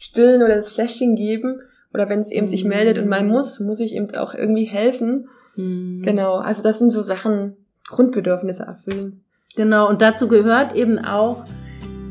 stillen 0.00 0.42
oder 0.42 0.56
das 0.56 0.72
Fläschchen 0.72 1.14
geben. 1.14 1.60
Oder 1.94 2.08
wenn 2.08 2.20
es 2.20 2.32
eben 2.32 2.48
sich 2.48 2.64
meldet 2.64 2.98
und 2.98 3.08
mal 3.08 3.24
muss, 3.24 3.60
muss 3.60 3.80
ich 3.80 3.94
eben 3.94 4.12
auch 4.16 4.34
irgendwie 4.34 4.64
helfen. 4.64 5.28
Mhm. 5.56 6.02
Genau, 6.02 6.36
also 6.36 6.62
das 6.62 6.78
sind 6.78 6.90
so 6.90 7.02
Sachen, 7.02 7.56
Grundbedürfnisse 7.88 8.64
erfüllen. 8.64 9.22
Genau, 9.56 9.88
und 9.88 10.00
dazu 10.00 10.28
gehört 10.28 10.74
eben 10.74 10.98
auch 10.98 11.44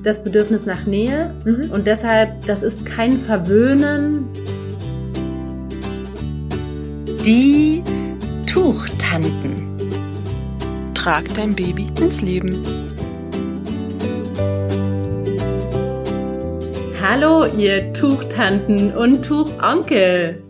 das 0.03 0.23
Bedürfnis 0.23 0.65
nach 0.65 0.85
Nähe. 0.85 1.33
Mhm. 1.45 1.71
Und 1.71 1.87
deshalb, 1.87 2.45
das 2.45 2.63
ist 2.63 2.85
kein 2.85 3.13
Verwöhnen. 3.13 4.27
Die 7.25 7.81
Tuchtanten. 8.45 9.67
Trag 10.93 11.33
dein 11.35 11.55
Baby 11.55 11.87
ins 12.01 12.21
Leben. 12.21 12.61
Hallo, 17.11 17.43
ihr 17.43 17.91
Tuchtanten 17.91 18.95
und 18.95 19.25
Tuchonkel. 19.25 20.43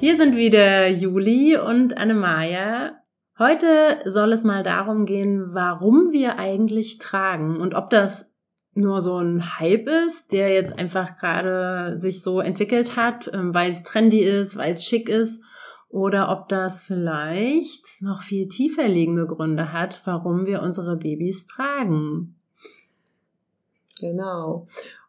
Hier 0.00 0.16
sind 0.16 0.34
wieder 0.34 0.88
Juli 0.88 1.58
und 1.58 1.98
Annemaja. 1.98 2.92
Heute 3.38 3.98
soll 4.06 4.32
es 4.32 4.42
mal 4.42 4.62
darum 4.62 5.04
gehen, 5.04 5.52
warum 5.52 6.12
wir 6.12 6.38
eigentlich 6.38 6.96
tragen 6.96 7.60
und 7.60 7.74
ob 7.74 7.90
das 7.90 8.32
nur 8.72 9.02
so 9.02 9.18
ein 9.18 9.60
Hype 9.60 9.88
ist, 10.06 10.32
der 10.32 10.54
jetzt 10.54 10.78
einfach 10.78 11.18
gerade 11.18 11.98
sich 11.98 12.22
so 12.22 12.40
entwickelt 12.40 12.96
hat, 12.96 13.30
ähm, 13.34 13.52
weil 13.52 13.72
es 13.72 13.82
trendy 13.82 14.20
ist, 14.20 14.56
weil 14.56 14.72
es 14.72 14.86
schick 14.86 15.10
ist, 15.10 15.42
oder 15.90 16.30
ob 16.30 16.48
das 16.48 16.80
vielleicht 16.80 18.00
noch 18.00 18.22
viel 18.22 18.48
tiefer 18.48 18.88
liegende 18.88 19.26
Gründe 19.26 19.70
hat, 19.74 20.00
warum 20.06 20.46
wir 20.46 20.62
unsere 20.62 20.96
Babys 20.96 21.44
tragen. 21.44 22.36
Genau. 24.00 24.66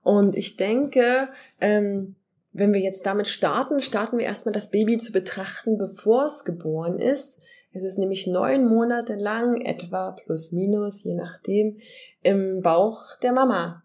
Und 0.08 0.38
ich 0.38 0.56
denke, 0.56 1.28
ähm, 1.60 2.16
wenn 2.54 2.72
wir 2.72 2.80
jetzt 2.80 3.06
damit 3.06 3.28
starten, 3.28 3.82
starten 3.82 4.18
wir 4.18 4.26
erstmal 4.26 4.54
das 4.54 4.72
Baby 4.72 4.98
zu 5.00 5.12
betrachten, 5.12 5.78
bevor 5.78 6.28
es 6.28 6.46
geboren 6.46 6.98
ist. 6.98 7.42
Es 7.74 7.84
ist 7.84 7.98
nämlich 7.98 8.26
neun 8.26 8.70
Monate 8.70 9.16
lang, 9.16 9.60
etwa 9.60 10.12
plus 10.12 10.54
minus, 10.54 11.04
je 11.04 11.14
nachdem, 11.14 11.80
im 12.24 12.62
Bauch 12.62 13.20
der 13.22 13.34
Mama. 13.34 13.84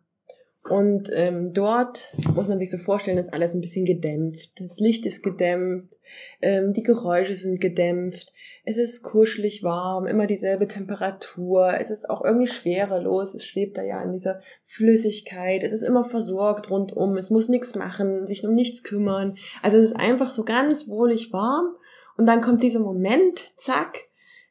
Und 0.71 1.11
ähm, 1.13 1.53
dort 1.53 2.15
muss 2.37 2.47
man 2.47 2.61
sich 2.61 2.71
so 2.71 2.79
vorstellen, 2.79 3.19
ist 3.19 3.35
alles 3.35 3.55
ein 3.55 3.61
bisschen 3.61 3.85
gedämpft. 3.85 4.53
Das 4.61 4.79
Licht 4.79 5.05
ist 5.07 5.25
gedämpft, 5.25 5.99
ähm, 6.41 6.73
die 6.73 6.85
Geräusche 6.85 7.35
sind 7.35 7.61
gedämpft, 7.61 8.32
es 8.65 8.77
ist 8.77 9.03
kuschelig 9.03 9.65
warm, 9.65 10.07
immer 10.07 10.27
dieselbe 10.27 10.69
Temperatur, 10.69 11.75
es 11.81 11.91
ist 11.91 12.09
auch 12.09 12.25
irgendwie 12.25 12.47
schwerelos, 12.47 13.35
es 13.35 13.45
schwebt 13.45 13.77
da 13.77 13.83
ja 13.83 14.01
in 14.03 14.13
dieser 14.13 14.41
Flüssigkeit, 14.67 15.65
es 15.65 15.73
ist 15.73 15.83
immer 15.83 16.05
versorgt 16.05 16.71
rundum, 16.71 17.17
es 17.17 17.31
muss 17.31 17.49
nichts 17.49 17.75
machen, 17.75 18.27
sich 18.27 18.47
um 18.47 18.55
nichts 18.55 18.85
kümmern. 18.85 19.37
Also 19.63 19.79
es 19.79 19.91
ist 19.91 19.97
einfach 19.99 20.31
so 20.31 20.45
ganz 20.45 20.89
wohlig 20.89 21.33
warm 21.33 21.75
und 22.17 22.27
dann 22.27 22.41
kommt 22.41 22.63
dieser 22.63 22.81
Moment, 22.81 23.53
zack, 23.57 23.99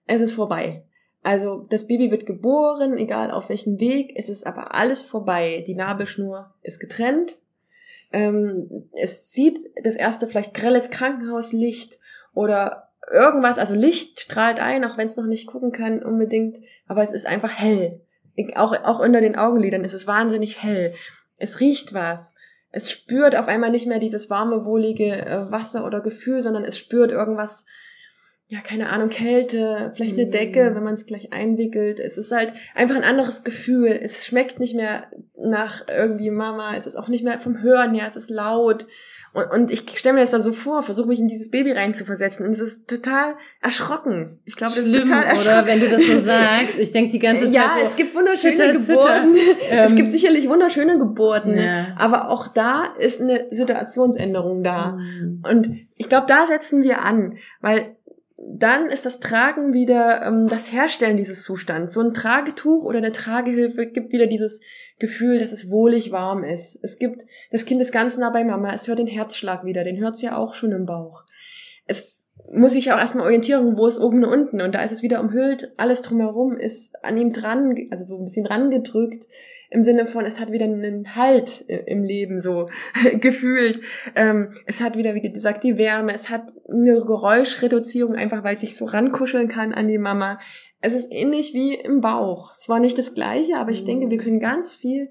es 0.07 0.19
ist 0.19 0.33
vorbei. 0.33 0.83
Also 1.23 1.67
das 1.69 1.87
Baby 1.87 2.11
wird 2.11 2.25
geboren, 2.25 2.97
egal 2.97 3.31
auf 3.31 3.49
welchem 3.49 3.79
Weg, 3.79 4.13
es 4.17 4.27
ist 4.27 4.45
aber 4.45 4.73
alles 4.73 5.03
vorbei. 5.03 5.63
Die 5.67 5.75
Nabelschnur 5.75 6.51
ist 6.63 6.79
getrennt. 6.79 7.37
Ähm, 8.11 8.89
es 8.91 9.31
sieht 9.31 9.59
das 9.83 9.95
erste 9.95 10.27
vielleicht 10.27 10.53
grelles 10.53 10.89
Krankenhauslicht 10.89 11.99
oder 12.33 12.90
irgendwas, 13.11 13.57
also 13.57 13.73
Licht 13.73 14.19
strahlt 14.19 14.59
ein, 14.59 14.85
auch 14.85 14.97
wenn 14.97 15.07
es 15.07 15.17
noch 15.17 15.25
nicht 15.25 15.47
gucken 15.47 15.71
kann 15.71 16.03
unbedingt, 16.03 16.57
aber 16.87 17.03
es 17.03 17.11
ist 17.11 17.25
einfach 17.25 17.51
hell. 17.51 18.01
Auch, 18.55 18.73
auch 18.83 18.99
unter 18.99 19.21
den 19.21 19.35
Augenlidern 19.35 19.83
ist 19.83 19.93
es 19.93 20.07
wahnsinnig 20.07 20.63
hell. 20.63 20.95
Es 21.37 21.59
riecht 21.59 21.93
was. 21.93 22.35
Es 22.71 22.89
spürt 22.89 23.35
auf 23.35 23.47
einmal 23.47 23.71
nicht 23.71 23.85
mehr 23.85 23.99
dieses 23.99 24.29
warme, 24.29 24.65
wohlige 24.65 25.25
äh, 25.25 25.51
Wasser 25.51 25.85
oder 25.85 25.99
Gefühl, 25.99 26.41
sondern 26.41 26.63
es 26.63 26.77
spürt 26.77 27.11
irgendwas 27.11 27.65
ja, 28.51 28.59
keine 28.59 28.89
Ahnung, 28.89 29.07
Kälte, 29.07 29.93
vielleicht 29.95 30.19
eine 30.19 30.27
Decke, 30.27 30.69
mhm. 30.69 30.75
wenn 30.75 30.83
man 30.83 30.95
es 30.95 31.05
gleich 31.05 31.31
einwickelt. 31.31 32.01
Es 32.01 32.17
ist 32.17 32.33
halt 32.33 32.53
einfach 32.75 32.97
ein 32.97 33.05
anderes 33.05 33.45
Gefühl. 33.45 33.87
Es 33.87 34.25
schmeckt 34.25 34.59
nicht 34.59 34.75
mehr 34.75 35.09
nach 35.37 35.87
irgendwie 35.87 36.31
Mama. 36.31 36.75
Es 36.75 36.85
ist 36.85 36.97
auch 36.97 37.07
nicht 37.07 37.23
mehr 37.23 37.39
vom 37.39 37.61
Hören 37.61 37.95
her. 37.95 38.07
Es 38.09 38.17
ist 38.17 38.29
laut. 38.29 38.87
Und, 39.33 39.49
und 39.51 39.71
ich 39.71 39.97
stelle 39.97 40.15
mir 40.15 40.21
das 40.21 40.31
dann 40.31 40.41
so 40.41 40.51
vor, 40.51 40.83
versuche 40.83 41.07
mich 41.07 41.19
in 41.19 41.29
dieses 41.29 41.49
Baby 41.51 41.71
reinzuversetzen. 41.71 42.45
Und 42.45 42.51
es 42.51 42.59
ist 42.59 42.89
total 42.89 43.35
erschrocken. 43.61 44.39
Ich 44.43 44.55
glaube, 44.55 44.75
das 44.75 44.83
Schlimm, 44.83 44.95
ist 44.95 45.01
total 45.03 45.23
erschrocken. 45.23 45.47
Oder 45.47 45.65
wenn 45.67 45.79
du 45.79 45.89
das 45.89 46.05
so 46.05 46.19
sagst. 46.25 46.77
Ich 46.77 46.91
denke 46.91 47.11
die 47.11 47.19
ganze 47.19 47.45
Zeit 47.45 47.53
ja, 47.53 47.75
so. 47.79 47.87
es 47.87 47.95
gibt 47.95 48.13
wunderschöne 48.13 48.55
zitter, 48.55 48.73
Geburten. 48.73 49.35
Zitter. 49.35 49.55
es 49.85 49.95
gibt 49.95 50.07
ähm, 50.07 50.11
sicherlich 50.11 50.49
wunderschöne 50.49 50.97
Geburten. 50.97 51.57
Ja. 51.57 51.95
Aber 51.97 52.29
auch 52.29 52.49
da 52.49 52.93
ist 52.99 53.21
eine 53.21 53.47
Situationsänderung 53.51 54.63
da. 54.63 54.97
Mhm. 54.97 55.43
Und 55.49 55.77
ich 55.95 56.09
glaube, 56.09 56.27
da 56.27 56.45
setzen 56.47 56.83
wir 56.83 57.01
an. 57.03 57.37
Weil 57.61 57.95
dann 58.37 58.87
ist 58.87 59.05
das 59.05 59.19
Tragen 59.19 59.73
wieder 59.73 60.23
ähm, 60.25 60.47
das 60.47 60.71
Herstellen 60.71 61.15
dieses 61.15 61.43
Zustands. 61.43 61.93
So 61.93 62.01
ein 62.01 62.13
Tragetuch 62.13 62.83
oder 62.83 62.97
eine 62.97 63.11
Tragehilfe 63.11 63.87
gibt 63.87 64.11
wieder 64.11 64.27
dieses 64.27 64.61
Gefühl, 65.01 65.39
dass 65.39 65.51
es 65.51 65.69
wohlig 65.69 66.11
warm 66.11 66.45
ist. 66.45 66.79
Es 66.81 66.97
gibt, 66.99 67.25
das 67.51 67.65
Kind 67.65 67.81
ist 67.81 67.91
ganz 67.91 68.17
nah 68.17 68.29
bei 68.29 68.45
Mama, 68.45 68.73
es 68.73 68.87
hört 68.87 68.99
den 68.99 69.07
Herzschlag 69.07 69.65
wieder, 69.65 69.83
den 69.83 69.97
hört 69.97 70.15
es 70.15 70.21
ja 70.21 70.37
auch 70.37 70.53
schon 70.53 70.71
im 70.71 70.85
Bauch. 70.85 71.23
Es 71.85 72.29
muss 72.53 72.73
sich 72.73 72.91
auch 72.91 72.97
erstmal 72.97 73.25
orientieren, 73.25 73.75
wo 73.75 73.87
ist 73.87 73.99
oben 73.99 74.23
und 74.23 74.31
unten. 74.31 74.61
Und 74.61 74.73
da 74.73 74.83
ist 74.83 74.91
es 74.91 75.03
wieder 75.03 75.19
umhüllt, 75.19 75.73
alles 75.77 76.01
drumherum 76.01 76.57
ist 76.57 77.03
an 77.03 77.17
ihm 77.17 77.33
dran, 77.33 77.75
also 77.89 78.05
so 78.05 78.17
ein 78.17 78.23
bisschen 78.23 78.45
dran 78.45 78.69
gedrückt 78.69 79.25
im 79.71 79.83
Sinne 79.83 80.05
von, 80.05 80.25
es 80.25 80.39
hat 80.39 80.51
wieder 80.51 80.65
einen 80.65 81.15
Halt 81.15 81.61
im 81.61 82.03
Leben 82.03 82.41
so 82.41 82.69
gefühlt. 83.19 83.79
Ähm, 84.15 84.53
es 84.65 84.81
hat 84.81 84.97
wieder, 84.97 85.15
wie 85.15 85.21
gesagt, 85.21 85.63
die 85.63 85.77
Wärme, 85.77 86.13
es 86.13 86.29
hat 86.29 86.53
eine 86.69 86.99
Geräuschreduzierung, 86.99 88.15
einfach 88.15 88.43
weil 88.43 88.55
es 88.55 88.61
sich 88.61 88.75
so 88.75 88.85
rankuscheln 88.85 89.47
kann 89.47 89.73
an 89.73 89.87
die 89.87 89.97
Mama. 89.97 90.39
Es 90.81 90.93
ist 90.93 91.11
ähnlich 91.11 91.53
wie 91.53 91.75
im 91.75 92.01
Bauch. 92.01 92.51
Es 92.57 92.67
war 92.67 92.79
nicht 92.79 92.97
das 92.97 93.13
gleiche, 93.13 93.57
aber 93.57 93.71
ich 93.71 93.83
mhm. 93.83 93.87
denke, 93.87 94.09
wir 94.09 94.17
können 94.17 94.39
ganz 94.39 94.73
viel 94.75 95.09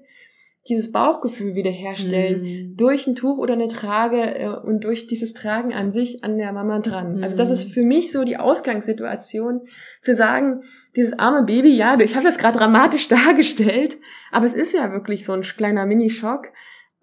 dieses 0.69 0.91
Bauchgefühl 0.91 1.55
wiederherstellen 1.55 2.43
mhm. 2.43 2.77
durch 2.77 3.07
ein 3.07 3.15
Tuch 3.15 3.39
oder 3.39 3.53
eine 3.53 3.67
Trage 3.67 4.21
äh, 4.21 4.47
und 4.47 4.83
durch 4.83 5.07
dieses 5.07 5.33
Tragen 5.33 5.73
an 5.73 5.91
sich 5.91 6.23
an 6.23 6.37
der 6.37 6.53
Mama 6.53 6.79
dran. 6.79 7.17
Mhm. 7.17 7.23
Also 7.23 7.35
das 7.35 7.49
ist 7.49 7.71
für 7.71 7.81
mich 7.81 8.11
so 8.11 8.23
die 8.23 8.37
Ausgangssituation, 8.37 9.61
zu 10.01 10.13
sagen, 10.13 10.61
dieses 10.95 11.17
arme 11.17 11.45
Baby, 11.45 11.75
ja, 11.75 11.99
ich 11.99 12.15
habe 12.15 12.25
das 12.25 12.37
gerade 12.37 12.59
dramatisch 12.59 13.07
dargestellt, 13.07 13.97
aber 14.31 14.45
es 14.45 14.53
ist 14.53 14.73
ja 14.73 14.91
wirklich 14.91 15.25
so 15.25 15.33
ein 15.33 15.41
kleiner 15.41 15.85
Minischock. 15.85 16.49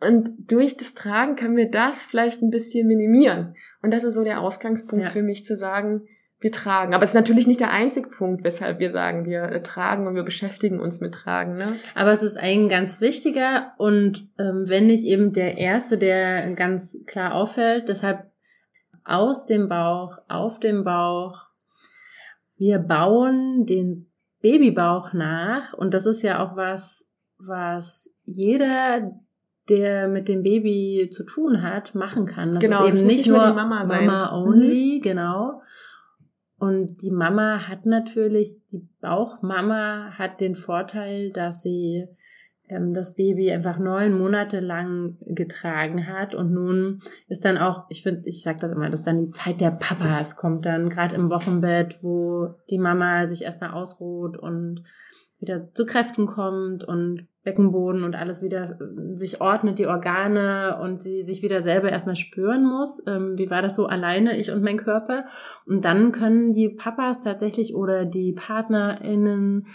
Und 0.00 0.30
durch 0.48 0.76
das 0.76 0.94
Tragen 0.94 1.34
können 1.34 1.56
wir 1.56 1.68
das 1.68 2.04
vielleicht 2.04 2.40
ein 2.42 2.50
bisschen 2.50 2.86
minimieren. 2.86 3.56
Und 3.82 3.92
das 3.92 4.04
ist 4.04 4.14
so 4.14 4.22
der 4.22 4.40
Ausgangspunkt 4.40 5.06
ja. 5.06 5.10
für 5.10 5.24
mich 5.24 5.44
zu 5.44 5.56
sagen, 5.56 6.02
wir 6.40 6.52
tragen. 6.52 6.94
Aber 6.94 7.02
es 7.02 7.10
ist 7.10 7.14
natürlich 7.14 7.46
nicht 7.46 7.60
der 7.60 7.72
einzige 7.72 8.08
Punkt, 8.08 8.44
weshalb 8.44 8.78
wir 8.78 8.90
sagen, 8.90 9.26
wir 9.26 9.42
äh, 9.44 9.62
tragen 9.62 10.06
und 10.06 10.14
wir 10.14 10.22
beschäftigen 10.22 10.78
uns 10.78 11.00
mit 11.00 11.14
Tragen. 11.14 11.56
Ne? 11.56 11.66
Aber 11.94 12.12
es 12.12 12.22
ist 12.22 12.36
ein 12.36 12.68
ganz 12.68 13.00
wichtiger 13.00 13.72
und 13.76 14.28
ähm, 14.38 14.68
wenn 14.68 14.86
nicht 14.86 15.04
eben 15.04 15.32
der 15.32 15.58
erste, 15.58 15.98
der 15.98 16.48
ganz 16.54 16.96
klar 17.06 17.34
auffällt. 17.34 17.88
Deshalb 17.88 18.30
aus 19.04 19.46
dem 19.46 19.68
Bauch, 19.68 20.18
auf 20.28 20.60
dem 20.60 20.84
Bauch. 20.84 21.46
Wir 22.56 22.78
bauen 22.78 23.66
den 23.66 24.10
Babybauch 24.40 25.12
nach 25.14 25.72
und 25.74 25.94
das 25.94 26.06
ist 26.06 26.22
ja 26.22 26.44
auch 26.44 26.56
was, 26.56 27.08
was 27.38 28.10
jeder, 28.22 29.12
der 29.68 30.08
mit 30.08 30.28
dem 30.28 30.42
Baby 30.42 31.08
zu 31.10 31.24
tun 31.24 31.62
hat, 31.62 31.94
machen 31.94 32.26
kann. 32.26 32.54
Das 32.54 32.60
genau, 32.60 32.84
ist 32.84 32.96
eben 32.96 33.06
nicht 33.06 33.26
nur 33.26 33.38
Mama, 33.38 33.84
Mama 33.84 34.32
only, 34.32 34.98
mhm. 34.98 35.02
genau 35.02 35.62
und 36.58 37.02
die 37.02 37.10
Mama 37.10 37.68
hat 37.68 37.86
natürlich, 37.86 38.52
die 38.72 38.88
Bauchmama 39.00 40.12
hat 40.18 40.40
den 40.40 40.56
Vorteil, 40.56 41.30
dass 41.30 41.62
sie 41.62 42.08
ähm, 42.68 42.92
das 42.92 43.14
Baby 43.14 43.52
einfach 43.52 43.78
neun 43.78 44.18
Monate 44.18 44.58
lang 44.58 45.16
getragen 45.20 46.08
hat. 46.08 46.34
Und 46.34 46.52
nun 46.52 47.00
ist 47.28 47.44
dann 47.44 47.58
auch, 47.58 47.84
ich 47.90 48.02
finde, 48.02 48.28
ich 48.28 48.42
sag 48.42 48.58
das 48.58 48.72
immer, 48.72 48.90
das 48.90 49.00
ist 49.00 49.06
dann 49.06 49.24
die 49.24 49.30
Zeit 49.30 49.60
der 49.60 49.70
Papas, 49.70 50.34
kommt 50.34 50.66
dann 50.66 50.88
gerade 50.88 51.14
im 51.14 51.30
Wochenbett, 51.30 52.02
wo 52.02 52.54
die 52.70 52.78
Mama 52.78 53.28
sich 53.28 53.42
erstmal 53.42 53.70
ausruht 53.70 54.36
und 54.36 54.82
wieder 55.40 55.72
zu 55.74 55.86
Kräften 55.86 56.26
kommt 56.26 56.84
und 56.84 57.26
Beckenboden 57.44 58.02
und 58.02 58.14
alles 58.14 58.42
wieder 58.42 58.78
äh, 58.80 59.14
sich 59.14 59.40
ordnet, 59.40 59.78
die 59.78 59.86
Organe 59.86 60.78
und 60.82 61.02
sie 61.02 61.22
sich 61.22 61.42
wieder 61.42 61.62
selber 61.62 61.90
erstmal 61.90 62.16
spüren 62.16 62.64
muss. 62.64 63.02
Ähm, 63.06 63.38
wie 63.38 63.50
war 63.50 63.62
das 63.62 63.76
so 63.76 63.86
alleine, 63.86 64.36
ich 64.36 64.50
und 64.50 64.62
mein 64.62 64.76
Körper? 64.76 65.24
Und 65.64 65.84
dann 65.84 66.12
können 66.12 66.52
die 66.52 66.68
Papas 66.68 67.22
tatsächlich 67.22 67.74
oder 67.74 68.04
die 68.04 68.32
PartnerInnen, 68.32 69.66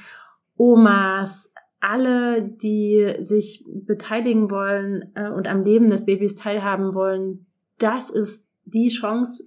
Omas, 0.56 1.52
alle, 1.80 2.44
die 2.44 3.16
sich 3.20 3.66
beteiligen 3.68 4.52
wollen 4.52 5.12
äh, 5.16 5.30
und 5.30 5.48
am 5.48 5.64
Leben 5.64 5.88
des 5.90 6.06
Babys 6.06 6.36
teilhaben 6.36 6.94
wollen, 6.94 7.48
das 7.80 8.10
ist 8.10 8.46
die 8.66 8.90
Chance, 8.90 9.46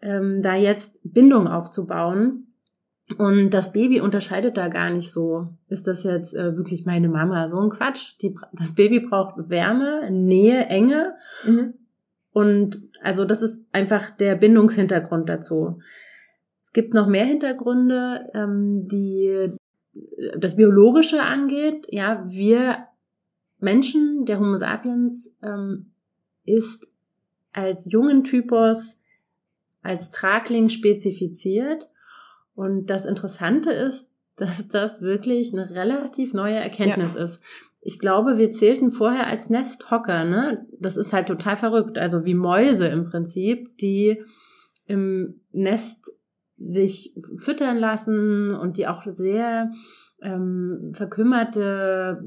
ähm, 0.00 0.40
da 0.40 0.54
jetzt 0.54 1.00
Bindung 1.02 1.48
aufzubauen 1.48 2.49
Und 3.18 3.50
das 3.50 3.72
Baby 3.72 4.00
unterscheidet 4.00 4.56
da 4.56 4.68
gar 4.68 4.90
nicht 4.90 5.10
so. 5.10 5.48
Ist 5.68 5.86
das 5.86 6.04
jetzt 6.04 6.34
äh, 6.34 6.56
wirklich 6.56 6.86
meine 6.86 7.08
Mama? 7.08 7.46
So 7.48 7.58
ein 7.58 7.70
Quatsch. 7.70 8.14
Die, 8.22 8.34
das 8.52 8.74
Baby 8.74 9.00
braucht 9.00 9.50
Wärme, 9.50 10.10
Nähe, 10.10 10.66
Enge. 10.66 11.14
Mhm. 11.44 11.74
Und 12.32 12.82
also 13.02 13.24
das 13.24 13.42
ist 13.42 13.64
einfach 13.72 14.10
der 14.10 14.36
Bindungshintergrund 14.36 15.28
dazu. 15.28 15.80
Es 16.62 16.72
gibt 16.72 16.94
noch 16.94 17.08
mehr 17.08 17.24
Hintergründe, 17.24 18.30
ähm, 18.34 18.86
die 18.86 19.52
das 20.38 20.56
Biologische 20.56 21.22
angeht. 21.22 21.86
Ja, 21.90 22.24
wir 22.26 22.86
Menschen, 23.58 24.24
der 24.24 24.38
Homo 24.38 24.56
sapiens, 24.56 25.30
ähm, 25.42 25.90
ist 26.44 26.86
als 27.52 27.90
jungen 27.90 28.24
Typus 28.24 29.00
als 29.82 30.10
Tragling 30.10 30.68
spezifiziert. 30.68 31.88
Und 32.60 32.90
das 32.90 33.06
Interessante 33.06 33.70
ist, 33.70 34.10
dass 34.36 34.68
das 34.68 35.00
wirklich 35.00 35.54
eine 35.54 35.70
relativ 35.70 36.34
neue 36.34 36.56
Erkenntnis 36.56 37.14
ja. 37.14 37.22
ist. 37.22 37.42
Ich 37.80 37.98
glaube, 37.98 38.36
wir 38.36 38.52
zählten 38.52 38.92
vorher 38.92 39.26
als 39.28 39.48
Nesthocker, 39.48 40.24
ne? 40.24 40.66
Das 40.78 40.98
ist 40.98 41.14
halt 41.14 41.28
total 41.28 41.56
verrückt. 41.56 41.96
Also 41.96 42.26
wie 42.26 42.34
Mäuse 42.34 42.86
im 42.88 43.04
Prinzip, 43.04 43.78
die 43.78 44.22
im 44.84 45.40
Nest 45.52 46.12
sich 46.58 47.16
füttern 47.38 47.78
lassen 47.78 48.54
und 48.54 48.76
die 48.76 48.86
auch 48.86 49.04
sehr 49.04 49.70
ähm, 50.20 50.92
verkümmerte 50.92 52.22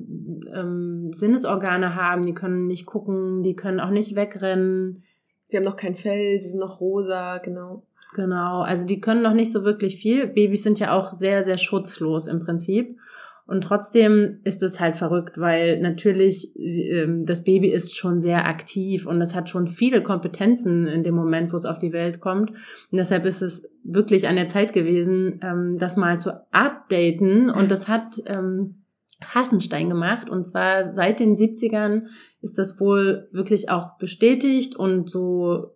ähm, 0.51 1.11
Sinnesorgane 1.13 1.93
haben. 1.93 2.25
Die 2.25 2.33
können 2.33 2.65
nicht 2.65 2.87
gucken, 2.87 3.43
die 3.43 3.55
können 3.55 3.79
auch 3.79 3.91
nicht 3.91 4.15
wegrennen. 4.15 5.03
Sie 5.49 5.57
haben 5.57 5.63
noch 5.63 5.77
kein 5.77 5.93
Fell, 5.93 6.39
sie 6.39 6.49
sind 6.49 6.59
noch 6.59 6.79
rosa, 6.79 7.37
genau. 7.37 7.85
Genau, 8.13 8.61
also 8.61 8.85
die 8.85 9.01
können 9.01 9.21
noch 9.21 9.33
nicht 9.33 9.51
so 9.51 9.63
wirklich 9.63 9.97
viel. 9.97 10.27
Babys 10.27 10.63
sind 10.63 10.79
ja 10.79 10.93
auch 10.93 11.17
sehr, 11.17 11.43
sehr 11.43 11.57
schutzlos 11.57 12.27
im 12.27 12.39
Prinzip. 12.39 12.97
Und 13.45 13.61
trotzdem 13.61 14.39
ist 14.45 14.63
es 14.63 14.79
halt 14.79 14.95
verrückt, 14.95 15.37
weil 15.37 15.79
natürlich 15.81 16.57
ähm, 16.57 17.25
das 17.25 17.43
Baby 17.43 17.69
ist 17.69 17.95
schon 17.95 18.21
sehr 18.21 18.47
aktiv 18.47 19.05
und 19.05 19.21
es 19.21 19.35
hat 19.35 19.49
schon 19.49 19.67
viele 19.67 20.01
Kompetenzen 20.01 20.87
in 20.87 21.03
dem 21.03 21.13
Moment, 21.13 21.51
wo 21.51 21.57
es 21.57 21.65
auf 21.65 21.77
die 21.77 21.91
Welt 21.91 22.21
kommt. 22.21 22.51
Und 22.51 22.57
deshalb 22.97 23.25
ist 23.25 23.41
es 23.41 23.69
wirklich 23.83 24.29
an 24.29 24.37
der 24.37 24.47
Zeit 24.47 24.71
gewesen, 24.71 25.41
ähm, 25.43 25.75
das 25.77 25.97
mal 25.97 26.19
zu 26.19 26.31
updaten. 26.53 27.49
Und 27.49 27.69
das 27.69 27.89
hat 27.89 28.21
ähm, 28.27 28.83
Hassenstein 29.21 29.89
gemacht. 29.89 30.29
Und 30.29 30.45
zwar 30.45 30.93
seit 30.93 31.19
den 31.19 31.35
70ern 31.35 32.03
ist 32.41 32.57
das 32.57 32.79
wohl 32.79 33.27
wirklich 33.31 33.69
auch 33.69 33.97
bestätigt 33.97 34.77
und 34.77 35.09
so 35.09 35.75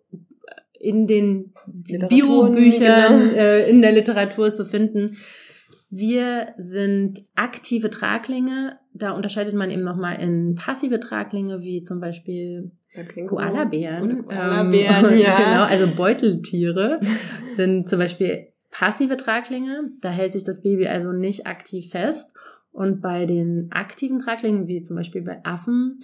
in 0.80 1.06
den 1.06 1.52
Biobüchern, 1.66 3.30
genau. 3.30 3.36
äh, 3.36 3.68
in 3.68 3.82
der 3.82 3.92
Literatur 3.92 4.52
zu 4.52 4.64
finden. 4.64 5.16
Wir 5.90 6.54
sind 6.58 7.24
aktive 7.34 7.90
Traglinge. 7.90 8.78
Da 8.92 9.12
unterscheidet 9.12 9.54
man 9.54 9.70
eben 9.70 9.82
nochmal 9.82 10.20
in 10.20 10.54
passive 10.54 11.00
Traglinge, 11.00 11.62
wie 11.62 11.82
zum 11.82 12.00
Beispiel 12.00 12.72
Koalabären. 13.26 14.26
Koalabären, 14.26 15.12
ähm, 15.12 15.18
ja. 15.18 15.36
Genau, 15.36 15.64
also 15.64 15.86
Beuteltiere 15.86 17.00
sind 17.56 17.88
zum 17.88 17.98
Beispiel 17.98 18.48
passive 18.70 19.16
Traglinge. 19.16 19.90
Da 20.00 20.10
hält 20.10 20.34
sich 20.34 20.44
das 20.44 20.62
Baby 20.62 20.86
also 20.88 21.12
nicht 21.12 21.46
aktiv 21.46 21.90
fest. 21.90 22.34
Und 22.70 23.00
bei 23.00 23.24
den 23.24 23.68
aktiven 23.72 24.18
Traglingen, 24.18 24.66
wie 24.68 24.82
zum 24.82 24.96
Beispiel 24.96 25.22
bei 25.22 25.40
Affen, 25.44 26.02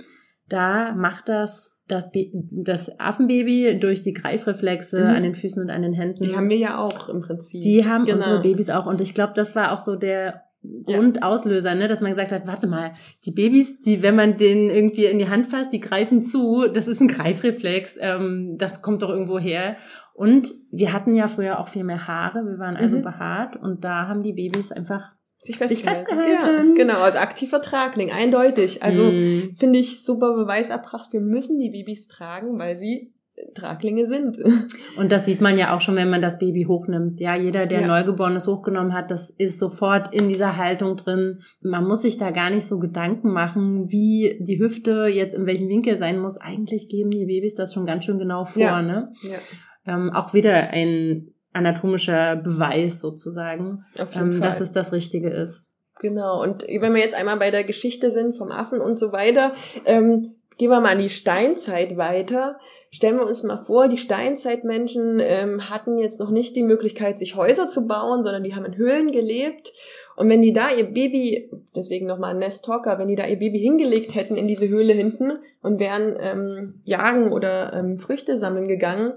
da 0.49 0.94
macht 0.94 1.29
das 1.29 1.74
das, 1.86 2.10
das 2.32 2.98
Affenbaby 2.98 3.78
durch 3.78 4.02
die 4.02 4.12
Greifreflexe 4.12 5.00
mhm. 5.00 5.06
an 5.06 5.22
den 5.22 5.34
Füßen 5.34 5.60
und 5.62 5.70
an 5.70 5.82
den 5.82 5.92
Händen. 5.92 6.22
Die 6.22 6.34
haben 6.34 6.48
wir 6.48 6.56
ja 6.56 6.78
auch 6.78 7.08
im 7.08 7.20
Prinzip. 7.20 7.62
Die 7.62 7.84
haben 7.84 8.04
genau. 8.04 8.19
unsere 8.19 8.40
Babys 8.40 8.70
auch. 8.70 8.86
Und 8.86 9.00
ich 9.00 9.14
glaube, 9.14 9.34
das 9.34 9.54
war 9.54 9.72
auch 9.72 9.81
so 9.81 9.96
der 9.96 10.44
Grundauslöser, 10.84 11.75
ne, 11.75 11.88
dass 11.88 12.00
man 12.00 12.12
gesagt 12.12 12.32
hat, 12.32 12.46
warte 12.46 12.66
mal, 12.66 12.92
die 13.26 13.32
Babys, 13.32 13.81
die, 13.81 14.02
wenn 14.02 14.16
man 14.16 14.38
den 14.38 14.70
irgendwie 14.70 15.04
in 15.04 15.19
die 15.19 15.28
Hand 15.28 15.46
fasst, 15.46 15.72
die 15.72 15.81
greifen 15.81 16.22
zu, 16.22 16.66
das 16.72 16.88
ist 16.88 17.00
ein 17.00 17.08
Greifreflex, 17.08 17.98
ähm, 18.00 18.56
das 18.56 18.81
kommt 18.81 19.02
doch 19.02 19.10
irgendwo 19.10 19.38
her. 19.38 19.76
Und 20.14 20.54
wir 20.70 20.92
hatten 20.92 21.14
ja 21.14 21.26
früher 21.26 21.58
auch 21.58 21.69
viel 21.69 21.84
mehr 21.84 22.06
Haare, 22.06 22.46
wir 22.46 22.58
waren 22.58 22.76
also 22.76 22.96
mhm. 22.96 23.02
behaart 23.02 23.56
und 23.56 23.84
da 23.84 24.08
haben 24.08 24.20
die 24.20 24.32
Babys 24.32 24.72
einfach 24.72 25.12
sich 25.44 25.58
festgehalten. 25.58 26.06
Sich 26.06 26.38
festgehalten. 26.38 26.69
Ja, 26.70 26.75
genau, 26.75 27.00
als 27.00 27.17
aktiver 27.17 27.61
Tragling, 27.61 28.11
eindeutig. 28.11 28.82
Also 28.82 29.05
mm. 29.05 29.56
finde 29.58 29.79
ich 29.79 30.02
super 30.02 30.35
Beweis 30.35 30.70
erbracht, 30.70 31.12
wir 31.12 31.20
müssen 31.20 31.58
die 31.58 31.70
Babys 31.70 32.08
tragen, 32.08 32.58
weil 32.58 32.76
sie 32.76 33.12
Traglinge 33.55 34.06
sind. 34.06 34.38
Und 34.96 35.12
das 35.12 35.26
sieht 35.26 35.41
man 35.41 35.58
ja 35.58 35.75
auch 35.75 35.81
schon, 35.81 35.96
wenn 35.96 36.08
man 36.08 36.23
das 36.23 36.38
Baby 36.38 36.64
hochnimmt. 36.64 37.20
Ja, 37.20 37.35
jeder, 37.35 37.67
der 37.67 37.82
ja. 37.82 37.87
Neugeborenes 37.87 38.46
hochgenommen 38.46 38.94
hat, 38.94 39.11
das 39.11 39.31
ist 39.31 39.58
sofort 39.58 40.14
in 40.14 40.29
dieser 40.29 40.56
Haltung 40.56 40.96
drin. 40.96 41.41
Man 41.61 41.85
muss 41.87 42.02
sich 42.02 42.17
da 42.17 42.31
gar 42.31 42.50
nicht 42.50 42.67
so 42.67 42.79
Gedanken 42.79 43.32
machen, 43.32 43.91
wie 43.91 44.38
die 44.41 44.58
Hüfte 44.58 45.06
jetzt 45.06 45.35
in 45.35 45.46
welchem 45.46 45.69
Winkel 45.69 45.96
sein 45.96 46.20
muss. 46.20 46.37
Eigentlich 46.37 46.88
geben 46.88 47.11
die 47.11 47.26
Babys 47.26 47.55
das 47.55 47.75
schon 47.75 47.87
ganz 47.87 48.05
schön 48.05 48.19
genau 48.19 48.44
vor, 48.44 48.62
ja. 48.62 48.82
ne? 48.82 49.12
Ja. 49.23 49.38
Ähm, 49.87 50.11
auch 50.12 50.32
wieder 50.32 50.70
ein 50.70 51.33
anatomischer 51.55 52.37
Beweis 52.37 53.01
sozusagen, 53.01 53.85
ähm, 54.15 54.41
dass 54.41 54.61
es 54.61 54.73
das 54.73 54.93
Richtige 54.93 55.31
ist. 55.31 55.65
Genau, 56.01 56.43
und 56.43 56.67
wenn 56.67 56.95
wir 56.95 57.01
jetzt 57.01 57.15
einmal 57.15 57.39
bei 57.39 57.51
der 57.51 57.65
Geschichte 57.65 58.11
sind 58.11 58.37
vom 58.37 58.51
Affen 58.51 58.81
und 58.81 58.99
so 58.99 59.12
weiter, 59.12 59.53
ähm, 59.87 60.35
gehen 60.59 60.71
wir 60.71 60.81
mal 60.81 60.93
an 60.93 60.99
die 60.99 61.09
Steinzeit 61.09 61.97
weiter. 61.97 62.59
Stellen 62.91 63.17
wir 63.17 63.27
uns 63.27 63.43
mal 63.43 63.65
vor, 63.65 63.89
die 63.89 63.99
Steinzeitmenschen 63.99 65.21
ähm, 65.21 65.71
hatten 65.71 65.99
jetzt 65.99 66.21
noch 66.21 66.31
nicht 66.31 66.55
die 66.56 66.62
Möglichkeit, 66.62 67.19
sich 67.19 67.37
Häuser 67.37 67.69
zu 67.69 67.87
bauen, 67.87 68.23
sondern 68.23 68.45
die 68.45 68.55
haben 68.55 68.65
in 68.65 68.77
Höhlen 68.77 69.11
gelebt. 69.11 69.73
Und 70.17 70.29
wenn 70.29 70.43
die 70.43 70.53
da 70.53 70.71
ihr 70.71 70.85
Baby, 70.85 71.51
deswegen 71.75 72.06
nochmal 72.06 72.35
Nest 72.35 72.65
Talker, 72.65 72.99
wenn 72.99 73.09
die 73.09 73.17
da 73.17 73.27
ihr 73.27 73.39
Baby 73.39 73.59
hingelegt 73.59 74.15
hätten 74.15 74.37
in 74.37 74.47
diese 74.47 74.69
Höhle 74.69 74.93
hinten 74.93 75.33
und 75.61 75.81
wären 75.81 76.17
ähm, 76.21 76.83
jagen 76.85 77.33
oder 77.33 77.73
ähm, 77.73 77.99
Früchte 77.99 78.39
sammeln 78.39 78.69
gegangen, 78.69 79.15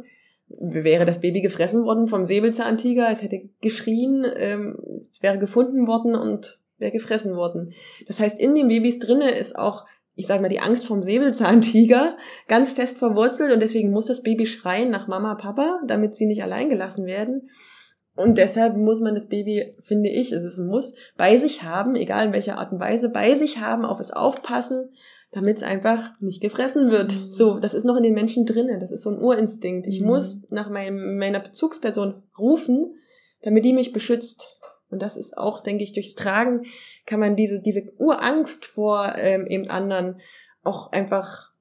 wäre 0.50 1.06
das 1.06 1.22
Baby 1.22 1.42
gefressen 1.42 1.84
worden 1.84 2.08
vom 2.08 2.26
Säbelzahntiger, 2.26 3.10
es 3.12 3.22
hätte 3.22 3.50
geschrien, 3.62 4.26
ähm, 4.36 4.78
es 5.12 5.22
wäre 5.22 5.40
gefunden 5.40 5.88
worden 5.88 6.16
und 6.16 6.60
wäre 6.78 6.92
gefressen 6.92 7.36
worden. 7.36 7.74
Das 8.08 8.20
heißt, 8.20 8.40
in 8.40 8.56
den 8.56 8.68
Babys 8.68 9.00
drinne 9.00 9.32
ist 9.32 9.58
auch, 9.58 9.86
ich 10.16 10.28
sag 10.28 10.42
mal, 10.42 10.50
die 10.50 10.60
Angst 10.60 10.86
vom 10.86 11.02
Säbelzahntiger 11.02 12.18
ganz 12.48 12.72
fest 12.72 12.98
verwurzelt 12.98 13.54
und 13.54 13.60
deswegen 13.60 13.92
muss 13.92 14.08
das 14.08 14.24
Baby 14.24 14.46
schreien 14.46 14.90
nach 14.90 15.08
Mama, 15.08 15.36
Papa, 15.36 15.82
damit 15.86 16.16
sie 16.16 16.28
nicht 16.28 16.44
allein 16.44 16.70
gelassen 16.70 17.06
werden. 17.06 17.50
Und 18.16 18.40
deshalb 18.40 18.76
muss 18.78 19.00
man 19.00 19.14
das 19.14 19.28
Baby, 19.28 19.76
finde 19.84 20.10
ich, 20.10 20.32
es 20.32 20.44
ist 20.44 20.58
ein 20.58 20.68
Muss, 20.68 20.96
bei 21.18 21.38
sich 21.38 21.62
haben, 21.62 21.96
egal 21.96 22.28
in 22.28 22.34
welcher 22.34 22.58
Art 22.58 22.72
und 22.72 22.80
Weise, 22.80 23.10
bei 23.10 23.36
sich 23.36 23.60
haben, 23.60 23.86
auf 23.86 24.00
es 24.00 24.12
aufpassen 24.12 24.90
damit 25.32 25.58
es 25.58 25.64
einfach 25.64 26.20
nicht 26.20 26.42
gefressen 26.42 26.90
wird. 26.90 27.14
Mhm. 27.14 27.32
So, 27.32 27.60
das 27.60 27.74
ist 27.74 27.84
noch 27.84 27.98
in 27.98 28.04
den 28.04 28.14
Menschen 28.14 28.46
drinnen. 28.46 28.80
Das 28.80 28.92
ist 28.92 29.04
so 29.04 29.10
ein 29.10 29.20
Urinstinkt. 29.20 29.88
Ich 29.88 30.02
mhm. 30.02 30.08
muss 30.08 30.48
nach 30.50 30.70
meinem, 30.70 31.18
meiner 31.18 31.40
Bezugsperson 31.40 32.24
rufen, 32.38 32.96
damit 33.42 33.66
die 33.66 33.74
mich 33.74 33.94
beschützt. 33.94 34.60
Und 34.90 35.02
das 35.02 35.18
ist 35.18 35.38
auch, 35.38 35.62
denke 35.62 35.84
ich, 35.84 35.94
durchs 35.94 36.16
Tragen 36.16 36.64
kann 37.06 37.20
man 37.20 37.36
diese, 37.36 37.60
diese 37.60 37.92
Urangst 37.98 38.66
vor 38.66 39.16
ähm, 39.18 39.46
eben 39.48 39.70
anderen 39.70 40.22
auch 40.64 40.92
einfach 40.92 41.52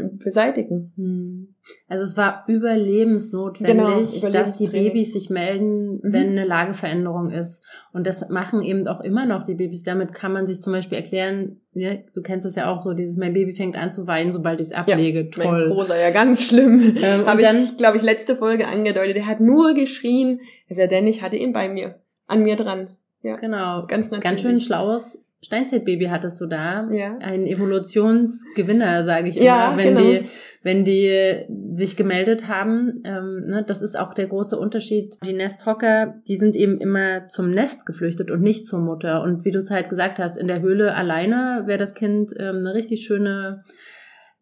beseitigen. 0.00 0.92
Hm. 0.96 1.54
Also 1.88 2.04
es 2.04 2.16
war 2.16 2.44
überlebensnotwendig, 2.48 4.20
genau, 4.20 4.32
dass 4.32 4.58
die 4.58 4.66
Babys 4.66 5.12
sich 5.12 5.30
melden, 5.30 5.94
mhm. 5.94 6.00
wenn 6.02 6.30
eine 6.30 6.44
Lageveränderung 6.44 7.28
ist. 7.28 7.64
Und 7.92 8.06
das 8.06 8.28
machen 8.28 8.62
eben 8.62 8.86
auch 8.88 9.00
immer 9.00 9.26
noch 9.26 9.44
die 9.44 9.54
Babys. 9.54 9.84
Damit 9.84 10.12
kann 10.12 10.32
man 10.32 10.46
sich 10.46 10.60
zum 10.60 10.72
Beispiel 10.72 10.98
erklären, 10.98 11.60
ja, 11.72 11.92
du 12.14 12.22
kennst 12.22 12.46
das 12.46 12.56
ja 12.56 12.68
auch 12.68 12.80
so, 12.80 12.94
dieses 12.94 13.16
mein 13.16 13.32
Baby 13.32 13.52
fängt 13.52 13.76
an 13.76 13.92
zu 13.92 14.06
weinen, 14.06 14.32
sobald 14.32 14.60
ich 14.60 14.68
es 14.68 14.72
ablege. 14.72 15.20
Ja, 15.20 15.30
Toll. 15.30 15.68
Mein 15.68 15.76
Großer, 15.76 16.00
ja 16.00 16.10
ganz 16.10 16.42
schlimm. 16.42 16.96
Ähm, 17.00 17.26
Habe 17.26 17.42
ich, 17.42 17.76
glaube 17.76 17.96
ich, 17.96 18.02
letzte 18.02 18.36
Folge 18.36 18.66
angedeutet. 18.66 19.16
Der 19.16 19.26
hat 19.26 19.40
nur 19.40 19.74
geschrien. 19.74 20.40
Also 20.68 20.80
der 20.80 20.88
Dennis 20.88 21.22
hatte 21.22 21.36
ihn 21.36 21.52
bei 21.52 21.68
mir, 21.68 22.00
an 22.26 22.42
mir 22.42 22.56
dran. 22.56 22.96
Ja, 23.22 23.36
genau. 23.36 23.86
Ganz 23.86 24.10
natürlich. 24.10 24.22
Ganz 24.22 24.40
schön 24.40 24.60
schlaues 24.60 25.22
Steinzeitbaby 25.44 26.04
hattest 26.04 26.40
du 26.40 26.46
da. 26.46 26.88
Ja. 26.92 27.18
Ein 27.18 27.46
Evolutionsgewinner, 27.46 29.02
sage 29.02 29.28
ich 29.28 29.36
immer, 29.36 29.46
ja, 29.46 29.76
wenn 29.76 29.96
genau. 29.96 30.00
die, 30.00 30.28
wenn 30.62 30.84
die 30.84 31.46
sich 31.74 31.96
gemeldet 31.96 32.46
haben. 32.46 33.02
Ähm, 33.04 33.40
ne, 33.46 33.64
das 33.66 33.82
ist 33.82 33.98
auch 33.98 34.14
der 34.14 34.28
große 34.28 34.56
Unterschied. 34.56 35.16
Die 35.26 35.32
Nesthocker, 35.32 36.14
die 36.28 36.36
sind 36.36 36.54
eben 36.54 36.78
immer 36.78 37.26
zum 37.26 37.50
Nest 37.50 37.86
geflüchtet 37.86 38.30
und 38.30 38.40
nicht 38.40 38.66
zur 38.66 38.78
Mutter. 38.78 39.22
Und 39.22 39.44
wie 39.44 39.50
du 39.50 39.58
es 39.58 39.70
halt 39.70 39.88
gesagt 39.88 40.20
hast, 40.20 40.38
in 40.38 40.46
der 40.46 40.60
Höhle 40.60 40.94
alleine 40.94 41.64
wäre 41.66 41.78
das 41.78 41.94
Kind 41.94 42.32
ähm, 42.38 42.60
eine 42.60 42.74
richtig 42.74 43.04
schöne 43.04 43.64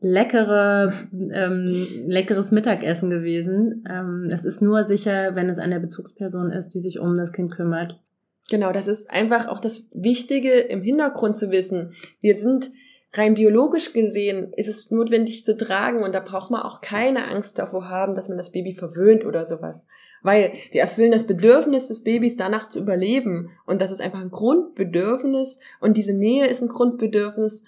leckere, 0.00 0.92
ähm, 1.12 1.86
leckeres 2.06 2.52
Mittagessen 2.52 3.08
gewesen. 3.08 3.84
Ähm, 3.88 4.28
es 4.30 4.44
ist 4.44 4.60
nur 4.60 4.84
sicher, 4.84 5.34
wenn 5.34 5.48
es 5.48 5.58
eine 5.58 5.80
Bezugsperson 5.80 6.50
ist, 6.50 6.68
die 6.70 6.80
sich 6.80 6.98
um 6.98 7.16
das 7.16 7.32
Kind 7.32 7.52
kümmert. 7.52 8.00
Genau, 8.50 8.72
das 8.72 8.88
ist 8.88 9.10
einfach 9.10 9.46
auch 9.46 9.60
das 9.60 9.88
Wichtige 9.94 10.52
im 10.52 10.82
Hintergrund 10.82 11.38
zu 11.38 11.52
wissen. 11.52 11.94
Wir 12.20 12.34
sind 12.34 12.72
rein 13.12 13.34
biologisch 13.34 13.92
gesehen, 13.92 14.52
ist 14.56 14.68
es 14.68 14.90
notwendig 14.90 15.44
zu 15.44 15.56
tragen 15.56 16.02
und 16.02 16.14
da 16.14 16.20
braucht 16.20 16.50
man 16.50 16.62
auch 16.62 16.80
keine 16.80 17.28
Angst 17.28 17.58
davor 17.58 17.88
haben, 17.88 18.14
dass 18.14 18.28
man 18.28 18.38
das 18.38 18.50
Baby 18.50 18.72
verwöhnt 18.72 19.24
oder 19.24 19.44
sowas. 19.44 19.86
Weil 20.22 20.52
wir 20.72 20.80
erfüllen 20.80 21.12
das 21.12 21.26
Bedürfnis 21.26 21.88
des 21.88 22.02
Babys 22.02 22.36
danach 22.36 22.68
zu 22.68 22.80
überleben. 22.80 23.50
Und 23.66 23.80
das 23.80 23.92
ist 23.92 24.02
einfach 24.02 24.20
ein 24.20 24.30
Grundbedürfnis. 24.30 25.60
Und 25.80 25.96
diese 25.96 26.12
Nähe 26.12 26.46
ist 26.46 26.60
ein 26.60 26.68
Grundbedürfnis. 26.68 27.64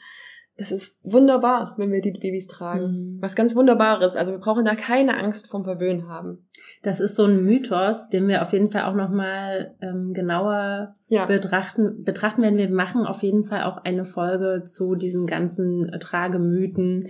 Das 0.62 0.70
ist 0.70 1.00
wunderbar, 1.02 1.74
wenn 1.76 1.90
wir 1.90 2.00
die 2.00 2.12
Babys 2.12 2.46
tragen. 2.46 3.16
Mhm. 3.16 3.18
Was 3.20 3.34
ganz 3.34 3.56
Wunderbares. 3.56 4.14
Also 4.14 4.30
wir 4.30 4.38
brauchen 4.38 4.64
da 4.64 4.76
keine 4.76 5.18
Angst 5.18 5.48
vom 5.48 5.64
Verwöhnen 5.64 6.08
haben. 6.08 6.46
Das 6.84 7.00
ist 7.00 7.16
so 7.16 7.24
ein 7.24 7.42
Mythos, 7.42 8.08
den 8.10 8.28
wir 8.28 8.42
auf 8.42 8.52
jeden 8.52 8.70
Fall 8.70 8.84
auch 8.84 8.94
nochmal 8.94 9.74
ähm, 9.82 10.14
genauer 10.14 10.94
ja. 11.08 11.26
betrachten, 11.26 12.04
betrachten 12.04 12.42
werden. 12.42 12.58
Wir 12.58 12.70
machen 12.70 13.06
auf 13.06 13.24
jeden 13.24 13.42
Fall 13.42 13.64
auch 13.64 13.78
eine 13.78 14.04
Folge 14.04 14.62
zu 14.64 14.94
diesen 14.94 15.26
ganzen 15.26 15.82
Tragemythen 15.98 17.08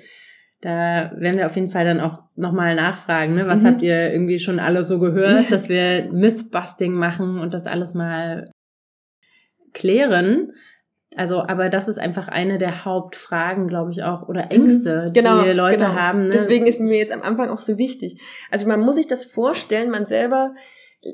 da 0.63 1.11
werden 1.17 1.39
wir 1.39 1.47
auf 1.47 1.57
jeden 1.57 1.71
Fall 1.71 1.85
dann 1.85 1.99
auch 1.99 2.23
nochmal 2.37 2.77
nachfragen, 2.77 3.35
ne? 3.35 3.49
Was 3.49 3.63
mhm. 3.63 3.67
habt 3.67 3.83
ihr 3.83 4.13
irgendwie 4.13 4.39
schon 4.39 4.61
alle 4.61 4.85
so 4.85 5.01
gehört, 5.01 5.51
dass 5.51 5.69
wir 5.69 6.09
Mythbusting 6.13 6.93
machen 6.93 7.41
und 7.41 7.53
das 7.53 7.67
alles 7.67 7.95
mal 7.95 8.53
klären. 9.73 10.53
Also, 11.17 11.43
aber 11.43 11.69
das 11.69 11.89
ist 11.89 11.99
einfach 11.99 12.29
eine 12.29 12.59
der 12.59 12.85
Hauptfragen, 12.85 13.69
glaube 13.69 13.91
ich 13.91 14.03
auch, 14.03 14.29
oder 14.29 14.45
mhm. 14.45 14.51
Ängste, 14.51 15.11
genau, 15.13 15.43
die 15.43 15.51
Leute 15.51 15.85
genau. 15.85 15.95
haben. 15.95 16.29
Ne? 16.29 16.31
Deswegen 16.35 16.67
ist 16.67 16.81
mir 16.81 16.99
jetzt 16.99 17.13
am 17.13 17.23
Anfang 17.23 17.51
auch 17.51 17.61
so 17.61 17.77
wichtig. 17.77 18.21
Also 18.51 18.67
man 18.67 18.81
muss 18.81 18.97
sich 18.97 19.09
das 19.09 19.25
vorstellen, 19.25 19.91
man 19.91 20.07
selber 20.07 20.55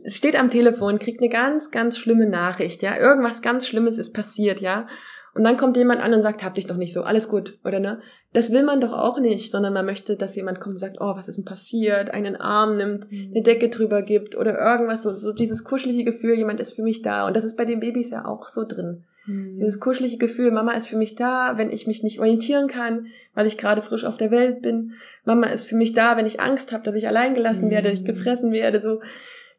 steht 0.07 0.39
am 0.39 0.51
Telefon, 0.51 0.99
kriegt 0.99 1.21
eine 1.21 1.31
ganz, 1.31 1.71
ganz 1.71 1.99
schlimme 1.99 2.29
Nachricht, 2.29 2.83
ja, 2.83 2.97
irgendwas 2.97 3.43
ganz 3.43 3.67
Schlimmes 3.67 3.99
ist 3.99 4.13
passiert, 4.13 4.61
ja. 4.61 4.87
Und 5.35 5.45
dann 5.45 5.57
kommt 5.57 5.77
jemand 5.77 6.03
an 6.03 6.13
und 6.15 6.23
sagt, 6.23 6.43
hab 6.43 6.55
dich 6.55 6.67
doch 6.67 6.77
nicht 6.77 6.93
so, 6.93 7.03
alles 7.03 7.29
gut, 7.29 7.59
oder 7.65 7.81
ne? 7.81 8.01
Das 8.33 8.51
will 8.51 8.65
man 8.65 8.81
doch 8.81 8.93
auch 8.93 9.21
nicht, 9.21 9.51
sondern 9.51 9.73
man 9.73 9.87
möchte, 9.87 10.17
dass 10.17 10.37
jemand 10.37 10.61
kommt 10.61 10.75
und 10.75 10.79
sagt, 10.79 10.97
oh, 11.01 11.17
was 11.17 11.29
ist 11.29 11.37
denn 11.37 11.45
passiert, 11.45 12.11
einen 12.11 12.37
Arm 12.37 12.77
nimmt, 12.77 13.11
mhm. 13.11 13.33
eine 13.35 13.43
Decke 13.43 13.69
drüber 13.69 14.03
gibt 14.03 14.37
oder 14.37 14.59
irgendwas, 14.59 15.03
so, 15.03 15.15
so 15.15 15.33
dieses 15.33 15.65
kuschelige 15.65 16.05
Gefühl, 16.05 16.37
jemand 16.37 16.61
ist 16.61 16.75
für 16.75 16.83
mich 16.83 17.03
da. 17.03 17.27
Und 17.27 17.37
das 17.37 17.45
ist 17.45 17.57
bei 17.57 17.65
den 17.65 17.81
Babys 17.81 18.11
ja 18.11 18.27
auch 18.27 18.49
so 18.49 18.65
drin. 18.67 19.05
Mhm. 19.29 19.59
Dieses 19.59 19.79
kuschelige 19.79 20.17
Gefühl, 20.19 20.51
Mama 20.51 20.73
ist 20.73 20.89
für 20.89 20.97
mich 20.97 21.15
da, 21.15 21.59
wenn 21.59 21.71
ich 21.71 21.87
mich 21.87 22.03
nicht 22.03 22.19
orientieren 22.19 22.67
kann, 22.67 23.07
weil 23.35 23.47
ich 23.47 23.59
gerade 23.59 23.83
frisch 23.83 24.05
auf 24.05 24.17
der 24.17 24.31
Welt 24.31 24.63
bin. 24.63 24.95
Mama 25.25 25.47
ist 25.49 25.65
für 25.65 25.77
mich 25.77 25.93
da, 25.93 26.17
wenn 26.17 26.27
ich 26.27 26.41
Angst 26.41 26.73
habe, 26.73 26.83
dass 26.83 26.95
ich 26.95 27.07
allein 27.07 27.35
gelassen 27.35 27.67
mhm. 27.67 27.71
werde, 27.71 27.91
dass 27.91 28.01
ich 28.01 28.05
gefressen 28.05 28.53
werde. 28.53 28.81
So 28.81 29.01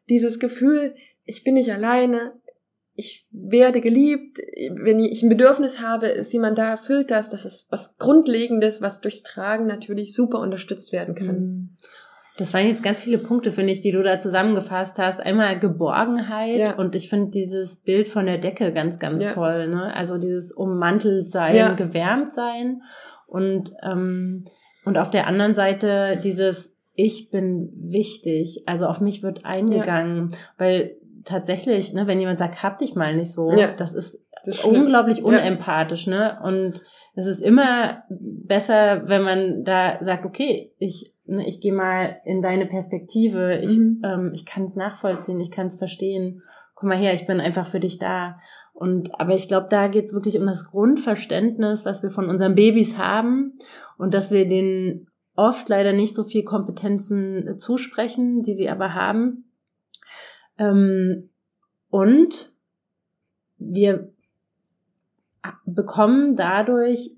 dieses 0.08 0.38
Gefühl, 0.38 0.94
ich 1.24 1.44
bin 1.44 1.54
nicht 1.54 1.72
alleine, 1.72 2.32
ich 2.94 3.26
werde 3.30 3.80
geliebt, 3.80 4.40
wenn 4.72 5.00
ich 5.00 5.22
ein 5.22 5.30
Bedürfnis 5.30 5.80
habe, 5.80 6.08
ist 6.08 6.32
jemand 6.32 6.58
da, 6.58 6.70
erfüllt 6.70 7.10
das. 7.10 7.30
Das 7.30 7.46
ist 7.46 7.70
was 7.70 7.96
Grundlegendes, 7.98 8.82
was 8.82 9.00
durchs 9.00 9.22
Tragen 9.22 9.66
natürlich 9.66 10.14
super 10.14 10.40
unterstützt 10.40 10.92
werden 10.92 11.14
kann. 11.14 11.76
Das 12.40 12.54
waren 12.54 12.66
jetzt 12.66 12.82
ganz 12.82 13.02
viele 13.02 13.18
Punkte, 13.18 13.52
finde 13.52 13.72
ich, 13.72 13.82
die 13.82 13.92
du 13.92 14.02
da 14.02 14.18
zusammengefasst 14.18 14.98
hast. 14.98 15.20
Einmal 15.20 15.58
Geborgenheit 15.58 16.58
ja. 16.58 16.74
und 16.74 16.94
ich 16.94 17.10
finde 17.10 17.30
dieses 17.30 17.76
Bild 17.76 18.08
von 18.08 18.24
der 18.24 18.38
Decke 18.38 18.72
ganz, 18.72 18.98
ganz 18.98 19.22
ja. 19.22 19.30
toll. 19.30 19.68
Ne? 19.68 19.94
Also 19.94 20.16
dieses 20.16 20.50
ummantelt 20.50 21.28
sein, 21.28 21.54
ja. 21.54 21.74
gewärmt 21.74 22.32
sein 22.32 22.80
und 23.26 23.74
ähm, 23.82 24.46
und 24.86 24.96
auf 24.96 25.10
der 25.10 25.26
anderen 25.26 25.54
Seite 25.54 26.18
dieses 26.24 26.74
ich 26.94 27.30
bin 27.30 27.70
wichtig, 27.76 28.64
also 28.66 28.86
auf 28.86 29.00
mich 29.02 29.22
wird 29.22 29.44
eingegangen, 29.44 30.30
weil 30.56 30.96
tatsächlich, 31.24 31.92
ne, 31.92 32.06
wenn 32.06 32.20
jemand 32.20 32.38
sagt, 32.38 32.62
hab 32.62 32.78
dich 32.78 32.94
mal 32.94 33.14
nicht 33.14 33.32
so, 33.32 33.52
ja. 33.52 33.72
das 33.72 33.92
ist 33.92 34.18
das 34.44 34.64
unglaublich 34.64 35.22
unempathisch, 35.22 36.06
ja. 36.06 36.12
ne? 36.12 36.38
Und 36.42 36.80
es 37.14 37.26
ist 37.26 37.40
immer 37.40 38.04
besser, 38.08 39.08
wenn 39.08 39.22
man 39.22 39.64
da 39.64 39.98
sagt, 40.00 40.24
okay, 40.24 40.72
ich, 40.78 41.12
ne, 41.30 41.46
ich 41.46 41.60
gehe 41.60 41.72
mal 41.72 42.20
in 42.24 42.42
deine 42.42 42.66
Perspektive, 42.66 43.58
ich, 43.58 43.76
mhm. 43.76 44.02
ähm, 44.04 44.30
ich 44.34 44.44
kann 44.44 44.64
es 44.64 44.76
nachvollziehen, 44.76 45.40
ich 45.40 45.50
kann 45.50 45.66
es 45.66 45.76
verstehen. 45.76 46.42
Komm 46.74 46.88
mal 46.88 46.98
her, 46.98 47.14
ich 47.14 47.26
bin 47.26 47.40
einfach 47.40 47.66
für 47.66 47.80
dich 47.80 47.98
da. 47.98 48.38
Und 48.72 49.20
aber 49.20 49.34
ich 49.34 49.48
glaube, 49.48 49.68
da 49.68 49.88
geht's 49.88 50.14
wirklich 50.14 50.38
um 50.38 50.46
das 50.46 50.64
Grundverständnis, 50.64 51.84
was 51.84 52.02
wir 52.02 52.10
von 52.10 52.28
unseren 52.28 52.54
Babys 52.54 52.96
haben 52.96 53.58
und 53.98 54.14
dass 54.14 54.30
wir 54.30 54.48
denen 54.48 55.08
oft 55.36 55.68
leider 55.68 55.92
nicht 55.92 56.14
so 56.14 56.24
viel 56.24 56.44
Kompetenzen 56.44 57.58
zusprechen, 57.58 58.42
die 58.42 58.54
sie 58.54 58.68
aber 58.68 58.94
haben 58.94 59.44
ähm, 60.60 61.30
und 61.88 62.52
wir 63.56 64.12
bekommen 65.64 66.36
dadurch 66.36 67.16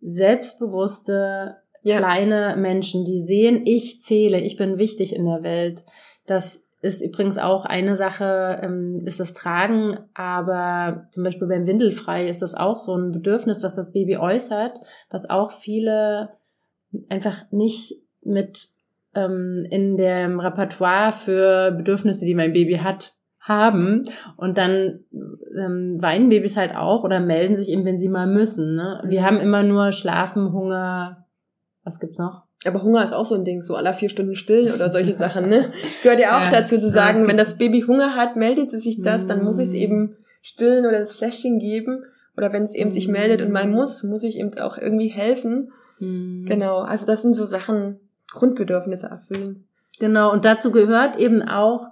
selbstbewusste 0.00 1.61
ja. 1.82 1.98
kleine 1.98 2.56
Menschen, 2.56 3.04
die 3.04 3.20
sehen, 3.20 3.62
ich 3.64 4.00
zähle, 4.00 4.40
ich 4.40 4.56
bin 4.56 4.78
wichtig 4.78 5.14
in 5.14 5.24
der 5.24 5.42
Welt. 5.42 5.84
Das 6.26 6.62
ist 6.80 7.00
übrigens 7.00 7.38
auch 7.38 7.64
eine 7.64 7.94
Sache, 7.96 8.60
ähm, 8.62 8.98
ist 9.04 9.20
das 9.20 9.32
Tragen, 9.32 9.96
aber 10.14 11.06
zum 11.12 11.22
Beispiel 11.22 11.46
beim 11.46 11.66
Windelfrei 11.66 12.28
ist 12.28 12.42
das 12.42 12.54
auch 12.54 12.78
so 12.78 12.96
ein 12.96 13.12
Bedürfnis, 13.12 13.62
was 13.62 13.74
das 13.74 13.92
Baby 13.92 14.16
äußert, 14.16 14.80
was 15.10 15.30
auch 15.30 15.52
viele 15.52 16.30
einfach 17.08 17.44
nicht 17.52 18.02
mit 18.22 18.68
ähm, 19.14 19.58
in 19.70 19.96
dem 19.96 20.40
Repertoire 20.40 21.12
für 21.12 21.70
Bedürfnisse, 21.72 22.24
die 22.24 22.34
mein 22.34 22.52
Baby 22.52 22.78
hat, 22.78 23.14
haben. 23.42 24.04
Und 24.36 24.56
dann 24.56 25.00
ähm, 25.56 26.00
weinen 26.00 26.28
Babys 26.28 26.56
halt 26.56 26.74
auch 26.76 27.04
oder 27.04 27.20
melden 27.20 27.56
sich 27.56 27.68
eben, 27.68 27.84
wenn 27.84 27.98
sie 27.98 28.08
mal 28.08 28.26
müssen. 28.26 28.74
Ne? 28.74 29.02
Wir 29.06 29.20
mhm. 29.20 29.24
haben 29.24 29.40
immer 29.40 29.62
nur 29.62 29.92
Schlafen, 29.92 30.52
Hunger. 30.52 31.21
Was 31.84 32.00
gibt's 32.00 32.18
noch? 32.18 32.44
Aber 32.64 32.82
Hunger 32.82 33.02
ist 33.02 33.12
auch 33.12 33.26
so 33.26 33.34
ein 33.34 33.44
Ding, 33.44 33.62
so 33.62 33.74
aller 33.74 33.94
vier 33.94 34.08
Stunden 34.08 34.36
stillen 34.36 34.72
oder 34.72 34.88
solche 34.88 35.14
Sachen, 35.14 35.48
ne? 35.48 35.72
Gehört 36.02 36.20
ja 36.20 36.38
auch 36.38 36.44
ja, 36.44 36.50
dazu 36.50 36.78
zu 36.78 36.90
sagen, 36.90 37.26
wenn 37.26 37.36
das 37.36 37.58
Baby 37.58 37.82
Hunger 37.82 38.14
hat, 38.14 38.36
meldet 38.36 38.72
es 38.72 38.84
sich 38.84 39.02
das, 39.02 39.26
dann 39.26 39.42
muss 39.42 39.58
ich 39.58 39.68
es 39.68 39.74
mhm. 39.74 39.80
eben 39.80 40.16
stillen 40.42 40.86
oder 40.86 41.00
das 41.00 41.14
Fläschchen 41.14 41.58
geben. 41.58 42.04
Oder 42.36 42.52
wenn 42.52 42.62
es 42.62 42.74
eben 42.74 42.92
sich 42.92 43.08
meldet 43.08 43.42
und 43.42 43.52
mal 43.52 43.66
mhm. 43.66 43.74
muss, 43.74 44.02
muss 44.04 44.22
ich 44.22 44.38
eben 44.38 44.56
auch 44.58 44.78
irgendwie 44.78 45.08
helfen. 45.08 45.70
Genau, 46.02 46.80
also 46.80 47.06
das 47.06 47.22
sind 47.22 47.34
so 47.34 47.46
Sachen, 47.46 48.00
Grundbedürfnisse 48.32 49.06
erfüllen. 49.06 49.68
Genau, 50.00 50.32
und 50.32 50.44
dazu 50.44 50.72
gehört 50.72 51.16
eben 51.16 51.42
auch 51.42 51.90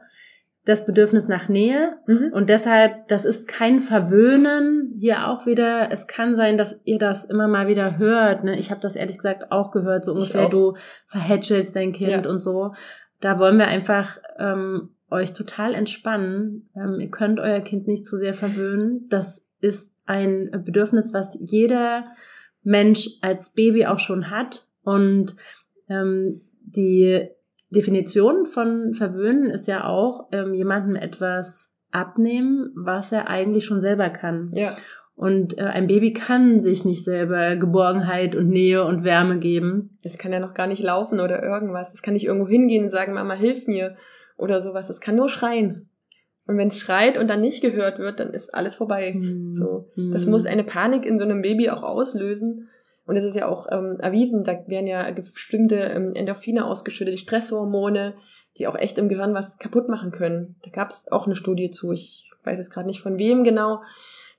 das 0.65 0.85
Bedürfnis 0.85 1.27
nach 1.27 1.49
Nähe. 1.49 1.97
Mhm. 2.07 2.33
Und 2.33 2.51
deshalb, 2.51 3.09
das 3.09 3.25
ist 3.25 3.49
kein 3.49 3.81
Verwöhnen. 3.81 4.95
Hier 4.99 5.29
auch 5.29 5.47
wieder, 5.47 5.91
es 5.91 6.07
kann 6.07 6.37
sein, 6.37 6.57
dass 6.57 6.81
ihr 6.85 6.99
das 6.99 7.25
immer 7.25 7.49
mal 7.49 7.67
wieder 7.67 7.99
hört. 7.99 8.45
Ne? 8.45 8.59
Ich 8.59 8.71
habe 8.71 8.81
das 8.81 8.97
ehrlich 8.97 9.17
gesagt 9.17 9.51
auch 9.51 9.71
gehört, 9.71 10.05
so 10.05 10.13
ungefähr, 10.13 10.49
du 10.49 10.75
verhätschelst 11.07 11.75
dein 11.75 11.93
Kind 11.93 12.27
ja. 12.27 12.31
und 12.31 12.41
so. 12.41 12.73
Da 13.21 13.39
wollen 13.39 13.59
wir 13.59 13.69
einfach 13.69 14.19
ähm, 14.39 14.91
euch 15.11 15.33
total 15.33 15.75
entspannen. 15.75 16.69
Ähm, 16.77 17.01
ihr 17.01 17.11
könnt 17.11 17.41
euer 17.41 17.61
Kind 17.61 17.87
nicht 17.87 18.07
zu 18.07 18.19
sehr 18.19 18.35
verwöhnen. 18.35 19.07
Das 19.09 19.47
ist 19.61 19.95
ein 20.07 20.51
Bedürfnis, 20.65 21.15
was 21.15 21.39
jeder 21.41 22.05
Mensch 22.63 23.09
als 23.23 23.51
Baby 23.51 23.87
auch 23.87 23.99
schon 23.99 24.31
hat. 24.31 24.67
Und 24.83 25.37
ähm, 25.89 26.41
die 26.61 27.29
Definition 27.71 28.47
von 28.47 28.95
verwöhnen 28.95 29.47
ist 29.47 29.67
ja 29.67 29.85
auch 29.85 30.29
ähm, 30.33 30.55
jemandem 30.55 30.97
etwas 30.97 31.73
abnehmen, 31.93 32.73
was 32.75 33.13
er 33.13 33.29
eigentlich 33.29 33.65
schon 33.65 33.81
selber 33.81 34.11
kann. 34.11 34.53
Ja. 34.55 34.75
Und 35.21 35.59
äh, 35.59 35.65
ein 35.65 35.87
Baby 35.87 36.15
kann 36.15 36.61
sich 36.61 36.87
nicht 36.87 37.05
selber 37.05 37.57
Geborgenheit 37.57 38.35
und 38.35 38.49
Nähe 38.49 38.85
und 38.87 39.05
Wärme 39.05 39.39
geben. 39.39 39.99
Das 40.03 40.17
kann 40.17 40.33
ja 40.33 40.41
noch 40.41 40.55
gar 40.55 40.67
nicht 40.67 40.83
laufen 40.83 41.21
oder 41.21 41.43
irgendwas. 41.43 41.93
Es 41.93 42.01
kann 42.01 42.15
nicht 42.15 42.25
irgendwo 42.25 42.49
hingehen 42.49 42.85
und 42.85 42.89
sagen, 42.89 43.13
Mama, 43.13 43.35
hilf 43.35 43.67
mir 43.67 43.97
oder 44.39 44.63
sowas. 44.63 44.89
Es 44.89 45.01
kann 45.01 45.17
nur 45.17 45.29
schreien. 45.29 45.91
Und 46.47 46.57
wenn 46.57 46.69
es 46.69 46.79
schreit 46.79 47.19
und 47.19 47.29
dann 47.29 47.43
nicht 47.43 47.61
gehört 47.61 47.99
wird, 47.99 48.19
dann 48.19 48.33
ist 48.33 48.55
alles 48.55 48.75
vorbei. 48.75 49.13
Hm. 49.13 49.55
So. 49.55 49.91
Das 50.11 50.25
hm. 50.25 50.31
muss 50.31 50.47
eine 50.47 50.65
Panik 50.65 51.05
in 51.05 51.19
so 51.19 51.25
einem 51.27 51.43
Baby 51.43 51.69
auch 51.69 51.83
auslösen. 51.83 52.70
Und 53.11 53.17
es 53.17 53.25
ist 53.25 53.35
ja 53.35 53.49
auch 53.49 53.67
ähm, 53.73 53.97
erwiesen, 53.99 54.45
da 54.45 54.53
werden 54.69 54.87
ja 54.87 55.11
bestimmte 55.11 55.75
ähm, 55.81 56.15
Endorphine 56.15 56.65
ausgeschüttet, 56.65 57.19
Stresshormone, 57.19 58.15
die 58.57 58.69
auch 58.69 58.77
echt 58.77 58.99
im 58.99 59.09
Gehirn 59.09 59.35
was 59.35 59.59
kaputt 59.59 59.89
machen 59.89 60.13
können. 60.13 60.55
Da 60.63 60.71
gab 60.71 60.91
es 60.91 61.11
auch 61.11 61.27
eine 61.27 61.35
Studie 61.35 61.73
zu, 61.73 61.91
ich 61.91 62.31
weiß 62.45 62.59
jetzt 62.59 62.71
gerade 62.71 62.87
nicht 62.87 63.01
von 63.01 63.19
wem 63.19 63.43
genau, 63.43 63.81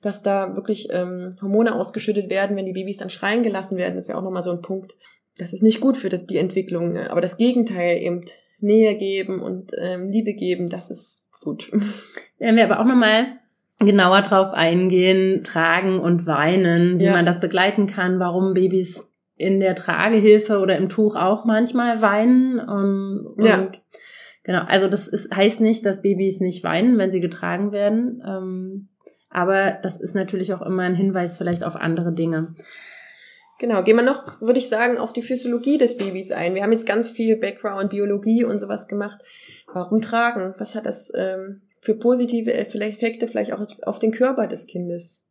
dass 0.02 0.24
da 0.24 0.56
wirklich 0.56 0.88
ähm, 0.90 1.36
Hormone 1.42 1.76
ausgeschüttet 1.76 2.30
werden, 2.30 2.56
wenn 2.56 2.66
die 2.66 2.72
Babys 2.72 2.96
dann 2.96 3.10
schreien 3.10 3.44
gelassen 3.44 3.76
werden. 3.76 3.98
Das 3.98 4.06
ist 4.06 4.10
ja 4.10 4.18
auch 4.18 4.24
nochmal 4.24 4.42
so 4.42 4.52
ein 4.52 4.62
Punkt. 4.62 4.96
Das 5.38 5.52
ist 5.52 5.64
nicht 5.64 5.82
gut 5.82 5.98
für 5.98 6.08
das, 6.08 6.26
die 6.26 6.38
Entwicklung. 6.38 6.94
Ne? 6.94 7.12
Aber 7.12 7.20
das 7.20 7.36
Gegenteil, 7.36 7.98
eben 7.98 8.24
Nähe 8.62 8.96
geben 8.96 9.42
und 9.42 9.74
ähm, 9.78 10.12
Liebe 10.12 10.32
geben, 10.32 10.70
das 10.70 10.92
ist 10.92 11.28
gut. 11.42 11.70
Werden 12.38 12.56
wir 12.56 12.64
aber 12.64 12.80
auch 12.80 12.86
nochmal 12.86 13.41
genauer 13.86 14.22
drauf 14.22 14.54
eingehen, 14.54 15.44
tragen 15.44 16.00
und 16.00 16.26
weinen, 16.26 17.00
wie 17.00 17.06
ja. 17.06 17.12
man 17.12 17.26
das 17.26 17.40
begleiten 17.40 17.88
kann, 17.88 18.20
warum 18.20 18.54
Babys 18.54 19.08
in 19.36 19.60
der 19.60 19.76
Tragehilfe 19.76 20.60
oder 20.60 20.78
im 20.78 20.90
Tuch 20.90 21.16
auch 21.16 21.46
manchmal 21.46 22.02
weinen. 22.02 22.60
Um, 22.60 23.36
ähm, 23.40 23.46
ja. 23.46 23.72
Genau, 24.44 24.64
also 24.68 24.88
das 24.88 25.08
ist, 25.08 25.36
heißt 25.36 25.62
nicht, 25.62 25.86
dass 25.86 26.02
Babys 26.02 26.40
nicht 26.40 26.64
weinen, 26.64 26.98
wenn 26.98 27.12
sie 27.12 27.20
getragen 27.20 27.72
werden. 27.72 28.24
Ähm, 28.26 28.90
aber 29.30 29.78
das 29.82 30.00
ist 30.00 30.16
natürlich 30.16 30.54
auch 30.54 30.62
immer 30.62 30.84
ein 30.84 30.96
Hinweis 30.96 31.38
vielleicht 31.38 31.64
auf 31.64 31.76
andere 31.76 32.14
Dinge. 32.14 32.56
Genau, 33.60 33.84
gehen 33.84 33.96
wir 33.96 34.04
noch, 34.04 34.42
würde 34.42 34.58
ich 34.58 34.70
sagen, 34.70 34.98
auf 34.98 35.14
die 35.14 35.22
Physiologie 35.22 35.78
des 35.78 35.98
Babys 35.98 36.32
ein. 36.32 36.56
Wir 36.56 36.64
haben 36.64 36.72
jetzt 36.72 36.88
ganz 36.88 37.12
viel 37.12 37.38
Background, 37.38 37.92
Biologie 37.92 38.44
und 38.44 38.60
sowas 38.60 38.88
gemacht. 38.88 39.22
Warum 39.72 40.02
tragen? 40.02 40.56
Was 40.58 40.76
hat 40.76 40.88
das 40.88 41.12
ähm, 41.16 41.62
für 41.82 41.96
positive 41.96 42.54
Effekte 42.54 43.28
vielleicht 43.28 43.54
auch 43.54 43.66
auf 43.84 44.00
den 44.00 44.12
Körper 44.12 44.48
des 44.48 44.68
Kindes? 44.68 45.26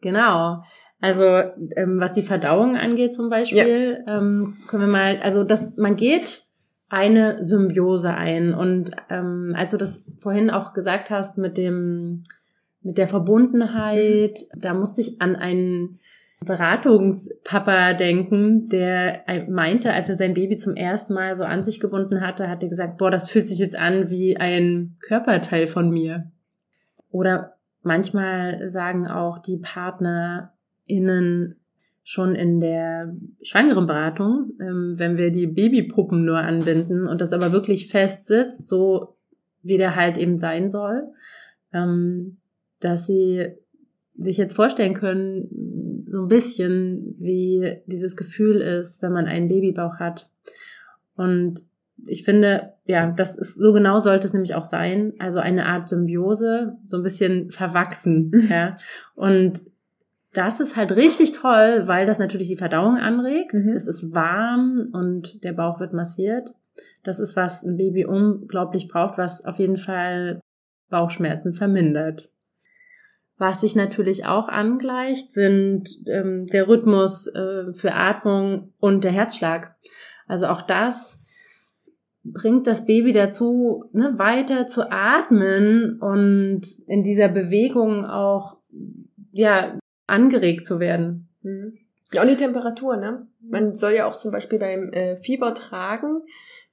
Genau. 0.00 0.62
Also 1.00 1.24
ähm, 1.24 1.98
was 1.98 2.12
die 2.12 2.22
Verdauung 2.22 2.76
angeht 2.76 3.14
zum 3.14 3.30
Beispiel, 3.30 4.04
ja. 4.06 4.18
ähm, 4.18 4.58
können 4.68 4.84
wir 4.84 4.92
mal, 4.92 5.18
also 5.18 5.44
das, 5.44 5.76
man 5.76 5.96
geht 5.96 6.44
eine 6.88 7.42
Symbiose 7.42 8.14
ein 8.14 8.54
und 8.54 8.92
ähm, 9.10 9.54
als 9.56 9.72
du 9.72 9.76
das 9.76 10.04
vorhin 10.18 10.50
auch 10.50 10.72
gesagt 10.72 11.10
hast 11.10 11.38
mit 11.38 11.56
dem 11.56 12.24
mit 12.80 12.96
der 12.96 13.08
Verbundenheit, 13.08 14.40
mhm. 14.54 14.60
da 14.60 14.74
musste 14.74 15.00
ich 15.00 15.20
an 15.20 15.36
einen 15.36 16.00
Beratungspapa 16.44 17.94
denken, 17.94 18.68
der 18.68 19.24
meinte, 19.48 19.92
als 19.92 20.08
er 20.08 20.14
sein 20.14 20.34
Baby 20.34 20.56
zum 20.56 20.76
ersten 20.76 21.12
Mal 21.12 21.36
so 21.36 21.44
an 21.44 21.64
sich 21.64 21.80
gebunden 21.80 22.20
hatte, 22.20 22.48
hat 22.48 22.62
er 22.62 22.68
gesagt, 22.68 22.98
boah, 22.98 23.10
das 23.10 23.28
fühlt 23.28 23.48
sich 23.48 23.58
jetzt 23.58 23.76
an 23.76 24.08
wie 24.08 24.36
ein 24.36 24.94
Körperteil 25.00 25.66
von 25.66 25.90
mir. 25.90 26.30
Oder 27.10 27.56
manchmal 27.82 28.68
sagen 28.68 29.08
auch 29.08 29.38
die 29.38 29.58
PartnerInnen 29.58 31.56
schon 32.04 32.34
in 32.34 32.60
der 32.60 33.14
schwangeren 33.42 33.86
Beratung, 33.86 34.54
ähm, 34.60 34.94
wenn 34.96 35.18
wir 35.18 35.30
die 35.30 35.46
Babypuppen 35.46 36.24
nur 36.24 36.38
anbinden 36.38 37.06
und 37.06 37.20
das 37.20 37.34
aber 37.34 37.52
wirklich 37.52 37.88
fest 37.88 38.26
sitzt, 38.26 38.66
so 38.66 39.16
wie 39.62 39.76
der 39.76 39.94
halt 39.96 40.16
eben 40.16 40.38
sein 40.38 40.70
soll, 40.70 41.02
ähm, 41.74 42.38
dass 42.80 43.06
sie 43.06 43.48
sich 44.18 44.36
jetzt 44.36 44.54
vorstellen 44.54 44.94
können, 44.94 46.04
so 46.06 46.22
ein 46.22 46.28
bisschen, 46.28 47.14
wie 47.18 47.78
dieses 47.86 48.16
Gefühl 48.16 48.60
ist, 48.60 49.00
wenn 49.02 49.12
man 49.12 49.26
einen 49.26 49.48
Babybauch 49.48 49.98
hat. 49.98 50.28
Und 51.14 51.64
ich 52.06 52.24
finde, 52.24 52.74
ja, 52.84 53.10
das 53.10 53.36
ist, 53.36 53.56
so 53.56 53.72
genau 53.72 53.98
sollte 53.98 54.26
es 54.26 54.32
nämlich 54.32 54.54
auch 54.54 54.64
sein. 54.64 55.12
Also 55.18 55.38
eine 55.38 55.66
Art 55.66 55.88
Symbiose, 55.88 56.76
so 56.86 56.98
ein 56.98 57.02
bisschen 57.02 57.50
verwachsen, 57.50 58.32
ja. 58.50 58.76
Und 59.14 59.62
das 60.32 60.60
ist 60.60 60.76
halt 60.76 60.94
richtig 60.94 61.32
toll, 61.32 61.84
weil 61.86 62.06
das 62.06 62.18
natürlich 62.18 62.48
die 62.48 62.56
Verdauung 62.56 62.96
anregt. 62.96 63.54
Mhm. 63.54 63.70
Es 63.70 63.88
ist 63.88 64.14
warm 64.14 64.90
und 64.92 65.42
der 65.42 65.52
Bauch 65.52 65.80
wird 65.80 65.92
massiert. 65.92 66.52
Das 67.02 67.18
ist, 67.18 67.34
was 67.34 67.64
ein 67.64 67.76
Baby 67.76 68.04
unglaublich 68.04 68.88
braucht, 68.88 69.18
was 69.18 69.44
auf 69.44 69.58
jeden 69.58 69.78
Fall 69.78 70.40
Bauchschmerzen 70.90 71.54
vermindert. 71.54 72.30
Was 73.38 73.60
sich 73.60 73.76
natürlich 73.76 74.26
auch 74.26 74.48
angleicht, 74.48 75.30
sind 75.30 75.88
ähm, 76.06 76.46
der 76.46 76.66
Rhythmus 76.66 77.28
äh, 77.28 77.72
für 77.72 77.94
Atmung 77.94 78.72
und 78.80 79.04
der 79.04 79.12
Herzschlag. 79.12 79.76
Also 80.26 80.48
auch 80.48 80.62
das 80.62 81.22
bringt 82.24 82.66
das 82.66 82.84
Baby 82.84 83.12
dazu, 83.12 83.84
ne, 83.92 84.18
weiter 84.18 84.66
zu 84.66 84.90
atmen 84.90 85.98
und 86.00 86.62
in 86.86 87.02
dieser 87.02 87.28
Bewegung 87.28 88.04
auch 88.04 88.58
ja 89.32 89.78
angeregt 90.06 90.66
zu 90.66 90.80
werden. 90.80 91.28
Mhm. 91.42 91.78
Ja, 92.12 92.22
und 92.22 92.28
die 92.28 92.36
Temperatur, 92.36 92.96
ne? 92.96 93.26
Man 93.40 93.76
soll 93.76 93.92
ja 93.92 94.06
auch 94.06 94.16
zum 94.16 94.32
Beispiel 94.32 94.58
beim 94.58 94.90
äh, 94.92 95.16
Fieber 95.16 95.54
tragen, 95.54 96.22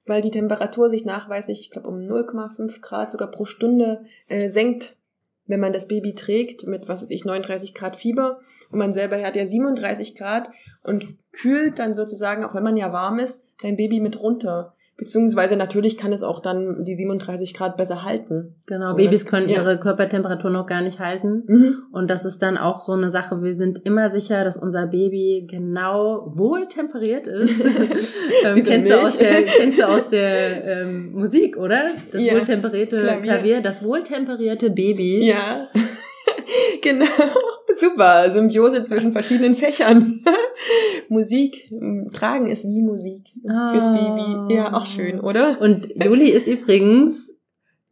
weil 0.06 0.22
die 0.22 0.30
Temperatur 0.30 0.88
sich 0.88 1.04
nachweislich, 1.04 1.60
ich 1.60 1.70
glaube, 1.70 1.88
um 1.88 1.98
0,5 1.98 2.80
Grad 2.80 3.10
sogar 3.10 3.30
pro 3.30 3.44
Stunde 3.44 4.06
äh, 4.28 4.48
senkt 4.48 4.96
wenn 5.46 5.60
man 5.60 5.72
das 5.72 5.88
Baby 5.88 6.14
trägt 6.14 6.66
mit, 6.66 6.88
was 6.88 7.02
weiß 7.02 7.10
ich, 7.10 7.24
39 7.24 7.74
Grad 7.74 7.96
Fieber 7.96 8.40
und 8.70 8.78
man 8.78 8.92
selber 8.92 9.22
hat 9.22 9.36
ja 9.36 9.46
37 9.46 10.16
Grad 10.16 10.50
und 10.82 11.16
kühlt 11.32 11.78
dann 11.78 11.94
sozusagen, 11.94 12.44
auch 12.44 12.54
wenn 12.54 12.64
man 12.64 12.76
ja 12.76 12.92
warm 12.92 13.18
ist, 13.18 13.52
sein 13.60 13.76
Baby 13.76 14.00
mit 14.00 14.20
runter. 14.20 14.75
Beziehungsweise 14.98 15.56
natürlich 15.56 15.98
kann 15.98 16.14
es 16.14 16.22
auch 16.22 16.40
dann 16.40 16.82
die 16.84 16.94
37 16.94 17.52
Grad 17.52 17.76
besser 17.76 18.02
halten. 18.02 18.54
Genau, 18.66 18.90
so, 18.90 18.96
Babys 18.96 19.26
können 19.26 19.50
ja. 19.50 19.56
ihre 19.56 19.78
Körpertemperatur 19.78 20.50
noch 20.50 20.66
gar 20.66 20.80
nicht 20.80 21.00
halten. 21.00 21.44
Mhm. 21.46 21.82
Und 21.92 22.08
das 22.08 22.24
ist 22.24 22.40
dann 22.40 22.56
auch 22.56 22.80
so 22.80 22.92
eine 22.92 23.10
Sache. 23.10 23.42
Wir 23.42 23.54
sind 23.54 23.84
immer 23.84 24.08
sicher, 24.08 24.42
dass 24.42 24.56
unser 24.56 24.86
Baby 24.86 25.46
genau 25.50 26.32
wohl 26.34 26.66
temperiert 26.68 27.26
ist. 27.26 27.60
ähm, 28.44 28.64
kennst, 28.64 28.90
du 28.90 28.98
aus 28.98 29.18
der, 29.18 29.42
kennst 29.58 29.78
du 29.78 29.86
aus 29.86 30.08
der 30.08 30.64
ähm, 30.64 31.12
Musik, 31.12 31.58
oder? 31.58 31.88
Das 32.10 32.22
ja. 32.22 32.32
wohltemperierte 32.32 32.98
Klavier. 32.98 33.22
Klavier, 33.22 33.60
das 33.60 33.84
wohltemperierte 33.84 34.70
Baby. 34.70 35.28
Ja. 35.28 35.68
genau. 36.80 37.04
Super. 37.76 38.32
Symbiose 38.32 38.84
zwischen 38.84 39.12
verschiedenen 39.12 39.54
Fächern. 39.54 40.24
Musik. 41.08 41.70
Tragen 42.12 42.46
ist 42.46 42.64
wie 42.64 42.82
Musik. 42.82 43.22
Oh. 43.44 43.72
Fürs 43.72 43.92
Baby. 43.92 44.54
Ja, 44.54 44.72
auch 44.74 44.86
schön, 44.86 45.20
oder? 45.20 45.60
Und 45.60 45.88
Juli 46.02 46.30
ist 46.30 46.48
übrigens, 46.48 47.34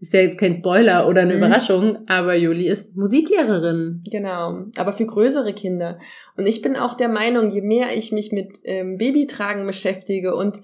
ist 0.00 0.12
ja 0.12 0.20
jetzt 0.20 0.38
kein 0.38 0.54
Spoiler 0.54 1.08
oder 1.08 1.22
eine 1.22 1.32
mhm. 1.32 1.38
Überraschung, 1.38 1.98
aber 2.08 2.34
Juli 2.34 2.68
ist 2.68 2.96
Musiklehrerin. 2.96 4.02
Genau. 4.10 4.64
Aber 4.76 4.92
für 4.92 5.06
größere 5.06 5.52
Kinder. 5.52 5.98
Und 6.36 6.46
ich 6.46 6.62
bin 6.62 6.76
auch 6.76 6.94
der 6.94 7.08
Meinung, 7.08 7.50
je 7.50 7.62
mehr 7.62 7.96
ich 7.96 8.12
mich 8.12 8.32
mit 8.32 8.58
ähm, 8.64 8.98
Babytragen 8.98 9.66
beschäftige 9.66 10.34
und 10.34 10.60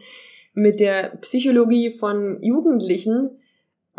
mit 0.52 0.80
der 0.80 1.16
Psychologie 1.20 1.92
von 1.92 2.42
Jugendlichen, 2.42 3.39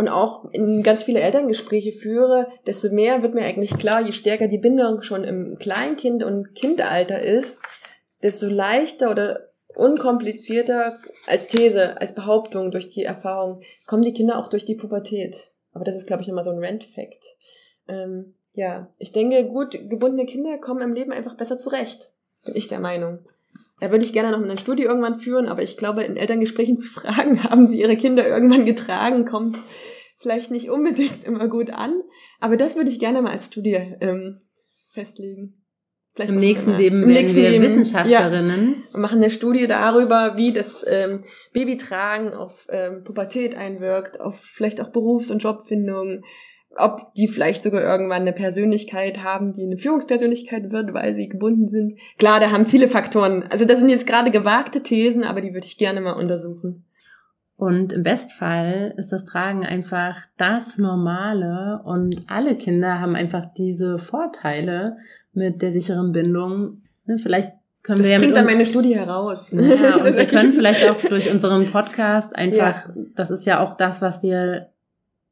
und 0.02 0.10
auch 0.10 0.52
in 0.52 0.82
ganz 0.82 1.04
viele 1.04 1.20
Elterngespräche 1.20 1.92
führe, 1.92 2.48
desto 2.66 2.92
mehr 2.92 3.22
wird 3.22 3.36
mir 3.36 3.44
eigentlich 3.44 3.78
klar, 3.78 4.02
je 4.02 4.14
stärker 4.14 4.48
die 4.48 4.58
Bindung 4.58 5.04
schon 5.04 5.24
im 5.24 5.58
Kleinkind- 5.60 6.24
und 6.24 6.56
Kindalter 6.56 7.22
ist, 7.22 7.62
desto 8.24 8.48
leichter 8.48 9.12
oder 9.12 9.52
unkomplizierter 9.76 10.98
als 11.28 11.50
These, 11.50 12.02
als 12.02 12.16
Behauptung 12.16 12.72
durch 12.72 12.90
die 12.90 13.04
Erfahrung 13.04 13.62
kommen 13.86 14.02
die 14.02 14.14
Kinder 14.14 14.40
auch 14.40 14.50
durch 14.50 14.66
die 14.66 14.74
Pubertät. 14.74 15.36
Aber 15.72 15.84
das 15.84 15.96
ist, 15.96 16.08
glaube 16.08 16.24
ich, 16.24 16.28
nochmal 16.28 16.46
so 16.46 16.50
ein 16.50 16.58
Rent-Fact. 16.58 17.24
Ähm, 17.88 18.34
ja, 18.54 18.92
ich 18.98 19.12
denke, 19.12 19.46
gut 19.46 19.74
gebundene 19.88 20.26
Kinder 20.26 20.58
kommen 20.58 20.82
im 20.82 20.94
Leben 20.94 21.12
einfach 21.12 21.38
besser 21.38 21.60
zurecht. 21.60 22.10
Bin 22.44 22.56
ich 22.56 22.70
der 22.70 22.80
Meinung. 22.80 23.20
Da 23.80 23.92
würde 23.92 24.04
ich 24.04 24.14
gerne 24.14 24.32
noch 24.32 24.44
eine 24.44 24.58
Studie 24.58 24.84
irgendwann 24.84 25.20
führen, 25.20 25.48
aber 25.48 25.62
ich 25.62 25.78
glaube, 25.78 26.04
in 26.04 26.18
Elterngesprächen 26.18 26.78
zu 26.78 26.90
fragen, 26.92 27.44
haben 27.44 27.68
sie 27.68 27.80
ihre 27.80 27.98
Kinder 27.98 28.28
irgendwann 28.28 28.66
getragen, 28.66 29.26
kommt 29.26 29.60
vielleicht 30.22 30.52
nicht 30.52 30.70
unbedingt 30.70 31.24
immer 31.26 31.48
gut 31.48 31.72
an. 31.72 32.02
Aber 32.40 32.58
das 32.58 32.76
würde 32.76 32.90
ich 32.90 33.00
gerne 33.00 33.22
mal 33.22 33.32
als 33.32 33.48
Studie 33.48 33.96
ähm, 34.02 34.40
festlegen. 34.94 35.58
Vielleicht 36.14 36.32
Im 36.32 36.40
nächsten 36.40 36.76
Leben 36.76 37.02
werden 37.02 37.14
nächsten 37.14 37.38
wir 37.38 37.50
Leben, 37.52 37.64
Wissenschaftlerinnen. 37.64 38.84
Ja, 38.92 39.00
machen 39.00 39.20
eine 39.20 39.30
Studie 39.30 39.66
darüber, 39.68 40.36
wie 40.36 40.52
das 40.52 40.86
ähm, 40.88 41.22
Babytragen 41.54 42.34
auf 42.34 42.68
ähm, 42.70 43.06
Pubertät 43.06 43.56
einwirkt, 43.56 44.20
auf 44.20 44.38
vielleicht 44.42 44.82
auch 44.82 44.90
Berufs- 44.90 45.32
und 45.32 45.42
Jobfindung, 45.42 46.24
ob 46.76 47.14
die 47.14 47.30
vielleicht 47.30 47.64
sogar 47.64 47.82
irgendwann 47.82 48.24
eine 48.24 48.34
Persönlichkeit 48.34 49.24
haben, 49.24 49.54
die 49.54 49.64
eine 49.64 49.78
Führungspersönlichkeit 49.78 50.74
wird, 50.74 50.94
weil 50.94 51.16
sie 51.16 51.30
gebunden 51.30 51.70
sind. 51.70 51.94
Klar, 52.18 52.42
da 52.42 52.52
haben 52.52 52.66
viele 52.66 52.90
Faktoren. 52.90 53.44
Also 53.50 53.64
das 53.64 53.80
sind 53.80 53.90
jetzt 53.90 54.08
gerade 54.08 54.32
gewagte 54.32 54.84
Thesen, 54.84 55.24
aber 55.24 55.40
die 55.40 55.54
würde 55.54 55.68
ich 55.68 55.78
gerne 55.78 56.02
mal 56.02 56.14
untersuchen. 56.14 56.86
Und 57.62 57.94
im 57.94 58.02
Bestfall 58.02 58.96
ist 58.98 59.12
das 59.12 59.24
Tragen 59.24 59.64
einfach 59.64 60.18
das 60.36 60.80
Normale 60.80 61.80
und 61.86 62.16
alle 62.26 62.56
Kinder 62.56 63.00
haben 63.00 63.16
einfach 63.16 63.54
diese 63.56 64.00
Vorteile 64.00 64.98
mit 65.32 65.62
der 65.62 65.72
sicheren 65.72 66.12
Bindung. 66.12 66.82
Ne, 67.06 67.20
vielleicht 67.20 67.52
können 67.84 68.00
das 68.00 68.08
wir 68.08 68.14
ja 68.14 68.18
mit 68.18 68.36
dann 68.36 68.46
meine 68.46 68.66
Studie 68.66 68.96
heraus. 68.96 69.52
Ja, 69.52 69.98
und 69.98 70.16
wir 70.16 70.26
können 70.28 70.54
vielleicht 70.54 70.90
auch 70.90 71.00
durch 71.08 71.32
unseren 71.32 71.68
Podcast 71.68 72.36
einfach, 72.36 72.88
ja. 72.88 72.94
das 73.14 73.30
ist 73.30 73.46
ja 73.46 73.60
auch 73.60 73.78
das, 73.78 74.02
was 74.02 74.24
wir 74.24 74.72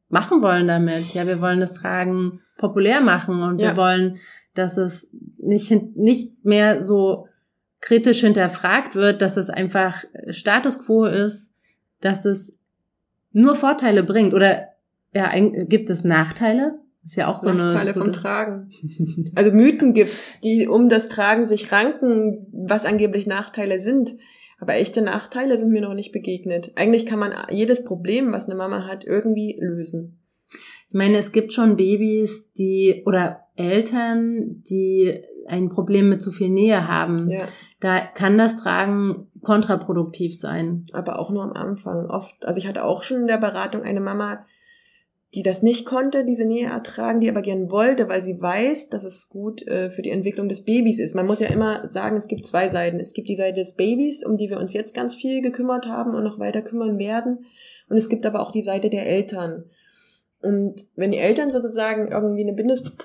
machen 0.10 0.44
wollen 0.44 0.68
damit. 0.68 1.16
Ja, 1.16 1.26
wir 1.26 1.42
wollen 1.42 1.60
das 1.60 1.74
Tragen 1.74 2.42
populär 2.60 3.02
machen 3.02 3.42
und 3.42 3.60
ja. 3.60 3.70
wir 3.70 3.78
wollen, 3.78 4.18
dass 4.54 4.78
es 4.78 5.10
nicht, 5.40 5.72
nicht 5.98 6.46
mehr 6.46 6.80
so 6.84 7.28
kritisch 7.82 8.20
hinterfragt 8.20 8.94
wird, 8.94 9.24
dass 9.24 9.36
es 9.36 9.50
einfach 9.50 10.04
Status 10.30 10.86
quo 10.86 11.06
ist, 11.06 11.56
dass 12.02 12.26
es 12.26 12.54
nur 13.32 13.56
Vorteile 13.56 14.04
bringt 14.04 14.34
oder 14.34 14.70
ja, 15.14 15.32
gibt 15.66 15.90
es 15.90 16.04
Nachteile? 16.04 16.80
Ist 17.06 17.16
ja 17.16 17.28
auch 17.28 17.40
so 17.40 17.52
Nachteile 17.52 17.92
eine 17.92 17.94
vom 17.94 18.14
Tragen. 18.14 18.70
Also 19.36 19.52
Mythen 19.52 19.94
gibt's, 19.94 20.42
die 20.42 20.68
um 20.68 20.90
das 20.90 21.10
Tragen 21.10 21.48
sich 21.48 21.72
ranken, 21.72 22.48
was 22.52 22.86
angeblich 22.86 23.26
Nachteile 23.26 23.80
sind. 23.80 24.16
Aber 24.60 24.76
echte 24.76 25.02
Nachteile 25.02 25.58
sind 25.58 25.72
mir 25.72 25.82
noch 25.82 25.94
nicht 25.94 26.12
begegnet. 26.12 26.74
Eigentlich 26.76 27.06
kann 27.06 27.20
man 27.20 27.34
jedes 27.50 27.86
Problem, 27.86 28.34
was 28.34 28.46
eine 28.46 28.56
Mama 28.56 28.86
hat, 28.86 29.06
irgendwie 29.06 29.58
lösen. 29.60 30.19
Ich 30.90 30.96
meine, 30.96 31.18
es 31.18 31.32
gibt 31.32 31.54
schon 31.54 31.78
Babys, 31.78 32.52
die 32.54 33.04
oder 33.06 33.42
Eltern, 33.56 34.64
die 34.70 35.22
ein 35.48 35.70
Problem 35.70 36.10
mit 36.10 36.22
zu 36.22 36.32
viel 36.32 36.50
Nähe 36.50 36.88
haben. 36.88 37.30
Ja. 37.30 37.48
Da 37.80 38.00
kann 38.00 38.38
das 38.38 38.58
Tragen 38.58 39.28
kontraproduktiv 39.42 40.38
sein. 40.38 40.86
Aber 40.92 41.20
auch 41.20 41.30
nur 41.30 41.44
am 41.44 41.54
Anfang. 41.54 42.06
Oft, 42.08 42.46
also 42.46 42.58
ich 42.58 42.68
hatte 42.68 42.84
auch 42.84 43.04
schon 43.04 43.22
in 43.22 43.28
der 43.28 43.38
Beratung 43.38 43.84
eine 43.84 44.00
Mama, 44.00 44.46
die 45.36 45.44
das 45.44 45.62
nicht 45.62 45.86
konnte, 45.86 46.26
diese 46.26 46.46
Nähe 46.46 46.68
ertragen, 46.68 47.20
die 47.20 47.30
aber 47.30 47.44
gern 47.44 47.70
wollte, 47.70 48.10
weil 48.10 48.22
sie 48.22 48.42
weiß, 48.42 48.90
dass 48.90 49.04
es 49.04 49.30
gut 49.30 49.66
äh, 49.68 49.92
für 49.92 50.02
die 50.02 50.10
Entwicklung 50.10 50.50
des 50.50 50.66
Babys 50.66 51.00
ist. 51.00 51.14
Man 51.16 51.28
muss 51.28 51.40
ja 51.40 51.50
immer 51.50 51.88
sagen, 51.88 52.18
es 52.18 52.28
gibt 52.28 52.48
zwei 52.48 52.70
Seiten. 52.70 53.00
Es 53.00 53.14
gibt 53.14 53.30
die 53.30 53.36
Seite 53.36 53.60
des 53.60 53.76
Babys, 53.76 54.26
um 54.26 54.38
die 54.38 54.50
wir 54.50 54.58
uns 54.58 54.74
jetzt 54.74 54.96
ganz 54.96 55.14
viel 55.14 55.42
gekümmert 55.42 55.86
haben 55.86 56.16
und 56.16 56.24
noch 56.24 56.40
weiter 56.40 56.64
kümmern 56.64 56.98
werden. 56.98 57.46
Und 57.90 57.98
es 57.98 58.10
gibt 58.10 58.26
aber 58.26 58.40
auch 58.40 58.52
die 58.52 58.64
Seite 58.64 58.90
der 58.90 59.06
Eltern. 59.06 59.66
Und 60.42 60.86
wenn 60.96 61.12
die 61.12 61.18
Eltern 61.18 61.52
sozusagen 61.52 62.08
irgendwie 62.08 62.48
eine 62.48 62.54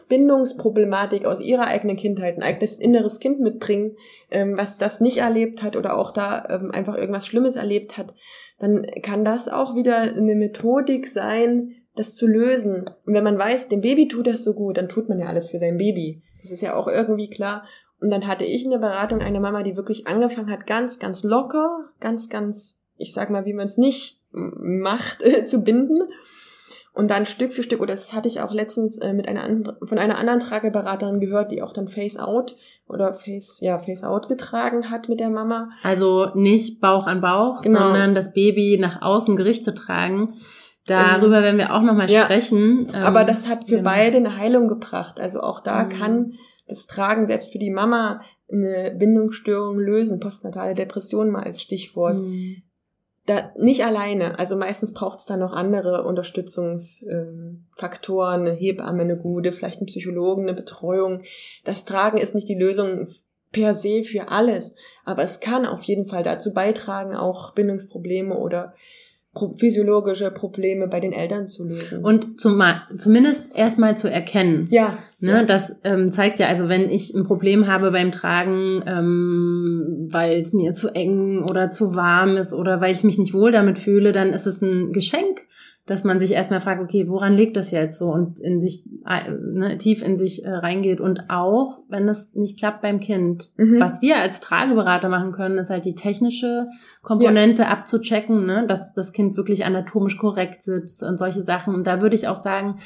Bindungsproblematik 0.08 1.24
aus 1.24 1.40
ihrer 1.40 1.66
eigenen 1.66 1.96
Kindheit, 1.96 2.36
ein 2.36 2.44
eigenes 2.44 2.78
inneres 2.78 3.18
Kind 3.18 3.40
mitbringen, 3.40 3.96
ähm, 4.30 4.56
was 4.56 4.78
das 4.78 5.00
nicht 5.00 5.16
erlebt 5.16 5.62
hat 5.62 5.76
oder 5.76 5.96
auch 5.96 6.12
da 6.12 6.46
ähm, 6.48 6.70
einfach 6.70 6.96
irgendwas 6.96 7.26
Schlimmes 7.26 7.56
erlebt 7.56 7.98
hat, 7.98 8.14
dann 8.60 8.86
kann 9.02 9.24
das 9.24 9.48
auch 9.48 9.74
wieder 9.74 9.96
eine 9.96 10.36
Methodik 10.36 11.08
sein, 11.08 11.74
das 11.96 12.14
zu 12.14 12.28
lösen. 12.28 12.84
Und 13.04 13.14
wenn 13.14 13.24
man 13.24 13.38
weiß, 13.38 13.68
dem 13.68 13.80
Baby 13.80 14.06
tut 14.06 14.28
das 14.28 14.44
so 14.44 14.54
gut, 14.54 14.76
dann 14.76 14.88
tut 14.88 15.08
man 15.08 15.18
ja 15.18 15.26
alles 15.26 15.48
für 15.48 15.58
sein 15.58 15.76
Baby. 15.76 16.22
Das 16.42 16.52
ist 16.52 16.62
ja 16.62 16.76
auch 16.76 16.86
irgendwie 16.86 17.30
klar. 17.30 17.64
Und 18.00 18.10
dann 18.10 18.26
hatte 18.28 18.44
ich 18.44 18.64
in 18.64 18.70
der 18.70 18.78
Beratung 18.78 19.20
eine 19.20 19.40
Mama, 19.40 19.62
die 19.62 19.76
wirklich 19.76 20.06
angefangen 20.06 20.50
hat, 20.50 20.66
ganz, 20.66 20.98
ganz 20.98 21.24
locker, 21.24 21.88
ganz, 22.00 22.28
ganz, 22.28 22.84
ich 22.96 23.12
sag 23.12 23.30
mal, 23.30 23.44
wie 23.44 23.54
man 23.54 23.66
es 23.66 23.76
nicht 23.76 24.20
macht, 24.30 25.22
zu 25.46 25.64
binden. 25.64 25.98
Und 26.94 27.10
dann 27.10 27.26
Stück 27.26 27.52
für 27.52 27.64
Stück, 27.64 27.80
oder 27.80 27.92
das 27.92 28.12
hatte 28.12 28.28
ich 28.28 28.40
auch 28.40 28.52
letztens 28.52 28.98
äh, 28.98 29.12
mit 29.12 29.26
einer 29.26 29.42
anderen, 29.42 29.76
von 29.84 29.98
einer 29.98 30.16
anderen 30.16 30.38
Trageberaterin 30.38 31.18
gehört, 31.18 31.50
die 31.50 31.60
auch 31.60 31.72
dann 31.72 31.88
Face 31.88 32.16
Out 32.16 32.56
oder 32.86 33.14
Face, 33.14 33.58
ja, 33.60 33.80
Face 33.80 34.04
Out 34.04 34.28
getragen 34.28 34.90
hat 34.90 35.08
mit 35.08 35.18
der 35.18 35.30
Mama. 35.30 35.70
Also 35.82 36.28
nicht 36.34 36.80
Bauch 36.80 37.08
an 37.08 37.20
Bauch, 37.20 37.62
genau. 37.62 37.80
sondern 37.80 38.14
das 38.14 38.32
Baby 38.32 38.78
nach 38.80 39.02
außen 39.02 39.34
gerichtet 39.34 39.76
tragen. 39.76 40.34
Darüber 40.86 41.42
werden 41.42 41.58
wir 41.58 41.74
auch 41.74 41.82
nochmal 41.82 42.08
ja, 42.08 42.24
sprechen. 42.24 42.86
Aber 42.94 43.22
ähm, 43.22 43.26
das 43.26 43.48
hat 43.48 43.64
für 43.64 43.78
genau. 43.78 43.90
beide 43.90 44.18
eine 44.18 44.36
Heilung 44.36 44.68
gebracht. 44.68 45.18
Also 45.18 45.40
auch 45.40 45.60
da 45.60 45.84
mhm. 45.84 45.88
kann 45.88 46.32
das 46.68 46.86
Tragen 46.86 47.26
selbst 47.26 47.50
für 47.50 47.58
die 47.58 47.70
Mama 47.70 48.20
eine 48.52 48.94
Bindungsstörung 48.96 49.78
lösen. 49.80 50.20
Postnatale 50.20 50.74
Depression 50.74 51.30
mal 51.30 51.42
als 51.42 51.60
Stichwort. 51.60 52.20
Mhm. 52.20 52.62
Da, 53.26 53.52
nicht 53.56 53.84
alleine. 53.84 54.38
Also 54.38 54.54
meistens 54.54 54.92
braucht 54.92 55.20
es 55.20 55.26
da 55.26 55.38
noch 55.38 55.52
andere 55.52 56.04
Unterstützungsfaktoren, 56.04 58.40
ähm, 58.40 58.46
eine 58.46 58.54
Hebamme, 58.54 59.02
eine 59.02 59.16
gute, 59.16 59.52
vielleicht 59.52 59.78
einen 59.78 59.86
Psychologen, 59.86 60.42
eine 60.42 60.54
Betreuung. 60.54 61.22
Das 61.64 61.86
Tragen 61.86 62.18
ist 62.18 62.34
nicht 62.34 62.48
die 62.48 62.54
Lösung 62.54 63.08
per 63.50 63.74
se 63.74 64.02
für 64.02 64.28
alles, 64.28 64.76
aber 65.04 65.22
es 65.22 65.40
kann 65.40 65.64
auf 65.64 65.82
jeden 65.84 66.06
Fall 66.06 66.22
dazu 66.22 66.52
beitragen, 66.52 67.14
auch 67.14 67.54
Bindungsprobleme 67.54 68.36
oder 68.36 68.74
physiologische 69.58 70.30
Probleme 70.30 70.86
bei 70.86 71.00
den 71.00 71.12
Eltern 71.12 71.48
zu 71.48 71.64
lösen. 71.64 72.04
Und 72.04 72.40
zum, 72.40 72.62
zumindest 72.98 73.54
erstmal 73.54 73.96
zu 73.96 74.08
erkennen. 74.08 74.68
Ja. 74.70 74.98
Ne. 75.24 75.46
Das 75.46 75.80
ähm, 75.84 76.10
zeigt 76.10 76.38
ja, 76.38 76.48
also 76.48 76.68
wenn 76.68 76.90
ich 76.90 77.14
ein 77.14 77.22
Problem 77.22 77.66
habe 77.66 77.92
beim 77.92 78.12
Tragen, 78.12 78.82
ähm, 78.86 80.06
weil 80.10 80.38
es 80.38 80.52
mir 80.52 80.74
zu 80.74 80.88
eng 80.94 81.42
oder 81.42 81.70
zu 81.70 81.96
warm 81.96 82.36
ist 82.36 82.52
oder 82.52 82.82
weil 82.82 82.94
ich 82.94 83.04
mich 83.04 83.16
nicht 83.16 83.32
wohl 83.32 83.50
damit 83.50 83.78
fühle, 83.78 84.12
dann 84.12 84.34
ist 84.34 84.46
es 84.46 84.60
ein 84.60 84.92
Geschenk 84.92 85.46
dass 85.86 86.02
man 86.02 86.18
sich 86.18 86.32
erstmal 86.32 86.60
fragt, 86.60 86.80
okay, 86.82 87.08
woran 87.08 87.34
liegt 87.34 87.58
das 87.58 87.70
jetzt 87.70 87.98
so 87.98 88.10
und 88.10 88.40
in 88.40 88.58
sich 88.58 88.86
äh, 89.06 89.30
ne, 89.30 89.76
tief 89.76 90.02
in 90.02 90.16
sich 90.16 90.44
äh, 90.44 90.50
reingeht 90.50 90.98
und 90.98 91.28
auch, 91.28 91.80
wenn 91.88 92.08
es 92.08 92.34
nicht 92.34 92.58
klappt 92.58 92.80
beim 92.80 93.00
Kind, 93.00 93.50
mhm. 93.58 93.80
was 93.80 94.00
wir 94.00 94.16
als 94.16 94.40
Trageberater 94.40 95.10
machen 95.10 95.32
können, 95.32 95.58
ist 95.58 95.68
halt 95.68 95.84
die 95.84 95.94
technische 95.94 96.68
Komponente 97.02 97.64
ja. 97.64 97.68
abzuchecken, 97.68 98.46
ne, 98.46 98.64
dass 98.66 98.94
das 98.94 99.12
Kind 99.12 99.36
wirklich 99.36 99.66
anatomisch 99.66 100.16
korrekt 100.16 100.62
sitzt 100.62 101.02
und 101.02 101.18
solche 101.18 101.42
Sachen. 101.42 101.74
Und 101.74 101.86
da 101.86 102.00
würde 102.00 102.16
ich 102.16 102.28
auch 102.28 102.38
sagen, 102.38 102.76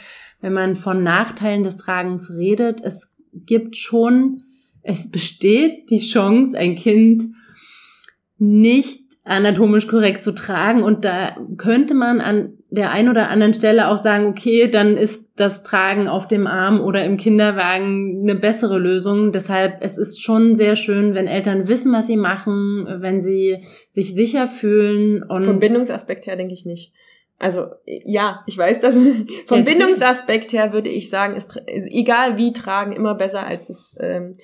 wenn 0.40 0.52
man 0.52 0.76
von 0.76 1.02
Nachteilen 1.02 1.64
des 1.64 1.76
Tragens 1.76 2.30
redet, 2.30 2.80
es 2.82 3.10
gibt 3.32 3.76
schon, 3.76 4.42
es 4.82 5.10
besteht 5.10 5.90
die 5.90 6.00
Chance, 6.00 6.56
ein 6.56 6.74
Kind 6.74 7.24
nicht 8.38 9.08
anatomisch 9.24 9.86
korrekt 9.86 10.22
zu 10.22 10.32
tragen. 10.32 10.82
Und 10.82 11.04
da 11.04 11.36
könnte 11.56 11.94
man 11.94 12.20
an 12.20 12.54
der 12.70 12.90
einen 12.90 13.08
oder 13.08 13.28
anderen 13.28 13.54
Stelle 13.54 13.88
auch 13.88 13.98
sagen, 13.98 14.26
okay, 14.26 14.68
dann 14.68 14.96
ist 14.96 15.24
das 15.36 15.62
Tragen 15.62 16.08
auf 16.08 16.26
dem 16.28 16.46
Arm 16.46 16.80
oder 16.80 17.04
im 17.04 17.16
Kinderwagen 17.16 18.22
eine 18.22 18.34
bessere 18.34 18.78
Lösung. 18.78 19.32
Deshalb, 19.32 19.78
es 19.80 19.98
ist 19.98 20.22
schon 20.22 20.54
sehr 20.54 20.76
schön, 20.76 21.14
wenn 21.14 21.26
Eltern 21.26 21.68
wissen, 21.68 21.92
was 21.92 22.06
sie 22.06 22.16
machen, 22.16 22.86
wenn 23.00 23.20
sie 23.20 23.58
sich 23.90 24.14
sicher 24.14 24.46
fühlen. 24.46 25.22
Und 25.22 25.44
Vom 25.44 25.60
Bindungsaspekt 25.60 26.26
her 26.26 26.36
denke 26.36 26.54
ich 26.54 26.64
nicht. 26.64 26.92
Also 27.38 27.66
ja, 27.84 28.42
ich 28.46 28.58
weiß 28.58 28.80
das. 28.80 28.94
Vom 29.46 29.64
Bindungsaspekt 29.64 30.52
her 30.52 30.72
würde 30.72 30.88
ich 30.88 31.08
sagen, 31.10 31.36
ist, 31.36 31.56
ist 31.66 31.86
egal 31.86 32.36
wie 32.36 32.52
tragen 32.52 32.92
immer 32.92 33.14
besser 33.14 33.46
als 33.46 33.68
das 33.68 33.96
ähm, 34.00 34.34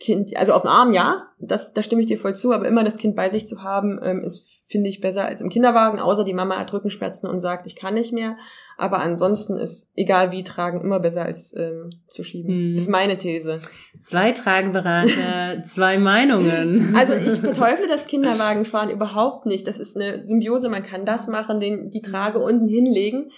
Kind, 0.00 0.34
also 0.36 0.54
auf 0.54 0.62
dem 0.62 0.70
Arm 0.70 0.94
ja, 0.94 1.28
das, 1.38 1.74
da 1.74 1.82
stimme 1.82 2.00
ich 2.00 2.08
dir 2.08 2.18
voll 2.18 2.34
zu, 2.34 2.52
aber 2.52 2.66
immer 2.66 2.84
das 2.84 2.96
Kind 2.96 3.14
bei 3.14 3.28
sich 3.28 3.46
zu 3.46 3.62
haben, 3.62 4.00
ähm, 4.02 4.24
ist, 4.24 4.48
finde 4.66 4.88
ich, 4.88 5.02
besser 5.02 5.26
als 5.26 5.42
im 5.42 5.50
Kinderwagen, 5.50 6.00
außer 6.00 6.24
die 6.24 6.32
Mama 6.32 6.56
hat 6.56 6.72
Rückenschmerzen 6.72 7.28
und 7.28 7.40
sagt, 7.40 7.66
ich 7.66 7.76
kann 7.76 7.94
nicht 7.94 8.12
mehr. 8.12 8.38
Aber 8.80 9.00
ansonsten 9.00 9.58
ist, 9.58 9.92
egal 9.94 10.32
wie 10.32 10.42
tragen, 10.42 10.80
immer 10.80 11.00
besser 11.00 11.22
als 11.22 11.54
ähm, 11.54 11.90
zu 12.08 12.24
schieben. 12.24 12.50
Hm. 12.50 12.76
Ist 12.78 12.88
meine 12.88 13.18
These. 13.18 13.60
Zwei 14.00 14.32
Trageberater, 14.32 15.62
zwei 15.64 15.98
Meinungen. 15.98 16.94
Also 16.96 17.12
ich 17.12 17.38
verteufle 17.40 17.88
das 17.88 18.06
Kinderwagenfahren 18.06 18.88
überhaupt 18.88 19.44
nicht. 19.44 19.68
Das 19.68 19.78
ist 19.78 19.96
eine 19.96 20.18
Symbiose, 20.20 20.70
man 20.70 20.82
kann 20.82 21.04
das 21.04 21.28
machen, 21.28 21.60
den, 21.60 21.90
die 21.90 22.00
Trage 22.00 22.38
unten 22.38 22.68
hinlegen 22.68 23.30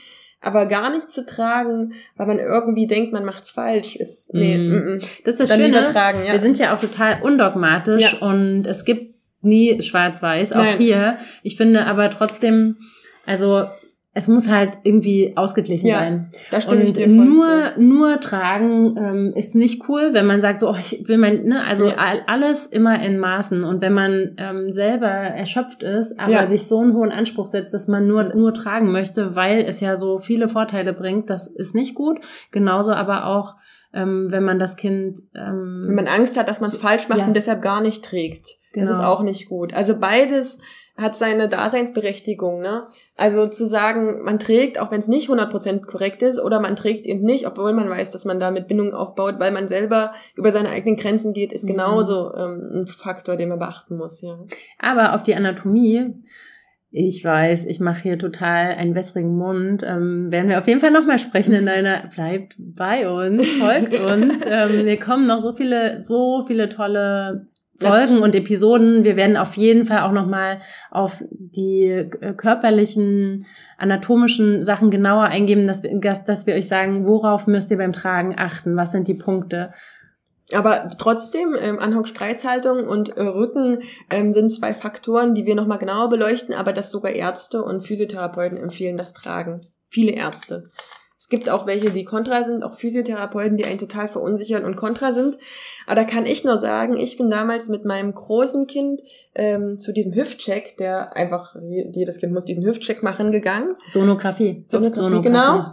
aber 0.45 0.67
gar 0.67 0.91
nicht 0.91 1.11
zu 1.11 1.25
tragen, 1.25 1.95
weil 2.17 2.27
man 2.27 2.41
irgendwie 2.41 2.89
denkt, 2.89 3.13
man 3.13 3.25
macht's 3.25 3.53
falsch, 3.53 3.95
ist 3.95 4.35
nee, 4.35 4.59
mm. 4.59 4.95
Mm, 4.95 4.99
das 5.25 5.39
ist 5.39 5.51
das 5.51 5.57
Schöne. 5.57 5.85
Tragen, 5.85 6.25
ja. 6.27 6.33
Wir 6.33 6.41
sind 6.41 6.59
ja 6.59 6.75
auch 6.75 6.81
total 6.81 7.23
undogmatisch 7.23 8.13
ja. 8.13 8.27
und 8.27 8.67
es 8.67 8.85
gibt 8.85 9.15
nie 9.41 9.81
schwarz-weiß, 9.83 10.53
auch 10.53 10.59
Nein. 10.59 10.79
hier. 10.79 11.17
Ich 11.45 11.57
finde 11.57 11.87
aber 11.87 12.11
trotzdem, 12.11 12.77
also 13.25 13.67
es 14.15 14.29
muss 14.29 14.51
halt 14.51 14.79
irgendwie 14.83 15.37
ausgeglichen 15.37 15.87
ja, 15.87 16.01
sein. 16.01 16.31
Da 16.51 16.61
stimme 16.61 16.83
und 16.83 16.87
ich 16.87 16.93
dir 16.93 17.07
nur 17.07 17.47
zu. 17.75 17.83
nur 17.83 18.21
tragen 18.21 18.97
ähm, 18.99 19.33
ist 19.35 19.55
nicht 19.55 19.89
cool, 19.89 20.11
wenn 20.13 20.27
man 20.27 20.43
sagt 20.43 20.61
so, 20.61 20.71
oh, 20.71 20.77
ich 20.77 21.09
will 21.09 21.17
mein, 21.17 21.45
ne, 21.45 21.65
also 21.65 21.89
ja. 21.89 21.97
alles 22.27 22.67
immer 22.67 23.03
in 23.03 23.19
Maßen 23.19 23.65
und 23.65 23.81
wenn 23.81 23.95
man 23.95 24.33
ähm, 24.37 24.71
selber 24.71 25.09
erschöpft 25.09 25.83
ist, 25.83 26.21
aber 26.21 26.33
ja. 26.33 26.47
sich 26.47 26.67
so 26.67 26.81
einen 26.81 26.93
hohen 26.93 27.11
Anspruch 27.11 27.47
setzt, 27.47 27.73
dass 27.73 27.89
man 27.89 28.07
nur 28.07 28.35
nur 28.35 28.53
tragen 28.53 28.93
möchte, 28.93 29.35
weil 29.35 29.65
es 29.67 29.81
ja 29.81 29.97
so 29.97 30.19
viele 30.19 30.49
Vorteile 30.51 30.93
bringt, 30.93 31.31
das 31.31 31.47
ist 31.47 31.75
nicht 31.75 31.95
gut. 31.95 32.21
Genauso 32.51 32.93
aber 32.93 33.27
auch 33.27 33.55
ähm, 33.95 34.27
wenn 34.31 34.45
man 34.45 34.59
das 34.59 34.77
Kind 34.77 35.21
ähm, 35.35 35.85
wenn 35.87 35.95
man 35.95 36.07
Angst 36.07 36.39
hat, 36.39 36.49
dass 36.49 36.61
man 36.61 36.69
es 36.69 36.77
falsch 36.77 37.09
macht 37.09 37.27
und 37.27 37.35
deshalb 37.35 37.63
gar 37.63 37.81
nicht 37.81 38.05
trägt. 38.05 38.47
Genau. 38.73 38.87
Das 38.87 38.97
ist 38.97 39.03
genau. 39.03 39.15
auch 39.15 39.23
nicht 39.23 39.49
gut. 39.49 39.73
Also 39.73 39.99
beides 39.99 40.59
hat 40.97 41.17
seine 41.17 41.49
Daseinsberechtigung, 41.49 42.61
ne? 42.61 42.87
Also 43.17 43.47
zu 43.47 43.67
sagen, 43.67 44.23
man 44.25 44.39
trägt, 44.39 44.79
auch 44.79 44.91
wenn 44.91 45.01
es 45.01 45.09
nicht 45.09 45.29
100% 45.29 45.83
korrekt 45.83 46.23
ist, 46.23 46.39
oder 46.39 46.61
man 46.61 46.77
trägt 46.77 47.07
eben 47.07 47.23
nicht, 47.23 47.47
obwohl 47.47 47.73
man 47.73 47.89
weiß, 47.89 48.11
dass 48.11 48.25
man 48.25 48.41
damit 48.41 48.69
Bindung 48.69 48.93
aufbaut, 48.93 49.37
weil 49.39 49.53
man 49.53 49.69
selber 49.69 50.13
über 50.35 50.53
seine 50.53 50.69
eigenen 50.69 50.97
Grenzen 50.97 51.33
geht, 51.33 51.53
ist 51.53 51.65
mhm. 51.65 51.69
genauso 51.69 52.35
ähm, 52.35 52.71
ein 52.75 52.87
Faktor, 52.87 53.37
den 53.37 53.49
man 53.49 53.59
beachten 53.59 53.97
muss, 53.97 54.21
ja. 54.23 54.39
Aber 54.79 55.15
auf 55.15 55.23
die 55.23 55.35
Anatomie, 55.35 56.15
ich 56.91 57.25
weiß, 57.25 57.65
ich 57.67 57.81
mache 57.81 58.03
hier 58.03 58.19
total 58.19 58.73
einen 58.73 58.95
wässrigen 58.95 59.35
Mund. 59.35 59.83
Ähm, 59.83 60.31
werden 60.31 60.51
wir 60.51 60.59
auf 60.59 60.69
jeden 60.69 60.81
Fall 60.81 60.91
nochmal 60.91 61.19
sprechen 61.19 61.55
in 61.55 61.65
deiner. 61.65 62.03
Bleibt 62.15 62.55
bei 62.59 63.09
uns, 63.09 63.49
folgt 63.49 63.95
uns. 63.99 64.35
ähm, 64.47 64.85
wir 64.85 65.01
kommen 65.01 65.27
noch 65.27 65.41
so 65.41 65.55
viele, 65.55 66.03
so 66.03 66.43
viele 66.43 66.69
tolle 66.69 67.49
Folgen 67.83 68.19
und 68.23 68.35
Episoden. 68.35 69.05
Wir 69.05 69.17
werden 69.17 69.37
auf 69.37 69.57
jeden 69.57 69.85
Fall 69.85 70.01
auch 70.01 70.13
nochmal 70.13 70.61
auf 70.91 71.23
die 71.31 71.87
äh, 71.87 72.35
körperlichen, 72.35 73.45
anatomischen 73.79 74.65
Sachen 74.65 74.91
genauer 74.91 75.25
eingeben, 75.25 75.67
dass 75.67 75.83
wir, 75.83 75.99
dass 75.99 76.47
wir 76.47 76.55
euch 76.55 76.69
sagen, 76.69 77.07
worauf 77.07 77.47
müsst 77.47 77.71
ihr 77.71 77.79
beim 77.79 77.93
Tragen 77.93 78.35
achten, 78.37 78.77
was 78.77 78.93
sind 78.93 79.09
die 79.09 79.15
Punkte. 79.15 79.69
Aber 80.53 80.91
trotzdem, 80.99 81.57
ähm, 81.59 81.79
Anhock-Spreizhaltung 81.79 82.87
und 82.87 83.17
äh, 83.17 83.23
Rücken 83.23 83.83
ähm, 84.11 84.33
sind 84.33 84.51
zwei 84.51 84.75
Faktoren, 84.75 85.35
die 85.35 85.47
wir 85.47 85.55
nochmal 85.55 85.79
genauer 85.79 86.11
beleuchten, 86.11 86.55
aber 86.55 86.73
dass 86.73 86.91
sogar 86.91 87.13
Ärzte 87.13 87.63
und 87.63 87.87
Physiotherapeuten 87.87 88.59
empfehlen 88.59 88.97
das 88.97 89.15
Tragen. 89.15 89.61
Viele 89.89 90.13
Ärzte. 90.13 90.71
Es 91.23 91.29
gibt 91.29 91.49
auch 91.49 91.69
welche, 91.69 91.91
die 91.91 92.05
kontra 92.05 92.43
sind, 92.43 92.65
auch 92.65 92.75
Physiotherapeuten, 92.75 93.57
die 93.57 93.65
einen 93.65 93.79
total 93.79 94.09
verunsichern 94.09 94.65
und 94.65 94.75
kontra 94.75 95.13
sind. 95.13 95.39
Aber 95.87 95.95
da 95.95 96.03
kann 96.03 96.27
ich 96.27 96.43
nur 96.43 96.59
sagen, 96.59 96.97
ich 96.97 97.17
bin 97.17 97.31
damals 97.31 97.69
mit 97.69 97.85
meinem 97.85 98.13
großen 98.13 98.67
Kind 98.67 99.03
ähm, 99.37 99.79
zu 99.79 99.93
diesem 99.93 100.17
Hüftcheck, 100.17 100.77
der 100.79 101.17
einfach, 101.17 101.55
jedes 101.93 102.19
Kind 102.19 102.33
muss 102.33 102.45
diesen 102.45 102.67
Hüftcheck 102.67 103.05
machen, 103.05 103.31
gegangen. 103.31 103.77
Sonographie. 103.87 104.65
Sonographie, 104.67 104.97
Sonographie. 104.97 105.29
genau. 105.29 105.73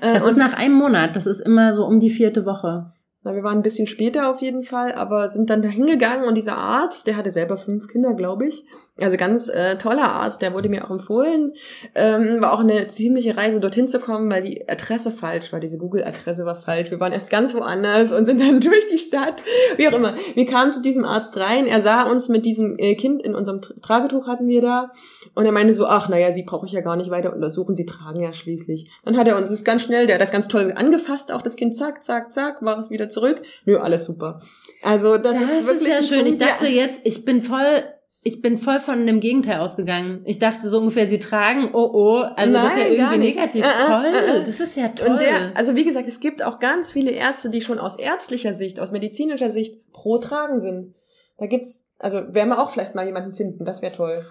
Das 0.00 0.26
ist 0.26 0.36
nach 0.36 0.54
einem 0.54 0.74
Monat, 0.74 1.14
das 1.14 1.26
ist 1.26 1.42
immer 1.42 1.74
so 1.74 1.86
um 1.86 2.00
die 2.00 2.10
vierte 2.10 2.44
Woche. 2.44 2.92
Na, 3.22 3.36
wir 3.36 3.44
waren 3.44 3.58
ein 3.58 3.62
bisschen 3.62 3.86
später 3.86 4.28
auf 4.28 4.42
jeden 4.42 4.64
Fall, 4.64 4.94
aber 4.94 5.28
sind 5.28 5.48
dann 5.48 5.62
da 5.62 5.68
hingegangen 5.68 6.26
und 6.26 6.34
dieser 6.34 6.58
Arzt, 6.58 7.06
der 7.06 7.16
hatte 7.16 7.30
selber 7.30 7.56
fünf 7.56 7.86
Kinder, 7.86 8.14
glaube 8.14 8.48
ich, 8.48 8.64
Also 9.00 9.16
ganz 9.16 9.48
äh, 9.48 9.76
toller 9.76 10.10
Arzt, 10.10 10.42
der 10.42 10.52
wurde 10.54 10.68
mir 10.68 10.84
auch 10.84 10.90
empfohlen. 10.90 11.52
Ähm, 11.94 12.40
war 12.40 12.52
auch 12.52 12.60
eine 12.60 12.88
ziemliche 12.88 13.36
Reise 13.36 13.60
dorthin 13.60 13.86
zu 13.86 14.00
kommen, 14.00 14.30
weil 14.30 14.42
die 14.42 14.68
Adresse 14.68 15.12
falsch 15.12 15.52
war. 15.52 15.60
Diese 15.60 15.78
Google-Adresse 15.78 16.44
war 16.44 16.56
falsch. 16.56 16.90
Wir 16.90 16.98
waren 16.98 17.12
erst 17.12 17.30
ganz 17.30 17.54
woanders 17.54 18.10
und 18.10 18.26
sind 18.26 18.40
dann 18.46 18.60
durch 18.60 18.88
die 18.90 18.98
Stadt. 18.98 19.42
Wie 19.76 19.86
auch 19.86 19.92
immer. 19.92 20.14
Wir 20.34 20.46
kamen 20.46 20.72
zu 20.72 20.82
diesem 20.82 21.04
Arzt 21.04 21.36
rein. 21.36 21.66
Er 21.66 21.80
sah 21.80 22.10
uns 22.10 22.28
mit 22.28 22.44
diesem 22.44 22.76
äh, 22.78 22.96
Kind 22.96 23.22
in 23.22 23.36
unserem 23.36 23.60
Tragetuch 23.62 24.26
hatten 24.26 24.48
wir 24.48 24.62
da. 24.62 24.90
Und 25.34 25.46
er 25.46 25.52
meinte 25.52 25.74
so, 25.74 25.86
ach 25.86 26.08
naja, 26.08 26.32
sie 26.32 26.42
brauche 26.42 26.66
ich 26.66 26.72
ja 26.72 26.80
gar 26.80 26.96
nicht 26.96 27.10
weiter 27.10 27.32
untersuchen. 27.32 27.76
Sie 27.76 27.86
tragen 27.86 28.20
ja 28.20 28.32
schließlich. 28.32 28.90
Dann 29.04 29.16
hat 29.16 29.28
er 29.28 29.36
uns 29.36 29.50
das 29.50 29.64
ganz 29.64 29.82
schnell, 29.82 30.06
der 30.06 30.16
hat 30.16 30.22
das 30.22 30.32
ganz 30.32 30.48
toll 30.48 30.72
angefasst, 30.74 31.30
auch 31.30 31.42
das 31.42 31.54
Kind 31.54 31.76
zack, 31.76 32.02
zack, 32.02 32.32
zack, 32.32 32.62
war 32.62 32.80
es 32.80 32.90
wieder 32.90 33.08
zurück. 33.08 33.42
Nö, 33.64 33.78
alles 33.78 34.04
super. 34.04 34.40
Also 34.82 35.18
das, 35.18 35.34
das 35.34 35.50
ist 35.60 35.66
wirklich 35.66 35.88
ist 35.88 35.94
ja 35.94 36.02
schön. 36.02 36.24
Punkt, 36.24 36.32
ich 36.32 36.38
dachte 36.38 36.66
jetzt, 36.66 37.00
ich 37.04 37.24
bin 37.24 37.42
voll 37.42 37.84
ich 38.22 38.42
bin 38.42 38.58
voll 38.58 38.80
von 38.80 39.06
dem 39.06 39.20
Gegenteil 39.20 39.60
ausgegangen. 39.60 40.22
Ich 40.24 40.38
dachte 40.38 40.68
so 40.68 40.80
ungefähr, 40.80 41.08
sie 41.08 41.20
tragen, 41.20 41.70
oh 41.72 41.90
oh, 41.92 42.22
also 42.36 42.52
das 42.52 42.72
ist 42.72 42.78
ja 42.78 42.84
Nein, 42.84 42.92
irgendwie 42.92 43.18
negativ. 43.18 43.64
Äh, 43.64 43.86
toll, 43.86 44.04
äh, 44.06 44.38
äh. 44.38 44.44
das 44.44 44.60
ist 44.60 44.76
ja 44.76 44.88
toll. 44.88 45.08
Und 45.08 45.20
der, 45.20 45.56
also 45.56 45.76
wie 45.76 45.84
gesagt, 45.84 46.08
es 46.08 46.20
gibt 46.20 46.42
auch 46.42 46.58
ganz 46.58 46.92
viele 46.92 47.12
Ärzte, 47.12 47.50
die 47.50 47.60
schon 47.60 47.78
aus 47.78 47.98
ärztlicher 47.98 48.54
Sicht, 48.54 48.80
aus 48.80 48.90
medizinischer 48.90 49.50
Sicht 49.50 49.92
pro 49.92 50.18
Tragen 50.18 50.60
sind. 50.60 50.94
Da 51.38 51.46
gibt's, 51.46 51.88
also 51.98 52.34
werden 52.34 52.48
wir 52.48 52.58
auch 52.58 52.70
vielleicht 52.70 52.94
mal 52.94 53.06
jemanden 53.06 53.32
finden, 53.32 53.64
das 53.64 53.82
wäre 53.82 53.92
toll. 53.92 54.26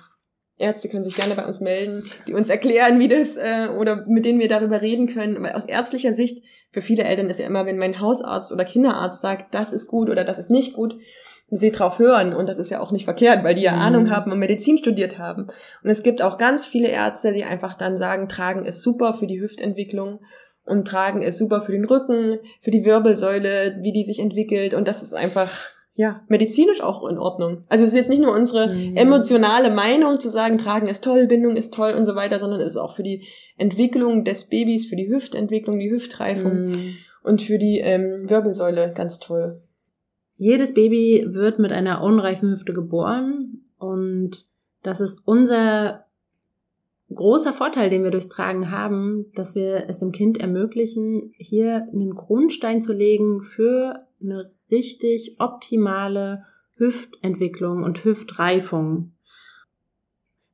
Ärzte 0.60 0.90
können 0.90 1.04
sich 1.04 1.16
gerne 1.16 1.36
bei 1.36 1.46
uns 1.46 1.62
melden, 1.62 2.10
die 2.28 2.34
uns 2.34 2.50
erklären, 2.50 3.00
wie 3.00 3.08
das, 3.08 3.38
äh, 3.38 3.70
oder 3.78 4.06
mit 4.08 4.26
denen 4.26 4.40
wir 4.40 4.48
darüber 4.48 4.82
reden 4.82 5.08
können. 5.08 5.42
Weil 5.42 5.54
aus 5.54 5.66
ärztlicher 5.66 6.14
Sicht, 6.14 6.44
für 6.72 6.82
viele 6.82 7.04
Eltern 7.04 7.30
ist 7.30 7.40
ja 7.40 7.46
immer, 7.46 7.66
wenn 7.66 7.78
mein 7.78 8.02
Hausarzt 8.02 8.52
oder 8.52 8.66
Kinderarzt 8.66 9.22
sagt, 9.22 9.54
das 9.54 9.72
ist 9.72 9.88
gut 9.88 10.10
oder 10.10 10.24
das 10.24 10.40
ist 10.40 10.50
nicht 10.50 10.74
gut, 10.74 10.96
sie 11.50 11.72
drauf 11.72 11.98
hören. 12.00 12.34
Und 12.34 12.50
das 12.50 12.60
ist 12.60 12.70
ja 12.70 12.82
auch 12.82 12.92
nicht 12.92 13.06
verkehrt, 13.06 13.44
weil 13.44 13.56
die 13.56 13.62
ja 13.62 13.72
Mhm. 13.74 13.80
Ahnung 13.82 14.10
haben 14.12 14.32
und 14.32 14.40
Medizin 14.40 14.78
studiert 14.78 15.18
haben. 15.18 15.44
Und 15.84 15.90
es 15.90 16.04
gibt 16.04 16.22
auch 16.22 16.38
ganz 16.38 16.66
viele 16.66 16.90
Ärzte, 16.90 17.32
die 17.32 17.44
einfach 17.46 17.76
dann 17.78 17.98
sagen, 17.98 18.28
Tragen 18.28 18.66
ist 18.66 18.82
super 18.82 19.14
für 19.14 19.28
die 19.28 19.40
Hüftentwicklung 19.40 20.20
und 20.66 20.88
Tragen 20.88 21.22
ist 21.22 21.38
super 21.38 21.62
für 21.62 21.72
den 21.72 21.86
Rücken, 21.86 22.40
für 22.62 22.72
die 22.72 22.84
Wirbelsäule, 22.84 23.78
wie 23.82 23.94
die 23.94 24.04
sich 24.04 24.20
entwickelt. 24.20 24.74
Und 24.74 24.88
das 24.90 25.02
ist 25.04 25.14
einfach, 25.14 25.50
ja, 25.96 26.22
medizinisch 26.28 26.82
auch 26.82 27.08
in 27.10 27.18
Ordnung. 27.18 27.64
Also 27.70 27.86
es 27.86 27.92
ist 27.92 27.98
jetzt 27.98 28.10
nicht 28.10 28.22
nur 28.22 28.34
unsere 28.36 28.68
Mhm. 28.76 28.98
emotionale 28.98 29.72
Meinung 29.72 30.20
zu 30.20 30.28
sagen, 30.30 30.58
Tragen 30.58 30.88
ist 30.88 31.04
toll, 31.06 31.28
Bindung 31.28 31.56
ist 31.56 31.74
toll 31.74 31.94
und 31.94 32.04
so 32.06 32.16
weiter, 32.16 32.40
sondern 32.40 32.60
es 32.60 32.74
ist 32.74 32.78
auch 32.78 32.94
für 32.96 33.04
die 33.04 33.24
Entwicklung 33.58 34.26
des 34.26 34.50
Babys, 34.50 34.86
für 34.88 34.98
die 34.98 35.08
Hüftentwicklung, 35.08 35.80
die 35.80 35.90
Hüftreifung 35.90 36.68
Mhm. 36.68 36.96
und 37.24 37.42
für 37.42 37.58
die 37.58 37.80
ähm, 37.80 38.30
Wirbelsäule 38.30 38.92
ganz 38.94 39.20
toll. 39.20 39.62
Jedes 40.38 40.74
Baby 40.74 41.26
wird 41.30 41.58
mit 41.58 41.72
einer 41.72 42.04
unreifen 42.04 42.52
Hüfte 42.52 42.74
geboren 42.74 43.64
und 43.80 44.46
das 44.84 45.02
ist 45.02 45.28
unser 45.28 46.06
großer 47.14 47.54
Vorteil, 47.54 47.90
den 47.90 48.04
wir 48.04 48.12
durchs 48.12 48.30
Tragen 48.30 48.70
haben, 48.70 49.32
dass 49.34 49.56
wir 49.56 49.86
es 49.90 49.98
dem 49.98 50.12
Kind 50.12 50.40
ermöglichen, 50.40 51.34
hier 51.38 51.88
einen 51.92 52.14
Grundstein 52.14 52.82
zu 52.82 52.94
legen 52.94 53.42
für 53.42 54.06
eine 54.22 54.52
richtig 54.70 55.38
optimale 55.40 56.44
Hüftentwicklung 56.76 57.84
und 57.84 58.04
Hüftreifung. 58.04 59.14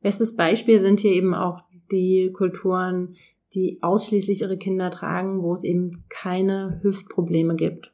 Bestes 0.01 0.35
Beispiel 0.35 0.79
sind 0.79 1.01
hier 1.01 1.11
eben 1.11 1.33
auch 1.33 1.61
die 1.91 2.31
Kulturen, 2.31 3.15
die 3.53 3.79
ausschließlich 3.81 4.41
ihre 4.41 4.57
Kinder 4.57 4.89
tragen, 4.89 5.41
wo 5.41 5.53
es 5.53 5.63
eben 5.63 6.03
keine 6.09 6.79
Hüftprobleme 6.81 7.55
gibt. 7.55 7.92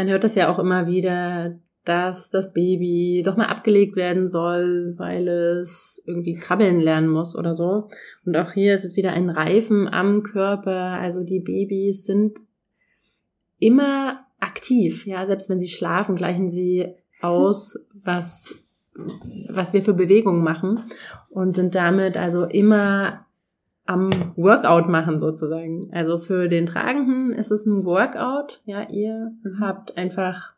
Man 0.00 0.08
hört 0.08 0.24
das 0.24 0.34
ja 0.34 0.50
auch 0.50 0.58
immer 0.58 0.86
wieder, 0.86 1.58
dass 1.84 2.30
das 2.30 2.54
Baby 2.54 3.22
doch 3.22 3.36
mal 3.36 3.48
abgelegt 3.48 3.96
werden 3.96 4.28
soll, 4.28 4.94
weil 4.96 5.28
es 5.28 6.00
irgendwie 6.06 6.36
krabbeln 6.36 6.80
lernen 6.80 7.08
muss 7.08 7.36
oder 7.36 7.54
so. 7.54 7.86
Und 8.24 8.34
auch 8.38 8.52
hier 8.52 8.74
ist 8.74 8.86
es 8.86 8.96
wieder 8.96 9.12
ein 9.12 9.28
Reifen 9.28 9.88
am 9.92 10.22
Körper. 10.22 10.72
Also 10.72 11.22
die 11.22 11.40
Babys 11.40 12.06
sind 12.06 12.38
immer 13.58 14.24
aktiv. 14.38 15.04
Ja, 15.04 15.26
selbst 15.26 15.50
wenn 15.50 15.60
sie 15.60 15.68
schlafen, 15.68 16.16
gleichen 16.16 16.48
sie 16.48 16.94
aus, 17.20 17.76
was, 17.92 18.54
was 19.50 19.74
wir 19.74 19.82
für 19.82 19.92
Bewegungen 19.92 20.42
machen 20.42 20.80
und 21.28 21.56
sind 21.56 21.74
damit 21.74 22.16
also 22.16 22.46
immer 22.46 23.26
am 23.90 24.32
Workout 24.36 24.88
machen 24.88 25.18
sozusagen. 25.18 25.80
Also 25.90 26.18
für 26.18 26.48
den 26.48 26.66
Tragenden 26.66 27.32
ist 27.32 27.50
es 27.50 27.66
ein 27.66 27.84
Workout. 27.84 28.60
Ja, 28.64 28.88
ihr 28.88 29.32
habt 29.58 29.98
einfach 29.98 30.52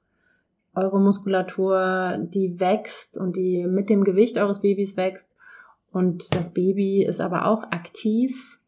eure 0.75 1.01
Muskulatur, 1.01 2.19
die 2.21 2.61
wächst 2.61 3.17
und 3.17 3.37
die 3.37 3.67
mit 3.67 3.89
dem 3.89 4.05
Gewicht 4.05 4.37
eures 4.37 4.61
Babys 4.61 4.99
wächst. 4.99 5.35
Und 5.93 6.35
das 6.35 6.53
Baby 6.53 7.05
ist 7.05 7.23
aber 7.23 7.47
auch 7.47 7.63
aktiv 7.71 8.61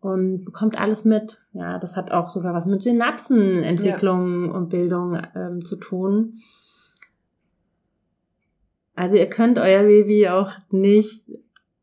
und 0.00 0.44
bekommt 0.44 0.80
alles 0.80 1.04
mit. 1.04 1.40
Ja, 1.52 1.80
das 1.80 1.96
hat 1.96 2.12
auch 2.12 2.30
sogar 2.30 2.54
was 2.54 2.66
mit 2.66 2.82
Synapsenentwicklung 2.82 4.52
und 4.52 4.68
Bildung 4.68 5.20
ähm, 5.34 5.64
zu 5.64 5.74
tun. 5.74 6.38
Also 8.94 9.16
ihr 9.16 9.28
könnt 9.28 9.58
euer 9.58 9.82
Baby 9.82 10.28
auch 10.28 10.52
nicht 10.70 11.28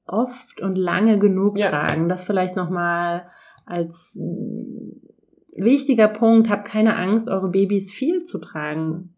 oft 0.05 0.61
und 0.61 0.77
lange 0.77 1.19
genug 1.19 1.57
Ja. 1.57 1.69
tragen. 1.69 2.09
Das 2.09 2.23
vielleicht 2.23 2.55
nochmal 2.55 3.27
als 3.65 4.17
mm, 4.19 5.63
wichtiger 5.63 6.07
Punkt. 6.07 6.49
Habt 6.49 6.67
keine 6.67 6.95
Angst, 6.95 7.29
eure 7.29 7.49
Babys 7.49 7.91
viel 7.91 8.23
zu 8.23 8.39
tragen. 8.39 9.13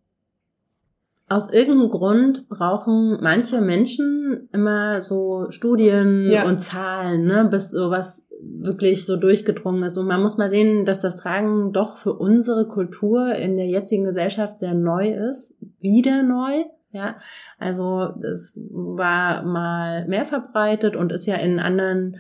Aus 1.30 1.52
irgendeinem 1.52 1.90
Grund 1.90 2.48
brauchen 2.50 3.18
manche 3.22 3.62
Menschen 3.62 4.50
immer 4.52 5.02
so 5.02 5.48
Studien 5.50 6.30
Ja. 6.30 6.46
und 6.46 6.60
Zahlen, 6.60 7.26
ne, 7.26 7.48
bis 7.50 7.72
sowas 7.72 8.28
wirklich 8.46 9.06
so 9.06 9.16
durchgedrungen 9.16 9.84
ist. 9.84 9.98
Und 9.98 10.06
man 10.06 10.22
muss 10.22 10.38
mal 10.38 10.50
sehen, 10.50 10.86
dass 10.86 11.00
das 11.00 11.16
Tragen 11.16 11.72
doch 11.72 11.98
für 11.98 12.14
unsere 12.14 12.68
Kultur 12.68 13.34
in 13.36 13.56
der 13.56 13.68
jetzigen 13.68 14.04
Gesellschaft 14.04 14.60
sehr 14.60 14.74
neu 14.74 15.12
ist. 15.12 15.54
Wieder 15.80 16.24
neu. 16.24 16.66
Ja, 16.94 17.18
also 17.58 18.14
das 18.22 18.54
war 18.56 19.42
mal 19.42 20.08
mehr 20.08 20.26
verbreitet 20.26 20.96
und 20.96 21.12
ist 21.12 21.26
ja 21.26 21.36
in 21.38 21.60
anderen 21.60 22.18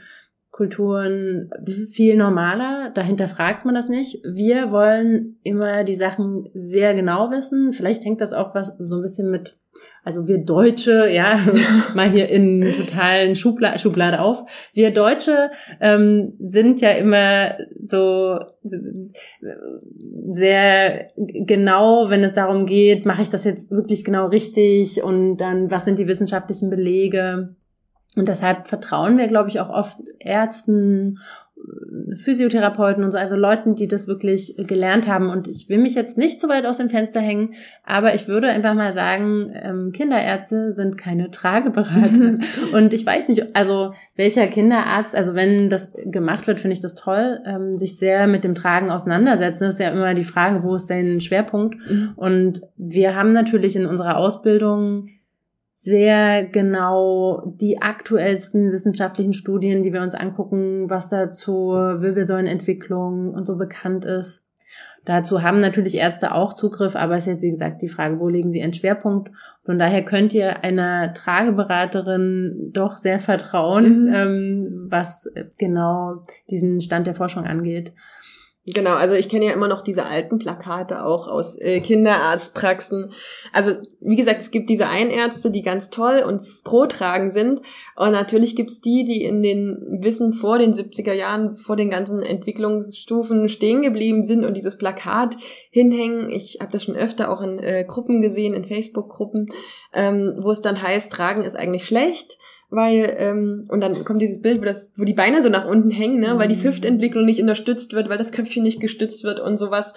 Kulturen 0.49 1.51
viel 1.91 2.17
normaler. 2.17 2.89
Dahinter 2.89 3.27
fragt 3.27 3.65
man 3.65 3.75
das 3.75 3.87
nicht. 3.87 4.23
Wir 4.23 4.71
wollen 4.71 5.37
immer 5.43 5.83
die 5.83 5.95
Sachen 5.95 6.49
sehr 6.55 6.95
genau 6.95 7.29
wissen. 7.29 7.71
Vielleicht 7.71 8.03
hängt 8.03 8.19
das 8.19 8.33
auch 8.33 8.55
was 8.55 8.71
so 8.79 8.95
ein 8.95 9.01
bisschen 9.03 9.29
mit, 9.29 9.59
also 10.03 10.27
wir 10.27 10.39
Deutsche, 10.39 11.09
ja, 11.09 11.39
mal 11.95 12.09
hier 12.09 12.29
in 12.29 12.73
totalen 12.73 13.35
Schubla 13.35 13.77
Schublade 13.77 14.19
auf. 14.19 14.43
Wir 14.73 14.91
Deutsche 14.91 15.51
ähm, 15.79 16.33
sind 16.39 16.81
ja 16.81 16.89
immer 16.91 17.55
so 17.83 18.39
äh, 18.65 19.47
sehr 20.31 21.07
genau, 21.15 22.09
wenn 22.09 22.23
es 22.23 22.33
darum 22.33 22.65
geht, 22.65 23.05
mache 23.05 23.21
ich 23.21 23.29
das 23.29 23.45
jetzt 23.45 23.71
wirklich 23.71 24.03
genau 24.03 24.27
richtig 24.27 25.01
und 25.03 25.37
dann, 25.37 25.71
was 25.71 25.85
sind 25.85 25.99
die 25.99 26.07
wissenschaftlichen 26.07 26.69
Belege? 26.69 27.55
Und 28.15 28.27
deshalb 28.27 28.67
vertrauen 28.67 29.17
wir, 29.17 29.27
glaube 29.27 29.49
ich, 29.49 29.59
auch 29.59 29.69
oft 29.69 29.97
Ärzten, 30.19 31.17
Physiotherapeuten 32.15 33.03
und 33.03 33.11
so, 33.11 33.17
also 33.17 33.35
Leuten, 33.35 33.75
die 33.75 33.87
das 33.87 34.07
wirklich 34.07 34.55
gelernt 34.57 35.07
haben. 35.07 35.29
Und 35.29 35.47
ich 35.47 35.69
will 35.69 35.77
mich 35.77 35.95
jetzt 35.95 36.17
nicht 36.17 36.39
zu 36.39 36.49
weit 36.49 36.65
aus 36.65 36.77
dem 36.77 36.89
Fenster 36.89 37.19
hängen, 37.19 37.53
aber 37.83 38.13
ich 38.13 38.27
würde 38.27 38.47
einfach 38.49 38.73
mal 38.73 38.93
sagen, 38.93 39.51
ähm, 39.53 39.91
Kinderärzte 39.91 40.71
sind 40.73 40.97
keine 40.97 41.31
Trageberater. 41.31 42.35
und 42.73 42.93
ich 42.93 43.05
weiß 43.05 43.29
nicht, 43.29 43.55
also 43.55 43.93
welcher 44.15 44.47
Kinderarzt, 44.47 45.15
also 45.15 45.35
wenn 45.35 45.69
das 45.69 45.93
gemacht 46.05 46.47
wird, 46.47 46.59
finde 46.59 46.73
ich 46.73 46.81
das 46.81 46.95
toll, 46.95 47.39
ähm, 47.45 47.77
sich 47.77 47.97
sehr 47.97 48.27
mit 48.27 48.43
dem 48.43 48.55
Tragen 48.55 48.89
auseinandersetzen. 48.89 49.63
Das 49.63 49.75
ist 49.75 49.79
ja 49.79 49.91
immer 49.91 50.13
die 50.13 50.23
Frage, 50.23 50.63
wo 50.63 50.75
ist 50.75 50.87
dein 50.87 51.21
Schwerpunkt? 51.21 51.77
Und 52.15 52.61
wir 52.77 53.15
haben 53.15 53.33
natürlich 53.33 53.75
in 53.75 53.85
unserer 53.85 54.17
Ausbildung 54.17 55.07
sehr 55.83 56.45
genau 56.45 57.43
die 57.59 57.81
aktuellsten 57.81 58.71
wissenschaftlichen 58.71 59.33
Studien, 59.33 59.83
die 59.83 59.91
wir 59.91 60.01
uns 60.01 60.15
angucken, 60.15 60.89
was 60.89 61.09
da 61.09 61.29
zur 61.29 62.01
Wirbelsäulenentwicklung 62.01 63.33
und 63.33 63.45
so 63.45 63.57
bekannt 63.57 64.05
ist. 64.05 64.43
Dazu 65.03 65.43
haben 65.43 65.59
natürlich 65.59 65.95
Ärzte 65.97 66.33
auch 66.33 66.53
Zugriff, 66.53 66.95
aber 66.95 67.15
es 67.15 67.23
ist 67.23 67.27
jetzt 67.27 67.41
wie 67.41 67.51
gesagt 67.51 67.81
die 67.81 67.89
Frage, 67.89 68.21
wo 68.21 68.29
legen 68.29 68.51
sie 68.51 68.59
ihren 68.59 68.73
Schwerpunkt? 68.73 69.31
Von 69.65 69.77
daher 69.77 70.05
könnt 70.05 70.33
ihr 70.33 70.63
einer 70.63 71.13
Trageberaterin 71.13 72.69
doch 72.71 72.97
sehr 72.97 73.19
vertrauen, 73.19 74.05
Mhm. 74.05 74.13
ähm, 74.13 74.87
was 74.89 75.29
genau 75.57 76.23
diesen 76.49 76.79
Stand 76.79 77.07
der 77.07 77.15
Forschung 77.15 77.43
angeht. 77.43 77.91
Genau, 78.65 78.93
also 78.93 79.13
ich 79.13 79.27
kenne 79.27 79.45
ja 79.45 79.51
immer 79.51 79.67
noch 79.67 79.83
diese 79.83 80.05
alten 80.05 80.39
Plakate 80.39 81.03
auch 81.03 81.27
aus 81.27 81.59
äh, 81.59 81.81
Kinderarztpraxen. 81.81 83.11
Also 83.51 83.73
wie 83.99 84.15
gesagt, 84.15 84.39
es 84.39 84.51
gibt 84.51 84.69
diese 84.69 84.87
Einärzte, 84.87 85.51
die 85.51 85.63
ganz 85.63 85.89
toll 85.89 86.23
und 86.25 86.63
pro 86.63 86.85
tragen 86.85 87.33
sind. 87.33 87.61
Und 87.97 88.13
natürlich 88.13 88.55
gibt's 88.55 88.79
die, 88.79 89.03
die 89.03 89.25
in 89.25 89.43
den 89.43 89.99
Wissen 90.01 90.33
vor 90.33 90.59
den 90.59 90.73
70er 90.73 91.11
Jahren, 91.11 91.57
vor 91.57 91.75
den 91.75 91.89
ganzen 91.89 92.23
Entwicklungsstufen 92.23 93.49
stehen 93.49 93.81
geblieben 93.81 94.23
sind 94.23 94.45
und 94.45 94.53
dieses 94.53 94.77
Plakat 94.77 95.35
hinhängen. 95.69 96.29
Ich 96.29 96.59
habe 96.61 96.71
das 96.71 96.85
schon 96.85 96.95
öfter 96.95 97.33
auch 97.33 97.41
in 97.41 97.59
äh, 97.59 97.83
Gruppen 97.85 98.21
gesehen, 98.21 98.53
in 98.53 98.63
Facebook-Gruppen, 98.63 99.49
ähm, 99.93 100.35
wo 100.39 100.51
es 100.51 100.61
dann 100.61 100.81
heißt, 100.81 101.11
tragen 101.11 101.43
ist 101.43 101.57
eigentlich 101.57 101.85
schlecht 101.85 102.37
weil 102.73 103.15
ähm, 103.17 103.65
und 103.69 103.81
dann 103.81 104.03
kommt 104.03 104.21
dieses 104.21 104.41
Bild, 104.41 104.61
wo 104.61 104.65
das, 104.65 104.91
wo 104.97 105.03
die 105.03 105.13
Beine 105.13 105.43
so 105.43 105.49
nach 105.49 105.67
unten 105.67 105.91
hängen, 105.91 106.19
ne, 106.19 106.37
weil 106.37 106.47
die 106.47 106.55
mhm. 106.55 106.63
Hüftentwicklung 106.63 107.25
nicht 107.25 107.41
unterstützt 107.41 107.93
wird, 107.93 108.09
weil 108.09 108.17
das 108.17 108.31
Köpfchen 108.31 108.63
nicht 108.63 108.79
gestützt 108.79 109.23
wird 109.23 109.39
und 109.39 109.57
sowas. 109.57 109.93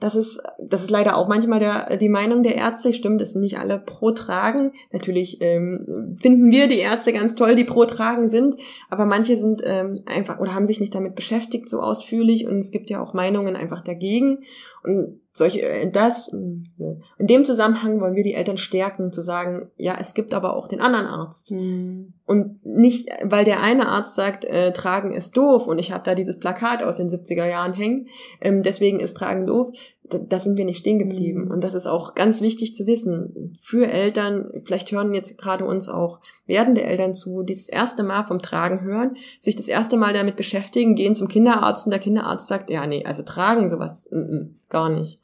Das 0.00 0.14
ist, 0.14 0.40
das 0.60 0.82
ist 0.82 0.90
leider 0.90 1.16
auch 1.16 1.26
manchmal 1.26 1.58
der, 1.58 1.96
die 1.96 2.08
Meinung 2.08 2.44
der 2.44 2.54
Ärzte. 2.54 2.92
Stimmt, 2.92 3.20
es 3.20 3.32
sind 3.32 3.42
nicht 3.42 3.58
alle 3.58 3.80
pro 3.80 4.12
tragen. 4.12 4.72
Natürlich 4.92 5.40
ähm, 5.40 6.16
finden 6.22 6.52
wir 6.52 6.68
die 6.68 6.78
Ärzte 6.78 7.12
ganz 7.12 7.34
toll, 7.34 7.56
die 7.56 7.64
pro 7.64 7.84
tragen 7.84 8.28
sind, 8.28 8.54
aber 8.90 9.06
manche 9.06 9.36
sind 9.36 9.60
ähm, 9.64 10.02
einfach 10.06 10.38
oder 10.38 10.54
haben 10.54 10.68
sich 10.68 10.78
nicht 10.78 10.94
damit 10.94 11.16
beschäftigt 11.16 11.68
so 11.68 11.80
ausführlich 11.80 12.46
und 12.46 12.58
es 12.58 12.70
gibt 12.70 12.90
ja 12.90 13.02
auch 13.02 13.12
Meinungen 13.12 13.56
einfach 13.56 13.82
dagegen. 13.82 14.44
Und 14.84 15.20
solche, 15.38 15.62
äh, 15.62 15.90
das, 15.90 16.28
in 16.28 17.02
dem 17.18 17.44
Zusammenhang 17.44 18.00
wollen 18.00 18.14
wir 18.14 18.22
die 18.22 18.34
Eltern 18.34 18.58
stärken, 18.58 19.12
zu 19.12 19.22
sagen, 19.22 19.70
ja, 19.76 19.96
es 20.00 20.14
gibt 20.14 20.34
aber 20.34 20.54
auch 20.54 20.68
den 20.68 20.80
anderen 20.80 21.06
Arzt. 21.06 21.50
Mhm. 21.50 22.12
Und 22.26 22.64
nicht, 22.66 23.08
weil 23.22 23.44
der 23.44 23.62
eine 23.62 23.88
Arzt 23.88 24.14
sagt, 24.14 24.44
äh, 24.44 24.72
Tragen 24.72 25.12
ist 25.12 25.36
doof 25.36 25.66
und 25.66 25.78
ich 25.78 25.92
habe 25.92 26.04
da 26.04 26.14
dieses 26.14 26.38
Plakat 26.38 26.82
aus 26.82 26.98
den 26.98 27.08
70er 27.08 27.46
Jahren 27.46 27.72
hängen, 27.72 28.08
ähm, 28.40 28.62
deswegen 28.62 29.00
ist 29.00 29.16
Tragen 29.16 29.46
doof, 29.46 29.72
da, 30.04 30.18
da 30.18 30.40
sind 30.40 30.56
wir 30.56 30.64
nicht 30.64 30.78
stehen 30.78 30.98
geblieben. 30.98 31.46
Mhm. 31.46 31.50
Und 31.50 31.64
das 31.64 31.74
ist 31.74 31.86
auch 31.86 32.14
ganz 32.14 32.40
wichtig 32.40 32.74
zu 32.74 32.86
wissen. 32.86 33.56
Für 33.60 33.86
Eltern, 33.86 34.50
vielleicht 34.64 34.92
hören 34.92 35.14
jetzt 35.14 35.38
gerade 35.38 35.64
uns 35.64 35.88
auch 35.88 36.20
werdende 36.46 36.82
Eltern 36.82 37.14
zu, 37.14 37.42
die 37.42 37.54
das 37.54 37.68
erste 37.68 38.02
Mal 38.02 38.24
vom 38.24 38.40
Tragen 38.40 38.80
hören, 38.80 39.16
sich 39.38 39.54
das 39.54 39.68
erste 39.68 39.96
Mal 39.96 40.14
damit 40.14 40.36
beschäftigen, 40.36 40.96
gehen 40.96 41.14
zum 41.14 41.28
Kinderarzt 41.28 41.86
und 41.86 41.90
der 41.90 42.00
Kinderarzt 42.00 42.48
sagt, 42.48 42.70
ja, 42.70 42.86
nee, 42.86 43.04
also 43.04 43.22
Tragen 43.22 43.68
sowas, 43.68 44.06
n 44.10 44.18
-n, 44.18 44.70
gar 44.70 44.88
nicht. 44.88 45.20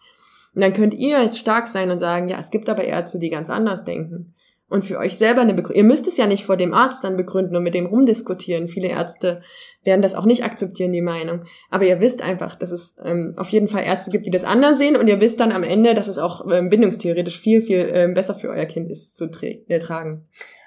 Und 0.55 0.61
dann 0.63 0.73
könnt 0.73 0.95
ihr 0.95 1.23
jetzt 1.23 1.39
stark 1.39 1.69
sein 1.69 1.91
und 1.91 1.99
sagen, 1.99 2.29
ja, 2.29 2.39
es 2.39 2.51
gibt 2.51 2.69
aber 2.69 2.85
Ärzte, 2.85 3.19
die 3.19 3.31
ganz 3.31 3.51
anders 3.51 3.85
denken. 3.85 4.35
Und 4.69 4.85
für 4.85 4.99
euch 4.99 5.19
selber 5.19 5.41
eine 5.41 5.55
Begründung. 5.55 5.85
Ihr 5.85 5.89
müsst 5.89 6.09
es 6.09 6.17
ja 6.17 6.27
nicht 6.27 6.45
vor 6.45 6.57
dem 6.57 6.75
Arzt 6.75 7.05
dann 7.05 7.17
begründen 7.17 7.55
und 7.55 7.63
mit 7.63 7.75
dem 7.75 7.87
rumdiskutieren. 7.87 8.69
Viele 8.69 8.89
Ärzte 8.89 9.43
werden 9.85 10.03
das 10.03 10.15
auch 10.15 10.25
nicht 10.25 10.43
akzeptieren, 10.43 10.93
die 10.93 11.03
Meinung. 11.03 11.45
Aber 11.71 11.85
ihr 11.85 12.01
wisst 12.01 12.23
einfach, 12.23 12.57
dass 12.57 12.71
es 12.71 12.97
ähm, 13.05 13.35
auf 13.37 13.51
jeden 13.51 13.69
Fall 13.69 13.85
Ärzte 13.85 14.11
gibt, 14.11 14.27
die 14.27 14.31
das 14.31 14.45
anders 14.45 14.79
sehen 14.79 14.97
und 14.97 15.07
ihr 15.07 15.21
wisst 15.21 15.39
dann 15.41 15.53
am 15.53 15.63
Ende, 15.63 15.95
dass 15.95 16.09
es 16.09 16.19
auch 16.19 16.51
ähm, 16.51 16.71
bindungstheoretisch 16.71 17.39
viel, 17.39 17.61
viel 17.61 17.91
ähm, 17.93 18.15
besser 18.15 18.35
für 18.35 18.49
euer 18.49 18.65
Kind 18.65 18.91
ist 18.91 19.17
zu 19.17 19.31
tra 19.31 19.47
äh, 19.47 19.79
tragen. 19.79 20.27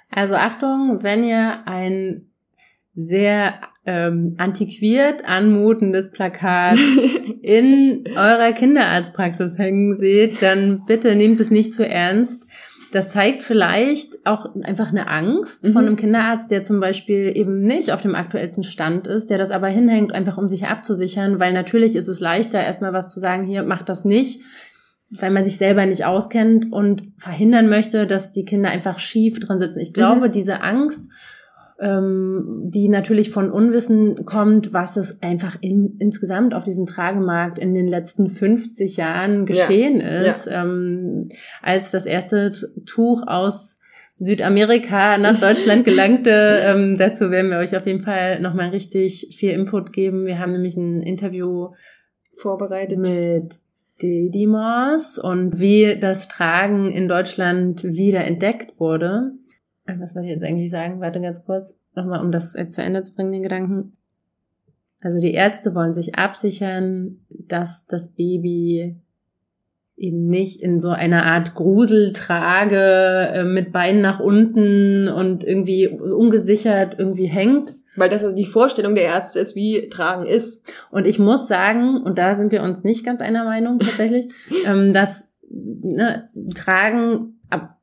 Also 0.10 0.36
Achtung, 0.36 1.00
wenn 1.02 1.24
ihr 1.24 1.64
ein 1.66 2.30
sehr 3.00 3.54
ähm, 3.86 4.34
antiquiert 4.38 5.24
anmutendes 5.24 6.12
Plakat 6.12 6.80
in 7.44 8.04
eurer 8.16 8.52
Kinderarztpraxis 8.54 9.58
hängen 9.60 9.96
seht, 9.96 10.42
dann 10.42 10.84
bitte 10.88 11.16
nehmt 11.16 11.40
es 11.40 11.52
nicht 11.52 11.72
zu 11.72 11.88
ernst. 11.88 12.48
Das 12.92 13.12
zeigt 13.12 13.44
vielleicht 13.44 14.26
auch 14.26 14.56
einfach 14.64 14.90
eine 14.90 15.08
Angst 15.08 15.66
mhm. 15.66 15.74
von 15.74 15.86
einem 15.86 15.96
Kinderarzt, 15.96 16.50
der 16.50 16.64
zum 16.64 16.80
Beispiel 16.80 17.32
eben 17.36 17.60
nicht 17.60 17.92
auf 17.92 18.02
dem 18.02 18.16
aktuellsten 18.16 18.64
Stand 18.64 19.06
ist, 19.06 19.30
der 19.30 19.38
das 19.38 19.52
aber 19.52 19.68
hinhängt, 19.68 20.12
einfach 20.12 20.40
um 20.40 20.50
sich 20.50 20.66
abzusichern, 20.66 21.40
weil 21.40 21.54
natürlich 21.54 21.96
ist 21.96 22.08
es 22.08 22.20
leichter, 22.20 22.64
erstmal 22.64 22.94
was 22.94 23.14
zu 23.14 23.20
sagen, 23.20 23.46
hier, 23.46 23.62
macht 23.62 23.90
das 23.90 24.06
nicht, 24.06 24.42
weil 25.12 25.30
man 25.32 25.46
sich 25.46 25.58
selber 25.58 25.86
nicht 25.86 26.06
auskennt 26.06 26.72
und 26.72 27.04
verhindern 27.18 27.70
möchte, 27.70 28.08
dass 28.08 28.32
die 28.32 28.46
Kinder 28.46 28.70
einfach 28.70 28.98
schief 28.98 29.40
drin 29.40 29.60
sitzen. 29.60 29.80
Ich 29.80 29.94
glaube, 29.94 30.30
mhm. 30.30 30.32
diese 30.32 30.64
Angst, 30.64 31.10
ähm, 31.80 32.62
die 32.64 32.90
natürlich 32.90 33.30
von 33.30 33.52
Unwissen 33.52 34.26
kommt, 34.26 34.74
was 34.74 34.98
es 34.98 35.22
einfach 35.22 35.58
in, 35.62 35.96
insgesamt 36.00 36.54
auf 36.54 36.64
diesem 36.64 36.86
Tragemarkt 36.86 37.60
in 37.60 37.74
den 37.74 37.88
letzten 37.88 38.28
50 38.28 38.98
Jahren 38.98 39.46
geschehen 39.46 40.00
ja. 40.00 40.22
ist, 40.22 40.48
ja. 40.48 40.64
Ähm, 40.64 41.28
als 41.62 41.92
das 41.92 42.06
erste 42.06 42.52
Tuch 42.86 43.28
aus 43.28 43.78
Südamerika 44.16 45.18
nach 45.20 45.40
Deutschland 45.40 45.86
gelangte. 45.86 46.62
ähm, 46.64 46.98
dazu 46.98 47.30
werden 47.30 47.52
wir 47.52 47.60
euch 47.60 47.78
auf 47.78 47.86
jeden 47.86 48.02
Fall 48.02 48.40
nochmal 48.42 48.70
richtig 48.70 49.36
viel 49.38 49.52
Input 49.52 49.94
geben. 49.94 50.26
Wir 50.26 50.40
haben 50.40 50.52
nämlich 50.52 50.76
ein 50.76 51.02
Interview 51.04 51.70
vorbereitet 52.38 52.98
mit 52.98 53.56
Didymos 54.02 55.20
und 55.20 55.60
wie 55.60 55.98
das 56.00 56.28
Tragen 56.28 56.90
in 56.90 57.08
Deutschland 57.08 57.84
wieder 57.84 58.24
entdeckt 58.24 58.80
wurde. 58.80 59.34
Äh, 59.88 60.00
was 60.00 60.16
wollte 60.16 60.28
ich 60.28 60.34
jetzt 60.34 60.44
eigentlich 60.44 60.70
sagen? 60.70 61.00
Warte 61.00 61.22
ganz 61.22 61.44
kurz, 61.44 61.80
nochmal, 61.96 62.22
um 62.22 62.32
das 62.32 62.54
zu 62.54 62.82
Ende 62.82 63.02
zu 63.02 63.16
bringen, 63.16 63.32
den 63.32 63.44
Gedanken. 63.44 63.94
Also 65.02 65.20
die 65.20 65.34
Ärzte 65.34 65.76
wollen 65.76 65.94
sich 65.94 66.16
absichern, 66.16 67.20
dass 67.30 67.86
das 67.88 68.10
Baby 68.10 68.98
eben 69.96 70.28
nicht 70.28 70.62
in 70.62 70.80
so 70.80 70.90
einer 70.90 71.26
Art 71.26 71.56
Gruseltrage 71.56 73.32
äh, 73.34 73.44
mit 73.44 73.72
Beinen 73.72 74.02
nach 74.02 74.20
unten 74.20 75.08
und 75.08 75.44
irgendwie 75.44 75.88
ungesichert 75.88 76.96
irgendwie 77.00 77.26
hängt. 77.26 77.74
Weil 77.96 78.10
das 78.10 78.24
also 78.24 78.36
die 78.36 78.46
Vorstellung 78.46 78.94
der 78.94 79.06
Ärzte 79.06 79.40
ist, 79.40 79.56
wie 79.56 79.90
Tragen 79.90 80.28
ist. 80.28 80.62
Und 80.92 81.08
ich 81.08 81.18
muss 81.18 81.48
sagen, 81.48 82.04
und 82.04 82.20
da 82.20 82.36
sind 82.36 82.52
wir 82.52 82.62
uns 82.62 82.84
nicht 82.84 83.04
ganz 83.04 83.22
einer 83.22 83.44
Meinung 83.44 83.80
tatsächlich, 83.80 84.28
ähm, 84.66 84.94
dass 84.94 85.28
ne, 85.50 86.30
Tragen 86.54 87.40
ab 87.50 87.77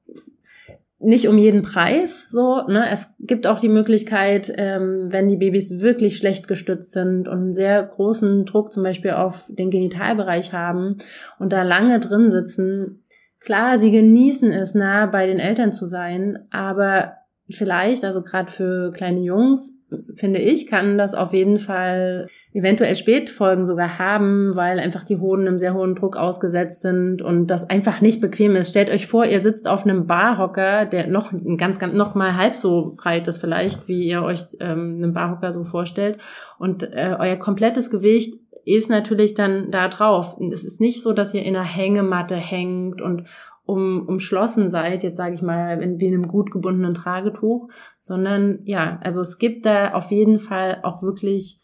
nicht 1.04 1.28
um 1.28 1.38
jeden 1.38 1.62
Preis 1.62 2.26
so. 2.30 2.62
Ne? 2.66 2.88
Es 2.90 3.14
gibt 3.20 3.46
auch 3.46 3.60
die 3.60 3.68
Möglichkeit, 3.68 4.52
ähm, 4.56 5.06
wenn 5.10 5.28
die 5.28 5.36
Babys 5.36 5.80
wirklich 5.80 6.16
schlecht 6.16 6.48
gestützt 6.48 6.92
sind 6.92 7.28
und 7.28 7.38
einen 7.38 7.52
sehr 7.52 7.82
großen 7.82 8.44
Druck 8.44 8.72
zum 8.72 8.82
Beispiel 8.82 9.12
auf 9.12 9.44
den 9.48 9.70
Genitalbereich 9.70 10.52
haben 10.52 10.98
und 11.38 11.52
da 11.52 11.62
lange 11.62 12.00
drin 12.00 12.30
sitzen, 12.30 13.04
klar, 13.40 13.78
sie 13.78 13.90
genießen 13.90 14.52
es, 14.52 14.74
nah 14.74 15.06
bei 15.06 15.26
den 15.26 15.38
Eltern 15.38 15.72
zu 15.72 15.86
sein, 15.86 16.38
aber 16.50 17.12
vielleicht, 17.50 18.04
also 18.04 18.22
gerade 18.22 18.50
für 18.50 18.92
kleine 18.92 19.20
Jungs, 19.20 19.72
finde 20.14 20.40
ich, 20.40 20.66
kann 20.66 20.98
das 20.98 21.14
auf 21.14 21.32
jeden 21.32 21.58
Fall 21.58 22.26
eventuell 22.52 22.96
Spätfolgen 22.96 23.66
sogar 23.66 23.98
haben, 23.98 24.56
weil 24.56 24.80
einfach 24.80 25.04
die 25.04 25.18
Hoden 25.18 25.46
einem 25.46 25.58
sehr 25.58 25.74
hohen 25.74 25.94
Druck 25.94 26.16
ausgesetzt 26.16 26.82
sind 26.82 27.22
und 27.22 27.46
das 27.48 27.68
einfach 27.68 28.00
nicht 28.00 28.20
bequem 28.20 28.56
ist. 28.56 28.70
Stellt 28.70 28.90
euch 28.90 29.06
vor, 29.06 29.24
ihr 29.24 29.40
sitzt 29.40 29.68
auf 29.68 29.84
einem 29.84 30.06
Barhocker, 30.06 30.86
der 30.86 31.06
noch 31.06 31.32
ganz, 31.58 31.78
ganz, 31.78 31.94
noch 31.94 32.14
mal 32.14 32.36
halb 32.36 32.54
so 32.54 32.94
breit 32.96 33.28
ist 33.28 33.38
vielleicht, 33.38 33.88
wie 33.88 34.04
ihr 34.04 34.22
euch 34.22 34.40
ähm, 34.60 34.98
einen 35.00 35.12
Barhocker 35.12 35.52
so 35.52 35.64
vorstellt 35.64 36.18
und 36.58 36.82
äh, 36.92 37.16
euer 37.18 37.36
komplettes 37.36 37.90
Gewicht 37.90 38.34
ist 38.66 38.88
natürlich 38.88 39.34
dann 39.34 39.70
da 39.70 39.88
drauf. 39.88 40.38
Es 40.52 40.64
ist 40.64 40.80
nicht 40.80 41.02
so, 41.02 41.12
dass 41.12 41.34
ihr 41.34 41.44
in 41.44 41.54
einer 41.54 41.64
Hängematte 41.64 42.36
hängt 42.36 43.02
und 43.02 43.24
um, 43.66 44.06
umschlossen 44.06 44.70
seid, 44.70 45.02
jetzt 45.02 45.16
sage 45.16 45.34
ich 45.34 45.42
mal, 45.42 45.82
in, 45.82 46.00
wie 46.00 46.06
in 46.06 46.14
einem 46.14 46.28
gut 46.28 46.50
gebundenen 46.50 46.94
Tragetuch, 46.94 47.68
sondern 48.00 48.60
ja, 48.64 49.00
also 49.02 49.20
es 49.20 49.38
gibt 49.38 49.66
da 49.66 49.92
auf 49.92 50.10
jeden 50.10 50.38
Fall 50.38 50.80
auch 50.82 51.02
wirklich 51.02 51.60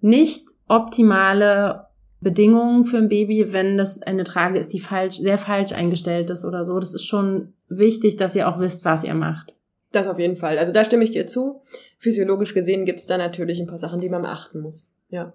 nicht 0.00 0.46
optimale 0.66 1.86
Bedingungen 2.20 2.84
für 2.84 2.98
ein 2.98 3.08
Baby, 3.08 3.52
wenn 3.52 3.76
das 3.76 4.02
eine 4.02 4.24
Trage 4.24 4.58
ist, 4.58 4.72
die 4.72 4.80
falsch, 4.80 5.18
sehr 5.18 5.38
falsch 5.38 5.72
eingestellt 5.72 6.30
ist 6.30 6.44
oder 6.44 6.64
so. 6.64 6.78
Das 6.80 6.94
ist 6.94 7.04
schon 7.04 7.54
wichtig, 7.68 8.16
dass 8.16 8.34
ihr 8.34 8.48
auch 8.48 8.58
wisst, 8.58 8.84
was 8.84 9.04
ihr 9.04 9.14
macht. 9.14 9.54
Das 9.92 10.08
auf 10.08 10.18
jeden 10.18 10.36
Fall. 10.36 10.58
Also 10.58 10.72
da 10.72 10.84
stimme 10.84 11.04
ich 11.04 11.12
dir 11.12 11.26
zu. 11.26 11.62
Physiologisch 11.98 12.54
gesehen 12.54 12.84
gibt 12.84 13.00
es 13.00 13.06
da 13.06 13.16
natürlich 13.16 13.60
ein 13.60 13.66
paar 13.66 13.78
Sachen, 13.78 14.00
die 14.00 14.08
man 14.08 14.22
beachten 14.22 14.60
muss. 14.60 14.92
Ja. 15.08 15.32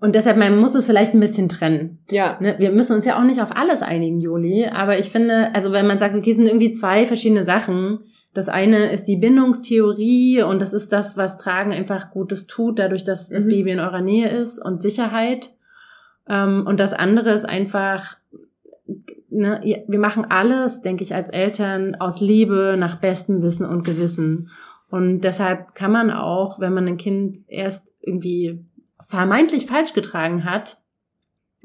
Und 0.00 0.14
deshalb, 0.14 0.36
man 0.36 0.58
muss 0.58 0.74
es 0.74 0.86
vielleicht 0.86 1.14
ein 1.14 1.20
bisschen 1.20 1.48
trennen. 1.48 1.98
Ja. 2.10 2.36
Ne? 2.40 2.56
Wir 2.58 2.72
müssen 2.72 2.94
uns 2.94 3.06
ja 3.06 3.18
auch 3.18 3.24
nicht 3.24 3.40
auf 3.40 3.56
alles 3.56 3.80
einigen, 3.80 4.20
Juli. 4.20 4.66
Aber 4.66 4.98
ich 4.98 5.08
finde, 5.08 5.54
also 5.54 5.72
wenn 5.72 5.86
man 5.86 5.98
sagt, 5.98 6.14
okay, 6.14 6.30
es 6.30 6.36
sind 6.36 6.46
irgendwie 6.46 6.70
zwei 6.70 7.06
verschiedene 7.06 7.44
Sachen. 7.44 8.00
Das 8.34 8.48
eine 8.48 8.90
ist 8.90 9.04
die 9.04 9.16
Bindungstheorie 9.16 10.42
und 10.42 10.60
das 10.60 10.72
ist 10.74 10.92
das, 10.92 11.16
was 11.16 11.38
Tragen 11.38 11.72
einfach 11.72 12.10
Gutes 12.10 12.46
tut, 12.46 12.80
dadurch, 12.80 13.04
dass 13.04 13.30
mhm. 13.30 13.34
das 13.34 13.48
Baby 13.48 13.70
in 13.70 13.80
eurer 13.80 14.02
Nähe 14.02 14.28
ist 14.28 14.58
und 14.58 14.82
Sicherheit. 14.82 15.54
Ähm, 16.28 16.64
und 16.66 16.80
das 16.80 16.92
andere 16.92 17.30
ist 17.32 17.44
einfach, 17.44 18.16
ne, 19.30 19.84
wir 19.86 19.98
machen 19.98 20.26
alles, 20.28 20.82
denke 20.82 21.04
ich, 21.04 21.14
als 21.14 21.30
Eltern 21.30 21.94
aus 21.94 22.20
Liebe, 22.20 22.76
nach 22.78 22.96
bestem 22.96 23.42
Wissen 23.42 23.64
und 23.64 23.84
Gewissen. 23.84 24.50
Und 24.90 25.22
deshalb 25.22 25.74
kann 25.74 25.92
man 25.92 26.10
auch, 26.10 26.60
wenn 26.60 26.74
man 26.74 26.86
ein 26.86 26.96
Kind 26.96 27.38
erst 27.48 27.94
irgendwie 28.00 28.64
vermeintlich 29.08 29.66
falsch 29.66 29.92
getragen 29.92 30.44
hat, 30.44 30.78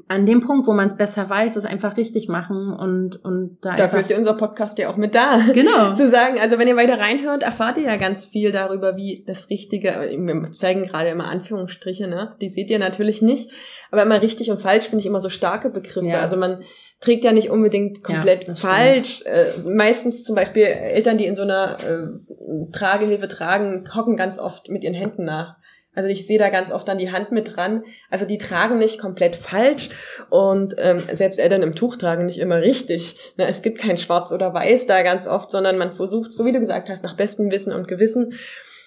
an 0.08 0.26
dem 0.26 0.40
Punkt, 0.40 0.66
wo 0.66 0.72
man 0.72 0.86
es 0.86 0.96
besser 0.96 1.28
weiß, 1.28 1.56
es 1.56 1.64
einfach 1.64 1.96
richtig 1.96 2.28
machen 2.28 2.72
und, 2.72 3.22
und 3.22 3.58
da 3.62 3.74
Dafür 3.74 4.00
ist 4.00 4.10
ja 4.10 4.16
unser 4.16 4.34
Podcast 4.34 4.78
ja 4.78 4.90
auch 4.90 4.96
mit 4.96 5.14
da. 5.14 5.40
Genau. 5.52 5.94
Zu 5.94 6.10
sagen, 6.10 6.38
also 6.40 6.58
wenn 6.58 6.68
ihr 6.68 6.76
weiter 6.76 6.98
reinhört, 6.98 7.42
erfahrt 7.42 7.76
ihr 7.78 7.84
ja 7.84 7.96
ganz 7.96 8.24
viel 8.24 8.50
darüber, 8.50 8.96
wie 8.96 9.24
das 9.26 9.50
Richtige, 9.50 10.10
wir 10.10 10.52
zeigen 10.52 10.84
gerade 10.86 11.10
immer 11.10 11.28
Anführungsstriche, 11.28 12.08
ne? 12.08 12.34
Die 12.40 12.50
seht 12.50 12.70
ihr 12.70 12.78
natürlich 12.78 13.22
nicht. 13.22 13.50
Aber 13.90 14.02
immer 14.02 14.22
richtig 14.22 14.50
und 14.50 14.60
falsch 14.60 14.84
finde 14.84 15.00
ich 15.00 15.06
immer 15.06 15.20
so 15.20 15.28
starke 15.28 15.68
Begriffe. 15.70 16.08
Ja. 16.08 16.20
Also 16.20 16.36
man 16.36 16.62
trägt 17.00 17.24
ja 17.24 17.32
nicht 17.32 17.50
unbedingt 17.50 18.04
komplett 18.04 18.46
ja, 18.46 18.54
falsch. 18.54 19.22
Äh, 19.24 19.68
meistens 19.68 20.22
zum 20.22 20.36
Beispiel 20.36 20.64
Eltern, 20.64 21.18
die 21.18 21.26
in 21.26 21.34
so 21.34 21.42
einer 21.42 21.78
äh, 21.80 22.72
Tragehilfe 22.72 23.26
tragen, 23.26 23.88
hocken 23.94 24.16
ganz 24.16 24.38
oft 24.38 24.68
mit 24.68 24.84
ihren 24.84 24.94
Händen 24.94 25.24
nach. 25.24 25.56
Also 25.94 26.08
ich 26.08 26.26
sehe 26.26 26.38
da 26.38 26.50
ganz 26.50 26.70
oft 26.70 26.86
dann 26.86 26.98
die 26.98 27.10
Hand 27.10 27.32
mit 27.32 27.56
dran. 27.56 27.82
Also 28.10 28.24
die 28.24 28.38
tragen 28.38 28.78
nicht 28.78 29.00
komplett 29.00 29.34
falsch 29.34 29.90
und 30.30 30.74
ähm, 30.78 31.00
selbst 31.12 31.40
Eltern 31.40 31.62
im 31.62 31.74
Tuch 31.74 31.96
tragen 31.96 32.26
nicht 32.26 32.38
immer 32.38 32.60
richtig. 32.60 33.18
Ne, 33.36 33.46
es 33.48 33.62
gibt 33.62 33.78
kein 33.78 33.96
Schwarz 33.96 34.30
oder 34.30 34.54
Weiß 34.54 34.86
da 34.86 35.02
ganz 35.02 35.26
oft, 35.26 35.50
sondern 35.50 35.78
man 35.78 35.92
versucht, 35.92 36.32
so 36.32 36.44
wie 36.44 36.52
du 36.52 36.60
gesagt 36.60 36.88
hast, 36.88 37.02
nach 37.02 37.16
bestem 37.16 37.50
Wissen 37.50 37.72
und 37.72 37.88
Gewissen. 37.88 38.34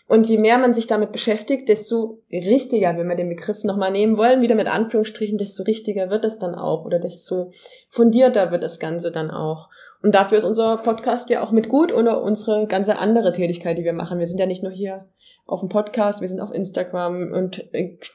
Und 0.08 0.28
je 0.28 0.38
mehr 0.38 0.58
man 0.58 0.74
sich 0.74 0.88
damit 0.88 1.12
beschäftigt, 1.12 1.70
desto 1.70 2.22
richtiger, 2.32 2.98
wenn 2.98 3.08
wir 3.08 3.16
den 3.16 3.30
Begriff 3.30 3.64
nochmal 3.64 3.92
nehmen 3.92 4.18
wollen, 4.18 4.42
wieder 4.42 4.56
mit 4.56 4.68
Anführungsstrichen, 4.68 5.38
desto 5.38 5.64
richtiger 5.64 6.10
wird 6.10 6.26
es 6.26 6.40
dann 6.40 6.56
auch 6.56 6.86
oder 6.86 7.00
desto 7.00 7.52
fundierter 7.90 8.52
wird 8.52 8.64
das 8.64 8.80
Ganze 8.80 9.12
dann 9.12 9.32
auch. 9.32 9.70
Und 10.02 10.16
dafür 10.16 10.40
ist 10.40 10.44
unser 10.44 10.78
Podcast 10.78 11.30
ja 11.30 11.42
auch 11.42 11.52
mit 11.52 11.70
gut 11.70 11.94
oder 11.94 12.22
unsere 12.22 12.68
ganze 12.68 13.00
andere 13.00 13.32
Tätigkeit, 13.32 13.78
die 13.78 13.86
wir 13.86 13.94
machen. 13.94 14.20
Wir 14.20 14.28
sind 14.28 14.38
ja 14.38 14.46
nicht 14.46 14.62
nur 14.62 14.74
hier 14.74 15.06
auf 15.46 15.60
dem 15.60 15.70
Podcast, 15.70 16.22
wir 16.22 16.28
sind 16.28 16.40
auf 16.40 16.54
Instagram 16.54 17.32
und 17.34 17.66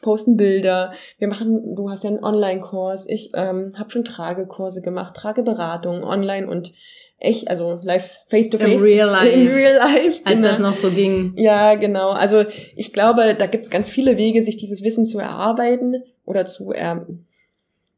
posten 0.01 0.37
Bilder. 0.37 0.93
Wir 1.19 1.29
machen, 1.29 1.75
du 1.77 1.91
hast 1.91 2.05
ja 2.05 2.11
einen 2.11 2.25
Online-Kurs, 2.25 3.09
ich 3.09 3.33
ähm, 3.35 3.75
habe 3.79 3.91
schon 3.91 4.05
Tragekurse 4.05 4.81
gemacht, 4.81 5.15
Trageberatung 5.15 6.05
online 6.05 6.49
und 6.49 6.73
echt, 7.19 7.49
also 7.51 7.81
live, 7.83 8.11
face 8.29 8.49
to 8.49 8.59
face. 8.59 8.81
Im 8.81 8.81
Real 8.81 9.11
Life. 9.11 9.29
In 9.29 9.49
Real 9.49 9.77
Life. 9.77 10.21
Als 10.25 10.37
genau. 10.37 10.49
das 10.49 10.59
noch 10.59 10.75
so 10.75 10.91
ging. 10.91 11.35
Ja, 11.37 11.75
genau. 11.75 12.11
Also 12.11 12.45
ich 12.77 12.93
glaube, 12.93 13.35
da 13.35 13.47
gibt's 13.47 13.71
ganz 13.71 13.89
viele 13.89 14.17
Wege, 14.17 14.43
sich 14.43 14.57
dieses 14.57 14.83
Wissen 14.83 15.05
zu 15.05 15.19
erarbeiten 15.19 16.03
oder 16.25 16.47
zu, 16.47 16.73
ähm, 16.75 17.27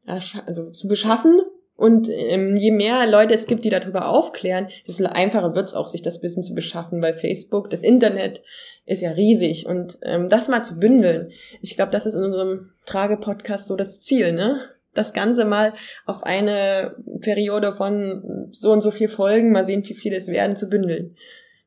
also 0.06 0.70
zu 0.70 0.88
beschaffen. 0.88 1.40
Und 1.80 2.10
ähm, 2.10 2.56
je 2.56 2.72
mehr 2.72 3.06
Leute 3.06 3.32
es 3.32 3.46
gibt, 3.46 3.64
die 3.64 3.70
darüber 3.70 4.10
aufklären, 4.10 4.68
desto 4.86 5.06
einfacher 5.06 5.54
wird's 5.54 5.72
auch, 5.72 5.88
sich 5.88 6.02
das 6.02 6.22
Wissen 6.22 6.44
zu 6.44 6.54
beschaffen, 6.54 7.00
weil 7.00 7.14
Facebook, 7.14 7.70
das 7.70 7.80
Internet, 7.80 8.42
ist 8.84 9.00
ja 9.00 9.12
riesig. 9.12 9.64
Und 9.64 9.98
ähm, 10.02 10.28
das 10.28 10.48
mal 10.48 10.62
zu 10.62 10.78
bündeln, 10.78 11.32
ich 11.62 11.76
glaube, 11.76 11.90
das 11.90 12.04
ist 12.04 12.16
in 12.16 12.22
unserem 12.22 12.72
Trage-Podcast 12.84 13.66
so 13.66 13.76
das 13.76 14.02
Ziel, 14.02 14.32
ne? 14.32 14.60
Das 14.92 15.14
Ganze 15.14 15.46
mal 15.46 15.72
auf 16.04 16.22
eine 16.22 16.96
Periode 17.20 17.72
von 17.74 18.50
so 18.52 18.72
und 18.72 18.82
so 18.82 18.90
viel 18.90 19.08
Folgen, 19.08 19.50
mal 19.50 19.64
sehen, 19.64 19.82
wie 19.88 19.94
viele 19.94 20.16
es 20.16 20.28
werden, 20.28 20.56
zu 20.56 20.68
bündeln. 20.68 21.16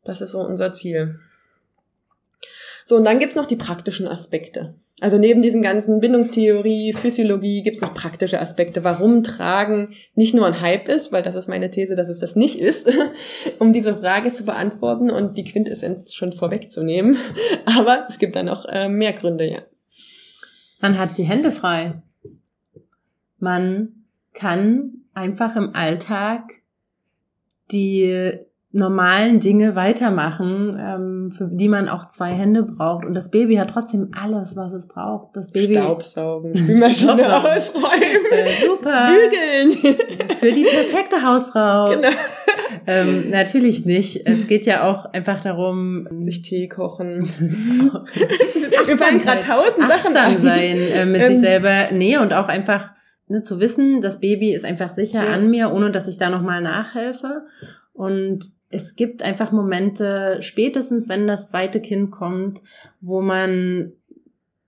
Das 0.04 0.22
ist 0.22 0.34
so 0.34 0.42
unser 0.42 0.74
Ziel. 0.74 1.16
So, 2.86 2.98
und 2.98 3.04
dann 3.04 3.18
gibt's 3.18 3.36
noch 3.36 3.48
die 3.48 3.56
praktischen 3.56 4.08
Aspekte. 4.08 4.76
Also 5.04 5.18
neben 5.18 5.42
diesen 5.42 5.62
ganzen 5.62 6.00
Bindungstheorie, 6.00 6.94
Physiologie 6.94 7.62
gibt's 7.62 7.82
noch 7.82 7.94
praktische 7.94 8.40
Aspekte, 8.40 8.86
warum 8.86 9.22
Tragen 9.22 9.96
nicht 10.16 10.34
nur 10.34 10.48
ein 10.48 10.62
Hype 10.62 10.88
ist, 10.88 11.12
weil 11.12 11.22
das 11.22 11.36
ist 11.36 11.50
meine 11.50 11.70
These, 11.70 11.98
dass 11.98 12.08
es 12.08 12.22
das 12.22 12.38
nicht 12.38 12.58
ist, 12.58 12.90
um 13.60 13.74
diese 13.74 13.98
Frage 13.98 14.32
zu 14.32 14.46
beantworten 14.46 15.12
und 15.12 15.38
die 15.38 15.44
Quintessenz 15.44 16.14
schon 16.14 16.32
vorwegzunehmen. 16.32 17.18
Aber 17.66 18.08
es 18.08 18.18
gibt 18.18 18.38
da 18.38 18.44
noch 18.44 18.64
äh, 18.64 18.88
mehr 18.88 19.12
Gründe, 19.12 19.52
ja. 19.52 19.64
Man 20.80 20.98
hat 20.98 21.18
die 21.18 21.26
Hände 21.26 21.52
frei. 21.52 22.02
Man 23.40 24.06
kann 24.34 25.02
einfach 25.14 25.58
im 25.58 25.76
Alltag 25.76 26.62
die 27.74 28.40
normalen 28.76 29.40
Dinge 29.40 29.76
weitermachen, 29.76 30.80
ähm, 30.80 31.32
für 31.32 31.48
die 31.48 31.70
man 31.70 31.88
auch 31.88 32.08
zwei 32.08 32.32
Hände 32.32 32.64
braucht. 32.64 33.06
Und 33.06 33.16
das 33.16 33.30
Baby 33.30 33.56
hat 33.56 33.70
trotzdem 33.70 34.10
alles, 34.20 34.56
was 34.56 34.74
es 34.74 34.88
braucht. 34.88 35.36
Das 35.36 35.52
Baby 35.52 35.76
Staubsaugen, 35.76 36.58
Spülmaschine 36.58 37.38
ausräumen, 37.38 38.32
äh, 38.32 38.66
super, 38.66 39.12
bügeln. 39.12 39.98
für 40.40 40.52
die 40.52 40.64
perfekte 40.64 41.24
Hausfrau. 41.24 41.92
Genau. 41.92 42.10
Ähm, 42.88 43.30
natürlich 43.30 43.86
nicht. 43.86 44.28
Es 44.28 44.48
geht 44.48 44.66
ja 44.66 44.92
auch 44.92 45.06
einfach 45.14 45.40
darum, 45.42 46.08
sich 46.22 46.42
Tee 46.42 46.68
kochen. 46.68 47.22
Wir 48.86 48.98
fallen 48.98 49.20
gerade 49.20 49.42
tausend 49.42 49.88
Sachen 49.88 50.18
an. 50.18 50.42
sein 50.42 50.78
äh, 50.78 51.06
mit 51.06 51.22
ähm. 51.22 51.34
sich 51.34 51.40
selber. 51.42 51.92
Nee, 51.92 52.18
und 52.18 52.34
auch 52.34 52.48
einfach 52.48 52.90
ne, 53.28 53.44
zu 53.44 53.60
wissen, 53.60 54.02
das 54.02 54.20
Baby 54.20 54.52
ist 54.56 54.66
einfach 54.66 54.90
sicher 54.90 55.24
ja. 55.24 55.34
an 55.34 55.52
mir, 55.52 55.72
ohne 55.72 55.92
dass 55.92 56.08
ich 56.08 56.18
da 56.18 56.32
nochmal 56.32 56.62
nachhelfe. 56.62 57.44
Und 57.94 58.52
es 58.74 58.96
gibt 58.96 59.24
einfach 59.24 59.52
Momente, 59.52 60.38
spätestens 60.42 61.08
wenn 61.08 61.28
das 61.28 61.48
zweite 61.48 61.80
Kind 61.80 62.12
kommt, 62.12 62.62
wo 63.02 63.22
man 63.22 63.94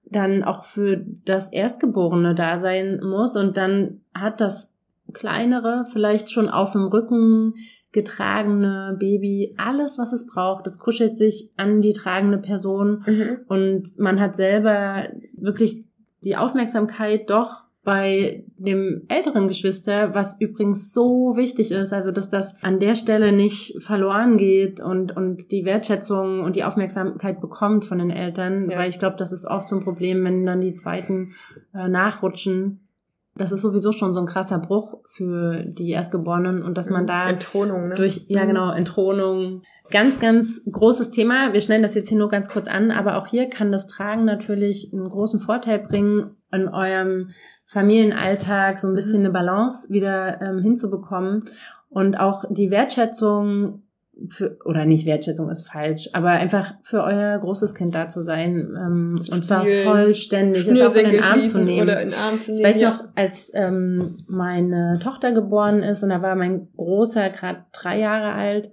dann 0.06 0.44
auch 0.44 0.64
für 0.64 1.04
das 1.26 1.52
Erstgeborene 1.52 2.36
da 2.36 2.58
sein 2.58 3.02
muss 3.04 3.36
und 3.36 3.58
dann 3.58 4.02
hat 4.14 4.40
das 4.40 4.72
kleinere, 5.14 5.86
vielleicht 5.92 6.32
schon 6.32 6.50
auf 6.50 6.74
dem 6.74 6.86
Rücken 6.86 7.56
getragene 7.92 8.96
Baby 9.00 9.56
alles, 9.58 9.98
was 9.98 10.14
es 10.14 10.28
braucht. 10.28 10.68
Es 10.68 10.80
kuschelt 10.80 11.16
sich 11.16 11.52
an 11.58 11.82
die 11.82 11.94
tragende 11.94 12.38
Person 12.38 13.04
mhm. 13.06 13.40
und 13.48 13.98
man 13.98 14.20
hat 14.20 14.36
selber 14.36 15.08
wirklich 15.34 15.86
die 16.24 16.36
Aufmerksamkeit 16.36 17.30
doch 17.30 17.65
bei 17.86 18.44
dem 18.58 19.04
älteren 19.10 19.48
Geschwister, 19.48 20.16
was 20.16 20.36
übrigens 20.42 20.92
so 20.92 21.38
wichtig 21.38 21.72
ist, 21.72 21.94
also 21.94 22.12
dass 22.12 22.30
das 22.30 22.62
an 22.64 22.80
der 22.80 22.96
Stelle 22.96 23.32
nicht 23.32 23.82
verloren 23.82 24.38
geht 24.38 24.82
und, 24.82 25.16
und 25.16 25.52
die 25.52 25.66
Wertschätzung 25.66 26.42
und 26.42 26.56
die 26.56 26.64
Aufmerksamkeit 26.64 27.40
bekommt 27.40 27.86
von 27.86 28.00
den 28.00 28.10
Eltern, 28.10 28.70
ja. 28.70 28.80
weil 28.80 28.90
ich 28.90 28.98
glaube, 28.98 29.18
das 29.18 29.32
ist 29.32 29.46
oft 29.46 29.70
so 29.70 29.78
ein 29.78 29.84
Problem, 29.84 30.24
wenn 30.26 30.46
dann 30.46 30.62
die 30.62 30.74
zweiten 30.74 31.34
äh, 31.76 31.88
nachrutschen. 31.88 32.82
Das 33.38 33.52
ist 33.52 33.62
sowieso 33.62 33.92
schon 33.92 34.14
so 34.14 34.22
ein 34.22 34.26
krasser 34.26 34.60
Bruch 34.60 35.02
für 35.06 35.66
die 35.66 35.92
Erstgeborenen 35.92 36.64
und 36.64 36.78
dass 36.78 36.90
man 36.90 37.04
mhm. 37.04 37.08
da 37.08 37.30
Entthronung, 37.30 37.90
ne? 37.90 37.96
durch 37.96 38.26
ja 38.30 38.46
mhm. 38.46 38.48
genau 38.48 38.72
Entthronung 38.72 39.62
ganz 39.92 40.20
ganz 40.20 40.62
großes 40.72 41.12
Thema. 41.12 41.54
Wir 41.54 41.62
stellen 41.62 41.84
das 41.84 41.94
jetzt 41.94 42.10
hier 42.10 42.18
nur 42.18 42.30
ganz 42.30 42.50
kurz 42.50 42.68
an, 42.68 42.90
aber 42.90 43.18
auch 43.18 43.28
hier 43.28 43.48
kann 43.50 43.72
das 43.72 43.86
Tragen 43.86 44.26
natürlich 44.26 44.92
einen 44.92 45.10
großen 45.10 45.40
Vorteil 45.40 45.80
bringen 45.80 46.38
in 46.52 46.68
eurem 46.70 47.32
Familienalltag 47.66 48.80
so 48.80 48.88
ein 48.88 48.96
bisschen 48.96 49.20
mhm. 49.20 49.26
eine 49.26 49.32
Balance 49.32 49.90
wieder 49.90 50.42
ähm, 50.42 50.62
hinzubekommen 50.62 51.46
und 51.90 52.20
auch 52.20 52.46
die 52.50 52.72
Wertschätzung 52.72 53.82
für, 54.30 54.58
oder 54.64 54.86
nicht 54.86 55.06
Wertschätzung 55.06 55.50
ist 55.50 55.68
falsch, 55.68 56.10
aber 56.14 56.30
einfach 56.30 56.74
für 56.82 57.04
euer 57.04 57.38
großes 57.38 57.76
Kind 57.76 57.94
da 57.96 58.08
zu 58.08 58.22
sein 58.22 58.76
ähm, 58.78 59.20
und 59.32 59.44
zwar 59.44 59.66
vollständig, 59.66 60.68
es 60.68 60.82
auch 60.82 60.96
in 60.96 61.10
den 61.10 61.24
Arm 61.24 61.44
zu 61.44 61.60
nehmen. 61.60 61.84
Oder 61.84 62.02
in 62.02 62.12
den 62.12 62.20
Arm 62.20 62.40
zu 62.40 62.52
nehmen 62.52 62.66
ich 62.66 62.66
weiß 62.66 62.82
ja. 62.82 62.90
noch, 62.92 63.04
als 63.16 63.52
ähm, 63.54 64.16
meine 64.28 65.00
Tochter 65.02 65.34
geboren 65.34 65.84
ist 65.84 66.02
und 66.04 66.10
da 66.10 66.22
war 66.22 66.36
mein 66.36 66.70
Großer 66.78 67.30
gerade 67.30 67.66
drei 67.74 68.00
Jahre 68.00 68.34
alt, 68.34 68.72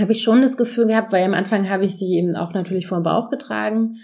habe 0.00 0.12
ich 0.12 0.22
schon 0.22 0.42
das 0.42 0.56
Gefühl 0.56 0.86
gehabt, 0.86 1.12
weil 1.12 1.24
am 1.24 1.34
Anfang 1.34 1.68
habe 1.68 1.84
ich 1.84 1.96
sie 1.96 2.16
eben 2.16 2.34
auch 2.34 2.52
natürlich 2.52 2.86
vor 2.86 2.98
den 2.98 3.04
Bauch 3.04 3.30
getragen 3.30 3.96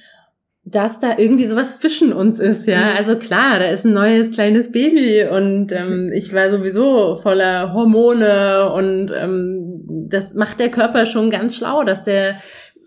dass 0.68 0.98
da 0.98 1.16
irgendwie 1.16 1.46
sowas 1.46 1.78
zwischen 1.78 2.12
uns 2.12 2.40
ist, 2.40 2.66
ja. 2.66 2.90
Mhm. 2.90 2.96
Also 2.96 3.16
klar, 3.16 3.60
da 3.60 3.66
ist 3.66 3.86
ein 3.86 3.92
neues 3.92 4.32
kleines 4.32 4.72
Baby 4.72 5.24
und 5.24 5.70
ähm, 5.70 6.10
ich 6.14 6.34
war 6.34 6.50
sowieso 6.50 7.14
voller 7.14 7.72
Hormone 7.72 8.72
und 8.72 9.12
ähm, 9.16 9.84
das 10.08 10.34
macht 10.34 10.58
der 10.58 10.70
Körper 10.70 11.06
schon 11.06 11.30
ganz 11.30 11.56
schlau, 11.56 11.84
dass 11.84 12.02
der 12.02 12.38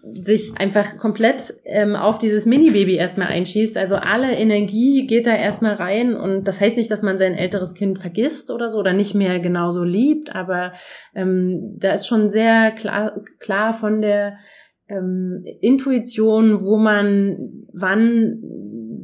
sich 0.02 0.54
einfach 0.58 0.98
komplett 0.98 1.54
ähm, 1.66 1.96
auf 1.96 2.20
dieses 2.20 2.46
Mini-Baby 2.46 2.96
erstmal 2.96 3.28
einschießt. 3.28 3.78
Also 3.78 3.96
alle 3.96 4.34
Energie 4.34 5.08
geht 5.08 5.26
da 5.26 5.36
erstmal 5.36 5.76
rein 5.76 6.16
und 6.16 6.48
das 6.48 6.60
heißt 6.60 6.76
nicht, 6.76 6.92
dass 6.92 7.02
man 7.02 7.18
sein 7.18 7.34
älteres 7.34 7.74
Kind 7.74 8.00
vergisst 8.00 8.52
oder 8.52 8.68
so 8.68 8.80
oder 8.80 8.94
nicht 8.94 9.14
mehr 9.14 9.40
genauso 9.40 9.84
liebt, 9.86 10.36
aber 10.36 10.74
ähm, 11.16 11.76
da 11.78 11.94
ist 11.94 12.08
schon 12.08 12.30
sehr 12.30 12.72
klar, 12.72 13.22
klar 13.40 13.74
von 13.74 14.02
der 14.02 14.36
ähm, 14.90 15.44
Intuition, 15.62 16.62
wo 16.62 16.78
man 16.78 17.66
wann 17.72 18.42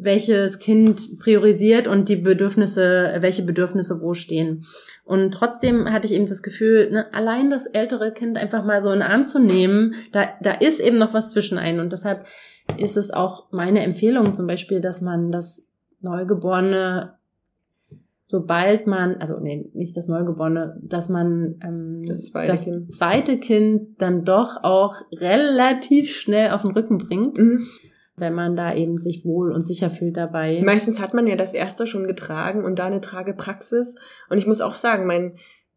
welches 0.02 0.60
Kind 0.60 1.20
priorisiert 1.20 1.88
und 1.88 2.10
die 2.10 2.18
Bedürfnisse, 2.18 3.16
welche 3.20 3.44
Bedürfnisse 3.44 4.02
wo 4.02 4.14
stehen. 4.14 4.66
Und 5.04 5.34
trotzdem 5.34 5.92
hatte 5.92 6.08
ich 6.08 6.14
eben 6.14 6.28
das 6.28 6.44
Gefühl, 6.44 6.90
ne, 6.92 7.14
allein 7.14 7.50
das 7.50 7.66
ältere 7.68 8.12
Kind 8.12 8.38
einfach 8.38 8.66
mal 8.66 8.82
so 8.82 8.92
in 8.92 9.00
den 9.00 9.08
Arm 9.08 9.26
zu 9.26 9.40
nehmen, 9.40 9.94
da, 10.12 10.30
da 10.42 10.52
ist 10.52 10.80
eben 10.80 10.98
noch 10.98 11.14
was 11.14 11.32
zwischen 11.32 11.58
einen. 11.58 11.80
Und 11.80 11.94
deshalb 11.94 12.26
ist 12.78 12.98
es 12.98 13.12
auch 13.12 13.52
meine 13.52 13.84
Empfehlung 13.84 14.34
zum 14.34 14.48
Beispiel, 14.48 14.82
dass 14.82 15.02
man 15.02 15.32
das 15.32 15.68
Neugeborene 16.02 17.14
sobald 18.26 18.88
man, 18.88 19.15
also 19.17 19.39
nee, 19.39 19.69
nicht 19.73 19.95
das 19.95 20.07
Neugeborene, 20.07 20.80
dass 20.82 21.09
man 21.09 21.59
ähm, 21.63 22.03
das, 22.05 22.32
zweite, 22.32 22.51
das 22.51 22.63
kind. 22.63 22.91
zweite 22.91 23.39
Kind 23.39 24.01
dann 24.01 24.26
doch 24.26 24.63
auch 24.63 24.95
relativ 25.11 26.11
schnell 26.15 26.51
auf 26.51 26.63
den 26.63 26.71
Rücken 26.71 26.97
bringt. 26.97 27.38
Mhm. 27.38 27.67
wenn 28.17 28.34
man 28.34 28.55
da 28.55 28.73
eben 28.73 28.97
sich 28.97 29.26
wohl 29.26 29.51
und 29.51 29.65
sicher 29.65 29.89
fühlt 29.89 30.15
dabei. 30.15 30.61
Meistens 30.63 31.01
hat 31.01 31.13
man 31.13 31.28
ja 31.28 31.36
das 31.36 31.53
erste 31.53 31.86
schon 31.86 32.07
getragen 32.07 32.63
und 32.63 32.80
da 32.80 32.86
eine 32.86 33.01
Tragepraxis. 33.01 33.97
Und 34.30 34.38
ich 34.38 34.47
muss 34.47 34.61
auch 34.61 34.78
sagen, 34.78 35.05
mein 35.05 35.34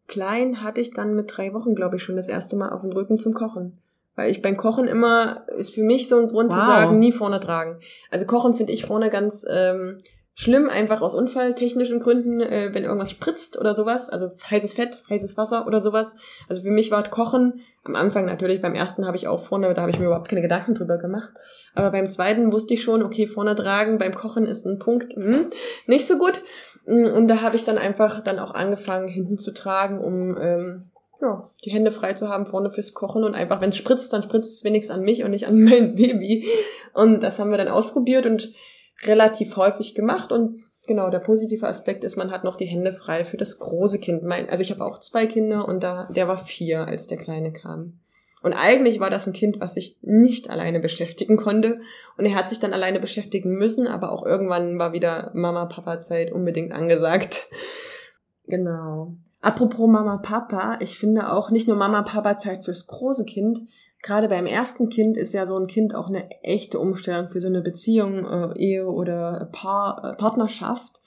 Klein 0.07 0.63
hatte 0.63 0.79
ich 0.79 0.93
dann 0.93 1.15
mit 1.15 1.35
drei 1.35 1.53
Wochen, 1.53 1.75
glaube 1.75 1.97
ich, 1.97 2.03
schon 2.03 2.15
das 2.15 2.29
erste 2.29 2.55
Mal 2.55 2.69
auf 2.69 2.79
dem 2.79 2.93
Rücken 2.93 3.17
zum 3.17 3.33
Kochen. 3.33 3.77
Weil 4.15 4.31
ich 4.31 4.41
beim 4.41 4.55
Kochen 4.55 4.87
immer, 4.87 5.45
ist 5.57 5.75
für 5.75 5.83
mich 5.83 6.07
so 6.07 6.17
ein 6.17 6.29
Grund 6.29 6.51
wow. 6.51 6.59
zu 6.59 6.65
sagen, 6.65 6.99
nie 6.99 7.11
vorne 7.11 7.41
tragen. 7.41 7.79
Also 8.09 8.25
Kochen 8.25 8.55
finde 8.55 8.71
ich 8.71 8.85
vorne 8.85 9.09
ganz 9.09 9.45
ähm, 9.49 9.97
schlimm, 10.39 10.69
einfach 10.69 11.01
aus 11.01 11.13
unfalltechnischen 11.13 11.99
Gründen, 11.99 12.39
äh, 12.39 12.69
wenn 12.71 12.85
irgendwas 12.85 13.11
spritzt 13.11 13.59
oder 13.59 13.75
sowas, 13.75 14.09
also 14.09 14.31
heißes 14.49 14.73
Fett, 14.73 15.03
heißes 15.09 15.35
Wasser 15.35 15.67
oder 15.67 15.81
sowas. 15.81 16.15
Also 16.47 16.61
für 16.61 16.71
mich 16.71 16.91
war 16.91 17.03
Kochen 17.03 17.59
am 17.83 17.97
Anfang 17.97 18.23
natürlich, 18.23 18.61
beim 18.61 18.73
ersten 18.73 19.05
habe 19.05 19.17
ich 19.17 19.27
auch 19.27 19.41
vorne, 19.41 19.73
da 19.73 19.81
habe 19.81 19.91
ich 19.91 19.99
mir 19.99 20.05
überhaupt 20.05 20.29
keine 20.29 20.41
Gedanken 20.41 20.75
drüber 20.75 20.97
gemacht. 20.97 21.29
Aber 21.75 21.91
beim 21.91 22.07
zweiten 22.07 22.53
wusste 22.53 22.73
ich 22.73 22.83
schon, 22.83 23.03
okay, 23.03 23.27
vorne 23.27 23.53
tragen 23.53 23.97
beim 23.97 24.15
Kochen 24.15 24.45
ist 24.45 24.65
ein 24.65 24.79
Punkt 24.79 25.13
hm, 25.13 25.47
nicht 25.87 26.07
so 26.07 26.17
gut. 26.17 26.41
Mm, 26.85 27.07
und 27.07 27.27
da 27.27 27.41
habe 27.41 27.57
ich 27.57 27.65
dann 27.65 27.77
einfach 27.77 28.23
dann 28.23 28.39
auch 28.39 28.53
angefangen, 28.53 29.09
hinten 29.09 29.37
zu 29.37 29.51
tragen, 29.51 29.99
um 29.99 30.37
ähm, 30.39 30.83
ja, 31.21 31.43
die 31.65 31.71
Hände 31.71 31.91
frei 31.91 32.13
zu 32.13 32.29
haben 32.29 32.45
vorne 32.45 32.71
fürs 32.71 32.93
Kochen 32.93 33.25
und 33.25 33.35
einfach, 33.35 33.59
wenn 33.59 33.71
es 33.71 33.77
spritzt, 33.77 34.13
dann 34.13 34.23
spritzt 34.23 34.53
es 34.53 34.63
wenigstens 34.63 34.95
an 34.95 35.03
mich 35.03 35.25
und 35.25 35.31
nicht 35.31 35.47
an 35.47 35.61
mein 35.65 35.97
Baby. 35.97 36.47
Und 36.93 37.23
das 37.23 37.39
haben 37.39 37.51
wir 37.51 37.57
dann 37.57 37.67
ausprobiert 37.67 38.25
und 38.25 38.53
relativ 39.03 39.55
häufig 39.57 39.95
gemacht 39.95 40.31
und 40.31 40.63
genau, 40.87 41.09
der 41.09 41.19
positive 41.19 41.67
Aspekt 41.67 42.03
ist, 42.03 42.17
man 42.17 42.31
hat 42.31 42.43
noch 42.43 42.57
die 42.57 42.65
Hände 42.65 42.93
frei 42.93 43.23
für 43.23 43.37
das 43.37 43.59
große 43.59 43.99
Kind. 43.99 44.23
Mein, 44.23 44.49
also 44.49 44.61
ich 44.61 44.71
habe 44.71 44.83
auch 44.83 44.99
zwei 44.99 45.25
Kinder 45.27 45.67
und 45.67 45.83
da, 45.83 46.07
der 46.09 46.27
war 46.27 46.37
vier, 46.37 46.87
als 46.87 47.07
der 47.07 47.17
Kleine 47.17 47.53
kam. 47.53 47.99
Und 48.41 48.53
eigentlich 48.53 48.99
war 48.99 49.09
das 49.09 49.27
ein 49.27 49.33
Kind, 49.33 49.59
was 49.59 49.73
sich 49.73 49.97
nicht 50.01 50.49
alleine 50.49 50.79
beschäftigen 50.79 51.37
konnte. 51.37 51.81
Und 52.17 52.25
er 52.25 52.35
hat 52.35 52.49
sich 52.49 52.59
dann 52.59 52.73
alleine 52.73 52.99
beschäftigen 52.99 53.51
müssen, 53.55 53.85
aber 53.85 54.11
auch 54.11 54.25
irgendwann 54.25 54.79
war 54.79 54.93
wieder 54.93 55.31
Mama-Papa-Zeit 55.33 56.31
unbedingt 56.31 56.71
angesagt. 56.71 57.47
Genau. 58.51 59.13
Apropos 59.41 59.87
Mama-Papa, 59.87 60.79
ich 60.81 60.97
finde 60.97 61.31
auch 61.31 61.51
nicht 61.51 61.67
nur 61.67 61.77
Mama-Papa-Zeit 61.77 62.65
fürs 62.65 62.87
große 62.87 63.25
Kind, 63.25 63.59
gerade 64.01 64.29
beim 64.29 64.45
ersten 64.45 64.89
Kind 64.89 65.17
ist 65.17 65.33
ja 65.33 65.45
so 65.45 65.57
ein 65.57 65.67
Kind 65.67 65.95
auch 65.95 66.07
eine 66.07 66.29
echte 66.43 66.79
Umstellung 66.79 67.29
für 67.29 67.41
so 67.41 67.47
eine 67.47 67.61
Beziehung, 67.61 68.25
äh, 68.25 68.57
Ehe 68.57 68.87
oder 68.87 69.49
Paar, 69.51 70.03
äh, 70.03 70.15
Partnerschaft. 70.15 71.01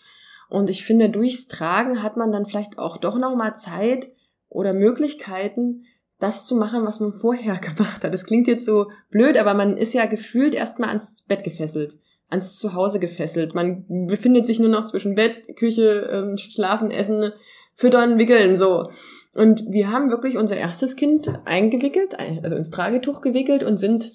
Und 0.48 0.68
ich 0.68 0.84
finde, 0.84 1.08
durchs 1.08 1.48
Tragen 1.48 2.02
hat 2.02 2.16
man 2.16 2.30
dann 2.32 2.46
vielleicht 2.46 2.78
auch 2.78 2.98
doch 2.98 3.18
nochmal 3.18 3.56
Zeit 3.56 4.10
oder 4.48 4.74
Möglichkeiten, 4.74 5.84
das 6.18 6.46
zu 6.46 6.56
machen, 6.56 6.84
was 6.84 7.00
man 7.00 7.12
vorher 7.20 7.56
gemacht 7.56 8.04
hat. 8.04 8.12
Das 8.12 8.24
klingt 8.24 8.48
jetzt 8.48 8.66
so 8.66 8.90
blöd, 9.10 9.38
aber 9.38 9.54
man 9.54 9.76
ist 9.76 9.94
ja 9.94 10.06
gefühlt 10.06 10.54
erstmal 10.54 10.90
ans 10.90 11.22
Bett 11.22 11.44
gefesselt, 11.44 11.94
ans 12.28 12.58
Zuhause 12.58 13.00
gefesselt. 13.00 13.54
Man 13.54 14.06
befindet 14.06 14.46
sich 14.46 14.60
nur 14.60 14.68
noch 14.68 14.84
zwischen 14.84 15.14
Bett, 15.14 15.56
Küche, 15.56 16.10
ähm, 16.12 16.36
Schlafen, 16.36 16.90
Essen, 16.90 17.32
Füttern, 17.74 18.18
Wickeln, 18.18 18.56
so. 18.58 18.90
Und 19.34 19.64
wir 19.70 19.90
haben 19.90 20.10
wirklich 20.10 20.36
unser 20.36 20.56
erstes 20.56 20.96
Kind 20.96 21.32
eingewickelt, 21.46 22.18
also 22.18 22.56
ins 22.56 22.70
Tragetuch 22.70 23.22
gewickelt 23.22 23.62
und 23.62 23.78
sind 23.78 24.12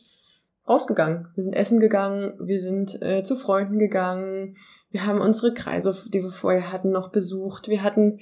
rausgegangen. 0.67 1.29
Wir 1.35 1.43
sind 1.43 1.53
essen 1.53 1.79
gegangen, 1.79 2.33
wir 2.39 2.61
sind 2.61 3.01
äh, 3.01 3.23
zu 3.23 3.35
Freunden 3.35 3.79
gegangen, 3.79 4.57
wir 4.89 5.05
haben 5.05 5.21
unsere 5.21 5.53
Kreise, 5.53 5.95
die 6.13 6.23
wir 6.23 6.31
vorher 6.31 6.71
hatten, 6.71 6.91
noch 6.91 7.11
besucht. 7.11 7.67
Wir 7.67 7.83
hatten 7.83 8.19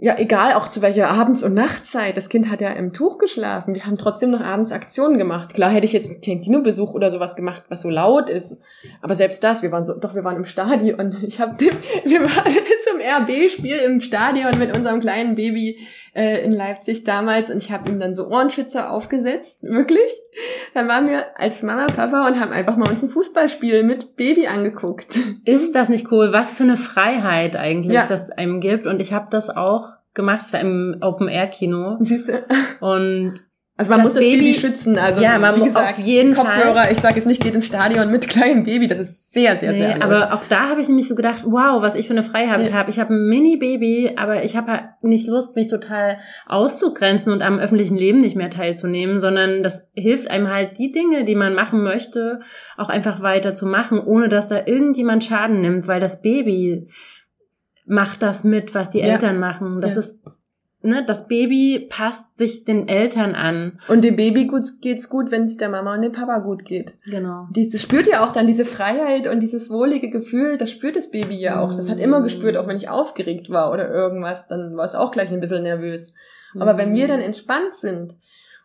ja, 0.00 0.16
egal 0.16 0.52
auch 0.52 0.68
zu 0.68 0.80
welcher 0.80 1.10
Abends- 1.10 1.42
und 1.42 1.54
Nachtzeit. 1.54 2.16
Das 2.16 2.28
Kind 2.28 2.48
hat 2.48 2.60
ja 2.60 2.68
im 2.68 2.92
Tuch 2.92 3.18
geschlafen. 3.18 3.74
Wir 3.74 3.84
haben 3.84 3.98
trotzdem 3.98 4.30
noch 4.30 4.40
abends 4.40 4.70
Aktionen 4.70 5.18
gemacht. 5.18 5.54
Klar 5.54 5.70
hätte 5.70 5.86
ich 5.86 5.92
jetzt 5.92 6.08
einen 6.08 6.40
Kinobesuch 6.40 6.94
oder 6.94 7.10
sowas 7.10 7.34
gemacht, 7.34 7.64
was 7.68 7.82
so 7.82 7.90
laut 7.90 8.30
ist. 8.30 8.60
Aber 9.02 9.16
selbst 9.16 9.42
das, 9.42 9.62
wir 9.62 9.72
waren 9.72 9.84
so, 9.84 9.98
doch, 9.98 10.14
wir 10.14 10.22
waren 10.22 10.36
im 10.36 10.44
Stadion. 10.44 11.16
Ich 11.26 11.40
habe, 11.40 11.56
wir 12.04 12.20
waren 12.20 12.52
zum 12.88 13.00
RB-Spiel 13.00 13.76
im 13.78 14.00
Stadion 14.00 14.56
mit 14.58 14.72
unserem 14.72 15.00
kleinen 15.00 15.34
Baby 15.34 15.78
äh, 16.14 16.44
in 16.44 16.52
Leipzig 16.52 17.04
damals 17.04 17.50
und 17.50 17.58
ich 17.58 17.70
habe 17.70 17.88
ihm 17.88 18.00
dann 18.00 18.14
so 18.14 18.28
Ohrenschützer 18.28 18.90
aufgesetzt, 18.90 19.62
wirklich. 19.62 20.12
Dann 20.74 20.88
waren 20.88 21.08
wir 21.08 21.38
als 21.38 21.62
Mama, 21.62 21.86
Papa 21.86 22.26
und 22.26 22.40
haben 22.40 22.52
einfach 22.52 22.76
mal 22.76 22.88
uns 22.90 23.02
ein 23.02 23.08
Fußballspiel 23.08 23.82
mit 23.82 24.16
Baby 24.16 24.46
angeguckt. 24.46 25.18
Ist 25.44 25.74
das 25.74 25.88
nicht 25.88 26.10
cool? 26.10 26.32
Was 26.32 26.54
für 26.54 26.64
eine 26.64 26.76
Freiheit 26.76 27.56
eigentlich 27.56 27.94
ja. 27.94 28.06
das 28.06 28.30
einem 28.30 28.60
gibt. 28.60 28.86
Und 28.86 29.00
ich 29.00 29.12
habe 29.12 29.26
das 29.30 29.50
auch 29.50 29.87
gemacht. 30.14 30.42
Ich 30.46 30.52
war 30.52 30.60
im 30.60 30.96
Open-Air-Kino. 31.00 31.98
Und 32.80 33.40
also 33.78 33.92
man 33.92 34.00
das 34.00 34.06
muss 34.06 34.14
das 34.14 34.24
Baby, 34.24 34.46
Baby 34.46 34.60
schützen. 34.60 34.98
Also 34.98 35.20
ja, 35.22 35.38
man 35.38 35.56
muss 35.60 35.76
auf 35.76 36.00
jeden 36.00 36.34
Kopfhörer, 36.34 36.74
Fall. 36.74 36.92
ich 36.92 36.98
sage 36.98 37.14
jetzt 37.14 37.26
nicht, 37.26 37.40
geht 37.40 37.54
ins 37.54 37.66
Stadion 37.66 38.10
mit 38.10 38.28
kleinem 38.28 38.64
Baby. 38.64 38.88
Das 38.88 38.98
ist 38.98 39.32
sehr, 39.32 39.56
sehr, 39.56 39.70
nee, 39.70 39.78
sehr. 39.78 39.98
Laut. 39.98 40.02
Aber 40.02 40.34
auch 40.34 40.42
da 40.48 40.68
habe 40.68 40.80
ich 40.80 40.88
nämlich 40.88 41.06
so 41.06 41.14
gedacht, 41.14 41.42
wow, 41.44 41.80
was 41.80 41.94
ich 41.94 42.08
für 42.08 42.12
eine 42.12 42.24
Freiheit 42.24 42.70
ja. 42.70 42.72
habe. 42.72 42.90
Ich 42.90 42.98
habe 42.98 43.14
ein 43.14 43.28
Mini-Baby, 43.28 44.14
aber 44.16 44.42
ich 44.42 44.56
habe 44.56 44.72
halt 44.72 44.82
nicht 45.02 45.28
Lust, 45.28 45.54
mich 45.54 45.68
total 45.68 46.18
auszugrenzen 46.48 47.32
und 47.32 47.40
am 47.40 47.60
öffentlichen 47.60 47.96
Leben 47.96 48.20
nicht 48.20 48.34
mehr 48.34 48.50
teilzunehmen, 48.50 49.20
sondern 49.20 49.62
das 49.62 49.88
hilft 49.94 50.28
einem 50.28 50.48
halt 50.48 50.76
die 50.76 50.90
Dinge, 50.90 51.22
die 51.22 51.36
man 51.36 51.54
machen 51.54 51.84
möchte, 51.84 52.40
auch 52.76 52.88
einfach 52.88 53.22
weiter 53.22 53.54
zu 53.54 53.66
machen, 53.66 54.00
ohne 54.00 54.28
dass 54.28 54.48
da 54.48 54.66
irgendjemand 54.66 55.22
Schaden 55.22 55.60
nimmt, 55.60 55.86
weil 55.86 56.00
das 56.00 56.20
Baby 56.20 56.88
macht 57.88 58.22
das 58.22 58.44
mit, 58.44 58.74
was 58.74 58.90
die 58.90 59.00
ja. 59.00 59.06
Eltern 59.06 59.38
machen. 59.38 59.78
Das 59.80 59.94
ja. 59.94 60.00
ist 60.00 60.18
ne, 60.82 61.04
das 61.04 61.28
Baby 61.28 61.86
passt 61.88 62.36
sich 62.36 62.64
den 62.64 62.88
Eltern 62.88 63.34
an. 63.34 63.78
Und 63.88 64.02
dem 64.02 64.16
Baby 64.16 64.46
gut, 64.46 64.64
geht's 64.80 65.08
gut, 65.08 65.30
wenn 65.30 65.44
es 65.44 65.56
der 65.56 65.68
Mama 65.68 65.94
und 65.94 66.02
dem 66.02 66.12
Papa 66.12 66.38
gut 66.38 66.64
geht. 66.64 66.94
Genau. 67.06 67.46
Dieses 67.50 67.82
spürt 67.82 68.06
ja 68.06 68.24
auch 68.24 68.32
dann 68.32 68.46
diese 68.46 68.64
Freiheit 68.64 69.26
und 69.26 69.40
dieses 69.40 69.70
wohlige 69.70 70.10
Gefühl, 70.10 70.56
das 70.56 70.70
spürt 70.70 70.96
das 70.96 71.10
Baby 71.10 71.36
ja 71.36 71.60
auch. 71.60 71.74
Das 71.74 71.90
hat 71.90 71.98
immer 71.98 72.22
gespürt, 72.22 72.56
auch 72.56 72.66
wenn 72.66 72.76
ich 72.76 72.88
aufgeregt 72.88 73.50
war 73.50 73.72
oder 73.72 73.90
irgendwas, 73.90 74.48
dann 74.48 74.76
war 74.76 74.84
es 74.84 74.94
auch 74.94 75.10
gleich 75.10 75.32
ein 75.32 75.40
bisschen 75.40 75.62
nervös. 75.62 76.14
Aber 76.58 76.74
mhm. 76.74 76.78
wenn 76.78 76.94
wir 76.94 77.08
dann 77.08 77.20
entspannt 77.20 77.74
sind 77.74 78.14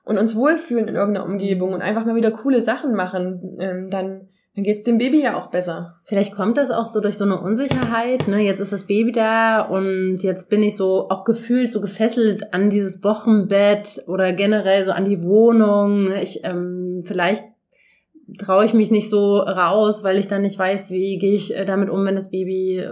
und 0.04 0.18
uns 0.18 0.36
wohlfühlen 0.36 0.88
in 0.88 0.96
irgendeiner 0.96 1.26
Umgebung 1.26 1.74
und 1.74 1.82
einfach 1.82 2.06
mal 2.06 2.16
wieder 2.16 2.32
coole 2.32 2.62
Sachen 2.62 2.94
machen, 2.94 3.58
ähm, 3.60 3.90
dann 3.90 4.30
dann 4.56 4.64
geht's 4.64 4.84
dem 4.84 5.00
Baby 5.00 5.24
ja 5.24 5.36
auch 5.36 5.48
besser. 5.48 5.96
Vielleicht 6.06 6.36
kommt 6.36 6.58
das 6.58 6.70
auch 6.70 6.92
so 6.92 7.00
durch 7.00 7.18
so 7.18 7.24
eine 7.24 7.40
Unsicherheit, 7.40 8.28
ne? 8.28 8.40
Jetzt 8.42 8.60
ist 8.60 8.72
das 8.72 8.86
Baby 8.86 9.12
da 9.12 9.62
und 9.62 10.18
jetzt 10.22 10.50
bin 10.50 10.62
ich 10.62 10.76
so 10.76 11.10
auch 11.10 11.24
gefühlt 11.24 11.72
so 11.72 11.82
gefesselt 11.82 12.54
an 12.54 12.70
dieses 12.70 13.04
Wochenbett 13.04 14.04
oder 14.06 14.32
generell 14.32 14.86
so 14.86 14.92
an 14.92 15.06
die 15.06 15.24
Wohnung. 15.24 16.12
Ich 16.12 16.42
ähm, 16.44 17.02
vielleicht 17.04 17.44
traue 18.38 18.66
ich 18.66 18.74
mich 18.74 18.90
nicht 18.90 19.10
so 19.10 19.38
raus, 19.38 20.04
weil 20.04 20.18
ich 20.18 20.28
dann 20.28 20.42
nicht 20.42 20.58
weiß, 20.58 20.90
wie 20.90 21.18
gehe 21.18 21.34
ich 21.34 21.56
äh, 21.56 21.66
damit 21.66 21.90
um, 21.90 22.06
wenn 22.06 22.16
das 22.16 22.32
Baby 22.32 22.80
äh, 22.80 22.92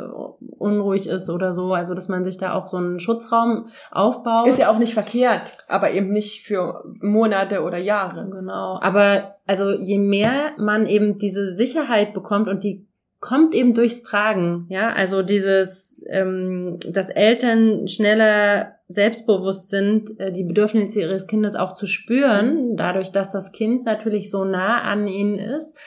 unruhig 0.57 1.07
ist 1.07 1.29
oder 1.29 1.53
so. 1.53 1.73
Also, 1.73 1.93
dass 1.93 2.09
man 2.09 2.25
sich 2.25 2.37
da 2.37 2.53
auch 2.53 2.67
so 2.67 2.77
einen 2.77 2.99
Schutzraum 2.99 3.67
aufbaut. 3.91 4.47
Ist 4.47 4.59
ja 4.59 4.69
auch 4.69 4.77
nicht 4.77 4.93
verkehrt, 4.93 5.57
aber 5.67 5.91
eben 5.91 6.11
nicht 6.11 6.45
für 6.45 6.83
Monate 7.01 7.63
oder 7.63 7.77
Jahre. 7.77 8.29
Genau. 8.29 8.79
Aber 8.81 9.35
also 9.47 9.71
je 9.71 9.97
mehr 9.97 10.51
man 10.57 10.85
eben 10.85 11.17
diese 11.17 11.55
Sicherheit 11.55 12.13
bekommt 12.13 12.47
und 12.47 12.63
die 12.63 12.87
kommt 13.21 13.53
eben 13.53 13.75
durchs 13.75 14.01
Tragen, 14.01 14.65
ja, 14.69 14.89
also 14.89 15.21
dieses, 15.21 16.03
ähm, 16.09 16.77
dass 16.91 17.09
Eltern 17.09 17.87
schneller 17.87 18.73
selbstbewusst 18.87 19.69
sind, 19.69 20.19
äh, 20.19 20.31
die 20.31 20.43
Bedürfnisse 20.43 21.01
ihres 21.01 21.27
Kindes 21.27 21.55
auch 21.55 21.73
zu 21.73 21.85
spüren, 21.85 22.75
dadurch, 22.75 23.11
dass 23.11 23.31
das 23.31 23.51
Kind 23.51 23.85
natürlich 23.85 24.31
so 24.31 24.43
nah 24.43 24.81
an 24.81 25.07
ihnen 25.07 25.37
ist, 25.37 25.77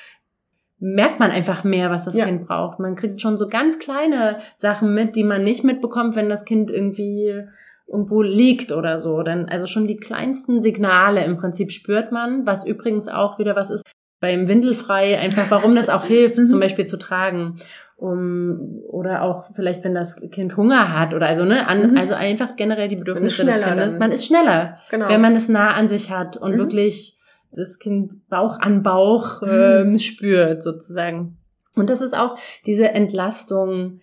merkt 0.78 1.18
man 1.18 1.32
einfach 1.32 1.64
mehr, 1.64 1.91
was 1.91 2.05
das 2.05 2.14
ja. 2.14 2.24
Kind 2.24 2.47
braucht. 2.47 2.78
Man 2.78 2.95
kriegt 2.95 3.20
schon 3.20 3.37
so 3.37 3.49
ganz 3.49 3.78
kleine 3.80 4.39
Sachen 4.57 4.95
mit, 4.95 5.16
die 5.16 5.24
man 5.24 5.43
nicht 5.43 5.64
mitbekommt, 5.64 6.14
wenn 6.14 6.28
das 6.28 6.45
Kind 6.45 6.70
irgendwie 6.70 7.43
irgendwo 7.87 8.22
liegt 8.22 8.70
oder 8.70 8.99
so. 8.99 9.22
Dann, 9.22 9.49
also 9.49 9.66
schon 9.66 9.87
die 9.87 9.97
kleinsten 9.97 10.62
Signale 10.62 11.24
im 11.24 11.37
Prinzip 11.37 11.72
spürt 11.72 12.12
man, 12.12 12.47
was 12.47 12.64
übrigens 12.66 13.09
auch 13.09 13.39
wieder 13.39 13.57
was 13.57 13.70
ist, 13.70 13.85
beim 14.25 14.49
Windelfrei, 14.49 15.18
einfach 15.18 15.51
warum 15.51 15.75
das 15.75 15.91
auch 15.91 16.05
hilft, 16.07 16.37
zum 16.37 16.57
mhm. 16.57 16.62
Beispiel 16.62 16.87
zu 16.87 16.97
tragen. 16.97 17.57
Um, 17.97 18.81
oder 18.89 19.22
auch 19.22 19.51
vielleicht, 19.55 19.85
wenn 19.85 19.95
das 19.95 20.16
Kind 20.31 20.57
Hunger 20.57 20.99
hat 20.99 21.14
oder 21.14 21.27
also, 21.27 21.45
ne, 21.45 21.68
an, 21.68 21.91
mhm. 21.91 21.99
also 21.99 22.14
einfach 22.14 22.57
generell 22.57 22.89
die 22.89 22.97
Bedürfnisse 22.97 23.45
des 23.45 23.55
Kindes. 23.55 23.93
Dann. 23.93 23.99
Man 24.01 24.12
ist 24.12 24.27
schneller, 24.27 24.79
genau. 24.91 25.09
wenn 25.11 25.20
man 25.20 25.37
es 25.37 25.49
nah 25.49 25.75
an 25.75 25.89
sich 25.89 26.11
hat 26.11 26.39
und 26.39 26.55
mhm. 26.55 26.59
wirklich 26.59 27.18
das 27.53 27.79
Kind 27.79 28.29
Bauch 28.29 28.59
an 28.59 28.83
Bauch 28.83 29.43
ähm, 29.47 29.99
spürt, 29.99 30.62
sozusagen. 30.62 31.37
Und 31.77 31.91
das 31.91 32.01
ist 32.01 32.16
auch 32.16 32.37
diese 32.66 32.89
Entlastung, 32.89 34.01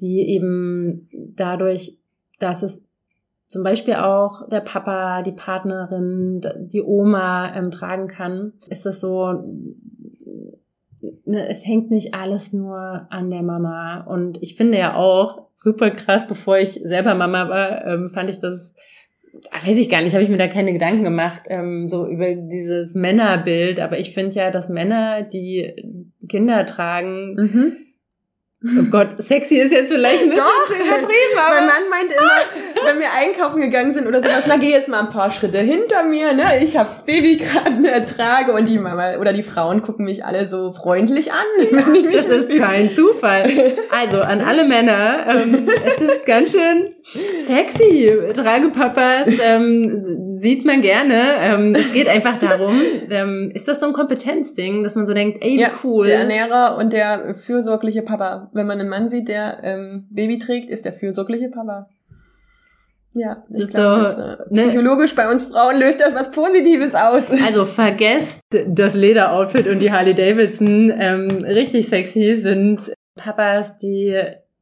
die 0.00 0.20
eben 0.30 1.08
dadurch, 1.34 1.98
dass 2.38 2.62
es 2.62 2.87
zum 3.48 3.64
Beispiel 3.64 3.94
auch 3.94 4.48
der 4.48 4.60
Papa, 4.60 5.22
die 5.22 5.32
Partnerin, 5.32 6.40
die 6.72 6.82
Oma 6.82 7.54
ähm, 7.54 7.70
tragen 7.70 8.06
kann, 8.06 8.52
ist 8.68 8.86
das 8.86 9.00
so, 9.00 9.32
ne, 11.24 11.48
es 11.48 11.66
hängt 11.66 11.90
nicht 11.90 12.14
alles 12.14 12.52
nur 12.52 13.06
an 13.10 13.30
der 13.30 13.42
Mama. 13.42 14.04
Und 14.06 14.42
ich 14.42 14.54
finde 14.54 14.78
ja 14.78 14.94
auch 14.94 15.48
super 15.56 15.90
krass, 15.90 16.26
bevor 16.28 16.58
ich 16.58 16.80
selber 16.84 17.14
Mama 17.14 17.48
war, 17.48 17.86
ähm, 17.86 18.10
fand 18.10 18.30
ich 18.30 18.38
das 18.38 18.74
weiß 19.52 19.76
ich 19.76 19.88
gar 19.88 20.02
nicht, 20.02 20.14
habe 20.14 20.24
ich 20.24 20.30
mir 20.30 20.38
da 20.38 20.48
keine 20.48 20.72
Gedanken 20.72 21.04
gemacht, 21.04 21.42
ähm, 21.46 21.88
so 21.88 22.06
über 22.06 22.34
dieses 22.34 22.94
Männerbild. 22.94 23.80
Aber 23.80 23.98
ich 23.98 24.12
finde 24.12 24.34
ja, 24.34 24.50
dass 24.50 24.68
Männer, 24.68 25.22
die 25.22 25.74
Kinder 26.28 26.66
tragen, 26.66 27.34
Mhm. 27.34 27.76
Oh 28.64 28.82
Gott, 28.90 29.22
sexy 29.22 29.56
ist 29.56 29.72
jetzt 29.72 29.92
vielleicht 29.92 30.22
ein 30.22 30.30
bisschen 30.30 30.44
Doch, 30.44 30.74
übertrieben, 30.74 31.38
aber 31.38 31.54
Mein 31.56 31.66
Mann 31.66 31.90
meinte 31.90 32.14
immer, 32.14 32.86
wenn 32.86 32.98
wir 32.98 33.06
einkaufen 33.16 33.60
gegangen 33.60 33.94
sind 33.94 34.06
oder 34.06 34.20
sowas, 34.20 34.44
na 34.46 34.56
geh 34.56 34.70
jetzt 34.70 34.88
mal 34.88 35.00
ein 35.00 35.10
paar 35.10 35.30
Schritte 35.30 35.58
hinter 35.58 36.02
mir, 36.02 36.32
ne? 36.32 36.62
Ich 36.62 36.76
hab's 36.76 37.04
Baby 37.04 37.36
gerade 37.36 37.88
ertrage 37.88 38.52
und 38.52 38.66
die 38.66 38.78
Mama 38.78 39.16
oder 39.18 39.32
die 39.32 39.42
Frauen 39.42 39.82
gucken 39.82 40.04
mich 40.04 40.24
alle 40.24 40.48
so 40.48 40.72
freundlich 40.72 41.30
an. 41.32 41.92
mich 41.92 42.10
das 42.12 42.26
ist 42.26 42.56
kein 42.56 42.90
Zufall. 42.90 43.50
Also 43.90 44.20
an 44.20 44.40
alle 44.40 44.64
Männer, 44.64 45.26
ähm, 45.28 45.68
es 45.84 46.00
ist 46.00 46.26
ganz 46.26 46.52
schön 46.52 46.94
sexy. 47.46 48.12
Tragepapas 48.34 49.28
ähm, 49.42 50.27
sieht 50.38 50.64
man 50.64 50.80
gerne. 50.80 51.34
Ähm, 51.40 51.74
es 51.74 51.92
geht 51.92 52.08
einfach 52.08 52.38
darum, 52.38 52.80
ähm, 53.10 53.50
ist 53.54 53.68
das 53.68 53.80
so 53.80 53.86
ein 53.86 53.92
Kompetenzding, 53.92 54.82
dass 54.82 54.94
man 54.94 55.06
so 55.06 55.14
denkt, 55.14 55.38
ey, 55.42 55.56
wie 55.56 55.60
ja, 55.60 55.70
cool. 55.84 56.06
Der 56.06 56.20
Ernährer 56.20 56.76
und 56.78 56.92
der 56.92 57.34
fürsorgliche 57.34 58.02
Papa. 58.02 58.50
Wenn 58.52 58.66
man 58.66 58.80
einen 58.80 58.88
Mann 58.88 59.08
sieht, 59.08 59.28
der 59.28 59.58
ähm, 59.62 60.06
Baby 60.10 60.38
trägt, 60.38 60.70
ist 60.70 60.84
der 60.84 60.92
fürsorgliche 60.92 61.48
Papa. 61.48 61.88
Ja, 63.14 63.42
Das 63.48 63.62
ist 63.62 63.70
glaube, 63.70 64.10
so, 64.10 64.22
das, 64.22 64.40
äh, 64.40 64.54
ne? 64.54 64.62
psychologisch 64.68 65.14
bei 65.14 65.30
uns 65.30 65.46
Frauen 65.46 65.78
löst 65.78 66.00
das 66.00 66.14
was 66.14 66.30
Positives 66.30 66.94
aus. 66.94 67.24
Also 67.44 67.64
vergesst 67.64 68.40
das 68.66 68.94
Lederoutfit 68.94 69.66
und 69.66 69.80
die 69.80 69.90
Harley 69.90 70.14
Davidson. 70.14 70.92
Ähm, 70.96 71.44
richtig 71.44 71.88
sexy 71.88 72.38
sind 72.40 72.80
Papas, 73.16 73.78
die 73.78 74.16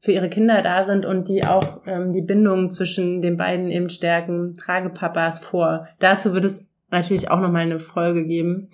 für 0.06 0.12
ihre 0.12 0.30
Kinder 0.30 0.62
da 0.62 0.84
sind 0.84 1.04
und 1.04 1.28
die 1.28 1.44
auch 1.44 1.80
ähm, 1.84 2.12
die 2.12 2.22
Bindung 2.22 2.70
zwischen 2.70 3.20
den 3.22 3.36
beiden 3.36 3.72
eben 3.72 3.90
stärken. 3.90 4.54
Tragepapas 4.54 5.40
vor. 5.40 5.88
Dazu 5.98 6.32
wird 6.32 6.44
es 6.44 6.64
natürlich 6.92 7.28
auch 7.28 7.40
nochmal 7.40 7.62
eine 7.62 7.80
Folge 7.80 8.24
geben, 8.24 8.70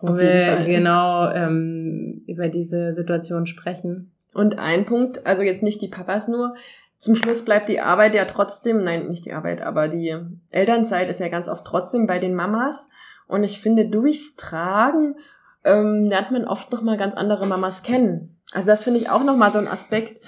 wo 0.00 0.16
wir 0.16 0.56
Fall. 0.56 0.64
genau 0.64 1.30
ähm, 1.30 2.22
über 2.26 2.48
diese 2.48 2.94
Situation 2.94 3.44
sprechen. 3.44 4.10
Und 4.32 4.58
ein 4.58 4.86
Punkt, 4.86 5.26
also 5.26 5.42
jetzt 5.42 5.62
nicht 5.62 5.82
die 5.82 5.88
Papas 5.88 6.26
nur, 6.26 6.54
zum 6.96 7.14
Schluss 7.14 7.44
bleibt 7.44 7.68
die 7.68 7.80
Arbeit 7.80 8.14
ja 8.14 8.24
trotzdem, 8.24 8.82
nein, 8.82 9.08
nicht 9.08 9.26
die 9.26 9.34
Arbeit, 9.34 9.60
aber 9.60 9.88
die 9.88 10.16
Elternzeit 10.50 11.10
ist 11.10 11.20
ja 11.20 11.28
ganz 11.28 11.48
oft 11.48 11.66
trotzdem 11.66 12.06
bei 12.06 12.18
den 12.18 12.34
Mamas. 12.34 12.88
Und 13.26 13.44
ich 13.44 13.60
finde, 13.60 13.86
durchs 13.86 14.36
Tragen 14.36 15.16
ähm, 15.64 16.06
lernt 16.06 16.30
man 16.30 16.46
oft 16.46 16.72
nochmal 16.72 16.96
ganz 16.96 17.14
andere 17.14 17.46
Mamas 17.46 17.82
kennen. 17.82 18.37
Also 18.54 18.66
das 18.66 18.84
finde 18.84 19.00
ich 19.00 19.10
auch 19.10 19.24
nochmal 19.24 19.52
so 19.52 19.58
ein 19.58 19.68
Aspekt, 19.68 20.20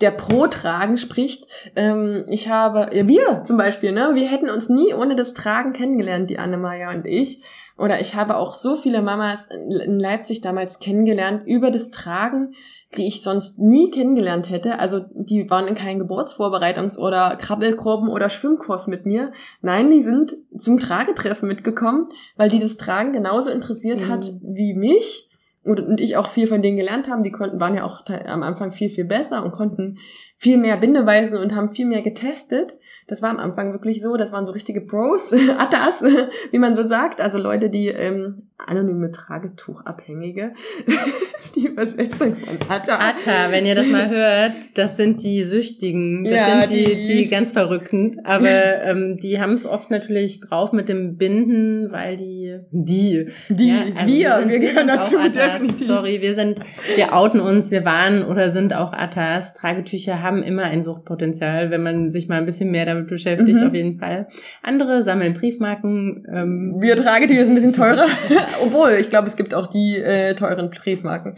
der 0.00 0.10
pro 0.12 0.46
Tragen 0.46 0.96
spricht. 0.98 1.46
Ähm, 1.74 2.24
ich 2.28 2.48
habe, 2.48 2.94
ja, 2.96 3.06
wir 3.08 3.44
zum 3.44 3.56
Beispiel, 3.56 3.92
ne, 3.92 4.10
wir 4.14 4.28
hätten 4.28 4.50
uns 4.50 4.68
nie 4.68 4.94
ohne 4.94 5.16
das 5.16 5.34
Tragen 5.34 5.72
kennengelernt, 5.72 6.30
die 6.30 6.38
Annemaja 6.38 6.90
und 6.90 7.06
ich. 7.06 7.42
Oder 7.76 8.00
ich 8.00 8.14
habe 8.14 8.36
auch 8.36 8.54
so 8.54 8.76
viele 8.76 9.02
Mamas 9.02 9.48
in 9.48 9.98
Leipzig 9.98 10.40
damals 10.40 10.78
kennengelernt 10.78 11.42
über 11.46 11.72
das 11.72 11.90
Tragen, 11.90 12.54
die 12.96 13.08
ich 13.08 13.22
sonst 13.24 13.58
nie 13.58 13.90
kennengelernt 13.90 14.48
hätte. 14.48 14.78
Also 14.78 15.00
die 15.12 15.50
waren 15.50 15.66
in 15.66 15.74
keinen 15.74 16.00
Geburtsvorbereitungs- 16.00 16.96
oder 16.96 17.34
Krabbelgruppen 17.34 18.08
oder 18.08 18.30
Schwimmkurs 18.30 18.86
mit 18.86 19.06
mir. 19.06 19.32
Nein, 19.60 19.90
die 19.90 20.04
sind 20.04 20.34
zum 20.56 20.78
Tragetreffen 20.78 21.48
mitgekommen, 21.48 22.08
weil 22.36 22.48
die 22.48 22.60
das 22.60 22.76
Tragen 22.76 23.12
genauso 23.12 23.50
interessiert 23.50 23.98
Mhm. 24.00 24.08
hat 24.08 24.30
wie 24.42 24.74
mich. 24.74 25.28
Und, 25.64 26.00
ich 26.00 26.16
auch 26.16 26.28
viel 26.28 26.46
von 26.46 26.62
denen 26.62 26.76
gelernt 26.76 27.08
haben. 27.08 27.22
Die 27.22 27.32
konnten, 27.32 27.60
waren 27.60 27.74
ja 27.74 27.84
auch 27.84 28.02
am 28.26 28.42
Anfang 28.42 28.70
viel, 28.70 28.88
viel 28.88 29.04
besser 29.04 29.44
und 29.44 29.52
konnten 29.52 29.98
viel 30.36 30.58
mehr 30.58 30.76
Bindeweisen 30.76 31.38
und 31.38 31.54
haben 31.54 31.72
viel 31.72 31.86
mehr 31.86 32.02
getestet. 32.02 32.76
Das 33.06 33.20
war 33.20 33.30
am 33.30 33.38
Anfang 33.38 33.72
wirklich 33.72 34.00
so. 34.00 34.16
Das 34.16 34.32
waren 34.32 34.46
so 34.46 34.52
richtige 34.52 34.80
Pros, 34.80 35.32
Attas, 35.58 36.02
wie 36.50 36.58
man 36.58 36.74
so 36.74 36.82
sagt. 36.82 37.20
Also 37.20 37.38
Leute, 37.38 37.68
die 37.70 37.88
ähm, 37.88 38.48
anonyme 38.58 39.10
Tragetuchabhängige. 39.10 40.52
die 41.54 41.66
Übersetzung 41.66 42.34
von 42.36 42.58
Atta. 42.68 42.96
Atta, 42.98 43.50
wenn 43.50 43.66
ihr 43.66 43.74
das 43.74 43.88
mal 43.88 44.08
hört, 44.08 44.52
das 44.76 44.96
sind 44.96 45.22
die 45.22 45.44
Süchtigen, 45.44 46.24
das 46.24 46.32
Ja, 46.34 46.66
sind 46.66 46.70
die, 46.76 46.84
die- 47.02 47.04
die 47.24 47.28
ganz 47.28 47.52
Verrückten. 47.52 48.20
Aber 48.24 48.48
ähm, 48.48 49.18
die 49.22 49.38
haben 49.40 49.52
es 49.52 49.66
oft 49.66 49.90
natürlich 49.90 50.40
drauf 50.40 50.72
mit 50.72 50.88
dem 50.88 51.16
Binden, 51.16 51.92
weil 51.92 52.16
die, 52.16 52.58
die, 52.70 53.28
Die, 53.50 53.68
Ja, 53.68 53.74
also 53.96 54.12
wir, 54.14 54.36
sind- 54.38 54.48
wir 54.50 54.58
gehören 54.60 54.88
sind 54.88 54.96
dazu, 54.98 55.18
Attas. 55.18 55.52
definitiv. 55.52 55.86
Sorry, 55.86 56.22
wir 56.22 56.34
sind, 56.34 56.60
wir 56.96 57.12
outen 57.14 57.40
uns, 57.40 57.70
wir 57.70 57.84
waren 57.84 58.24
oder 58.24 58.50
sind 58.50 58.74
auch 58.74 58.92
Attas. 58.92 59.52
Tragetücher 59.54 60.22
haben 60.22 60.42
immer 60.42 60.64
ein 60.64 60.82
Suchtpotenzial, 60.82 61.70
wenn 61.70 61.82
man 61.82 62.12
sich 62.12 62.28
mal 62.28 62.38
ein 62.38 62.46
bisschen 62.46 62.70
mehr 62.70 62.86
damit 62.86 62.93
beschäftigt, 63.02 63.60
Mhm. 63.60 63.66
auf 63.66 63.74
jeden 63.74 63.98
Fall. 63.98 64.28
Andere 64.62 65.02
sammeln 65.02 65.32
Briefmarken. 65.34 66.26
Ähm, 66.32 66.74
Wir 66.78 66.96
Tragetücher 66.96 67.40
sind 67.40 67.50
ein 67.50 67.54
bisschen 67.54 67.72
teurer. 67.72 68.06
Obwohl, 68.62 68.92
ich 69.00 69.10
glaube, 69.10 69.26
es 69.26 69.36
gibt 69.36 69.54
auch 69.54 69.66
die 69.66 69.96
äh, 69.96 70.34
teuren 70.34 70.70
Briefmarken. 70.70 71.36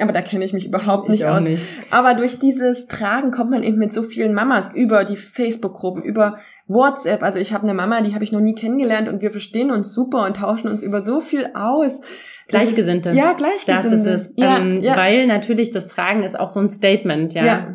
Aber 0.00 0.12
da 0.12 0.22
kenne 0.22 0.42
ich 0.44 0.54
mich 0.54 0.66
überhaupt 0.66 1.10
nicht 1.10 1.20
ich 1.20 1.26
auch 1.26 1.36
aus. 1.36 1.44
nicht. 1.44 1.62
Aber 1.90 2.14
durch 2.14 2.38
dieses 2.38 2.86
Tragen 2.88 3.30
kommt 3.30 3.50
man 3.50 3.62
eben 3.62 3.76
mit 3.78 3.92
so 3.92 4.02
vielen 4.02 4.32
Mamas 4.32 4.74
über 4.74 5.04
die 5.04 5.16
Facebook-Gruppen, 5.16 6.02
über 6.02 6.38
WhatsApp. 6.66 7.22
Also 7.22 7.38
ich 7.38 7.52
habe 7.52 7.64
eine 7.64 7.74
Mama, 7.74 8.00
die 8.00 8.14
habe 8.14 8.24
ich 8.24 8.32
noch 8.32 8.40
nie 8.40 8.54
kennengelernt 8.54 9.08
und 9.08 9.20
wir 9.20 9.30
verstehen 9.30 9.70
uns 9.70 9.92
super 9.92 10.24
und 10.24 10.36
tauschen 10.38 10.68
uns 10.70 10.82
über 10.82 11.02
so 11.02 11.20
viel 11.20 11.46
aus. 11.54 12.00
Gleichgesinnte. 12.48 13.10
Ja, 13.12 13.34
Das 13.38 13.64
Gleichgesinnte. 13.66 14.10
ist 14.10 14.28
es. 14.28 14.32
Ja, 14.36 14.58
ähm, 14.58 14.82
ja. 14.82 14.96
Weil 14.96 15.26
natürlich 15.26 15.70
das 15.72 15.86
Tragen 15.88 16.22
ist 16.22 16.40
auch 16.40 16.50
so 16.50 16.60
ein 16.60 16.70
Statement, 16.70 17.34
ja. 17.34 17.44
Ja. 17.44 17.74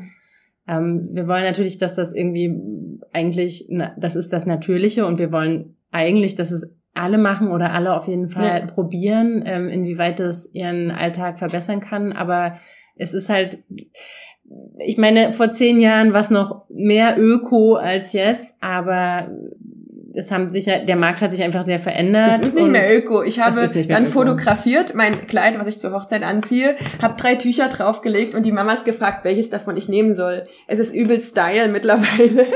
Ähm, 0.68 1.07
wir 1.13 1.28
wollen 1.28 1.43
natürlich, 1.43 1.78
dass 1.78 1.95
das 1.95 2.13
irgendwie 2.13 2.55
eigentlich, 3.13 3.68
na, 3.70 3.93
das 3.97 4.15
ist 4.15 4.34
das 4.34 4.45
Natürliche 4.45 5.05
und 5.05 5.20
wir 5.20 5.32
wollen 5.32 5.76
eigentlich, 5.91 6.36
dass 6.36 6.51
es 6.51 6.68
alle 6.93 7.18
machen 7.18 7.49
oder 7.51 7.74
alle 7.74 7.93
auf 7.95 8.07
jeden 8.07 8.28
Fall 8.30 8.61
Ja. 8.61 8.65
probieren, 8.65 9.43
ähm, 9.45 9.70
inwieweit 9.70 10.20
das 10.20 10.49
ihren 10.53 10.91
Alltag 10.91 11.38
verbessern 11.39 11.80
kann. 11.80 12.11
Aber 12.11 12.57
es 12.95 13.13
ist 13.13 13.30
halt, 13.30 13.59
ich 14.86 14.97
meine, 14.97 15.32
vor 15.32 15.51
zehn 15.51 15.80
Jahren 15.80 16.13
war 16.13 16.22
es 16.22 16.30
noch 16.30 16.65
mehr 16.70 17.15
Öko 17.20 17.76
als 17.76 18.13
jetzt, 18.13 18.55
aber 18.61 19.30
es 20.18 20.32
haben 20.32 20.49
sich, 20.49 20.65
der 20.65 20.95
Markt 20.95 21.22
hat 21.22 21.32
sich 21.32 21.43
einfach 21.43 21.63
sehr 21.65 21.78
verändert. 21.78 22.39
Das 22.39 22.47
ist 22.49 22.55
nicht 22.55 22.68
mehr 22.68 22.95
öko. 22.97 23.22
Ich 23.22 23.39
habe 23.39 23.70
dann 23.88 24.03
öko. 24.03 24.11
fotografiert, 24.11 24.95
mein 24.95 25.28
Kleid, 25.28 25.59
was 25.59 25.68
ich 25.68 25.78
zur 25.78 25.91
Hochzeit 25.91 26.24
anziehe, 26.24 26.76
habe 27.01 27.22
drei 27.22 27.36
Tücher 27.36 27.68
draufgelegt 27.68 28.34
und 28.34 28.43
die 28.43 28.51
Mamas 28.51 28.84
gefragt, 28.84 29.24
welches 29.24 29.51
davon 29.51 29.78
ich 29.78 29.89
nehmen 29.89 30.15
soll. 30.15 30.43
Es 30.65 30.80
ist 30.80 30.95
übel 30.95 31.20
Style 31.20 31.68
mittlerweile. 31.72 32.47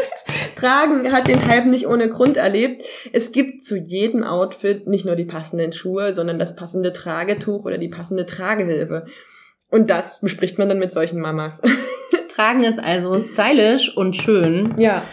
Tragen 0.56 1.12
hat 1.12 1.28
den 1.28 1.46
Hype 1.48 1.68
nicht 1.68 1.88
ohne 1.88 2.10
Grund 2.10 2.38
erlebt. 2.38 2.84
Es 3.14 3.32
gibt 3.32 3.64
zu 3.64 3.78
jedem 3.78 4.24
Outfit 4.24 4.88
nicht 4.88 5.06
nur 5.06 5.16
die 5.16 5.26
passenden 5.26 5.72
Schuhe, 5.72 6.14
sondern 6.14 6.40
das 6.40 6.56
passende 6.56 6.94
Tragetuch 6.94 7.66
oder 7.66 7.78
die 7.78 7.90
passende 7.90 8.26
Tragehilfe. 8.26 9.06
Und 9.70 9.90
das 9.90 10.20
bespricht 10.22 10.58
man 10.58 10.68
dann 10.68 10.80
mit 10.80 10.92
solchen 10.92 11.22
Mamas. 11.22 11.62
Tragen 12.30 12.64
ist 12.64 12.80
also 12.80 13.20
stylisch 13.20 13.96
und 13.96 14.16
schön. 14.16 14.74
Ja. 14.78 15.04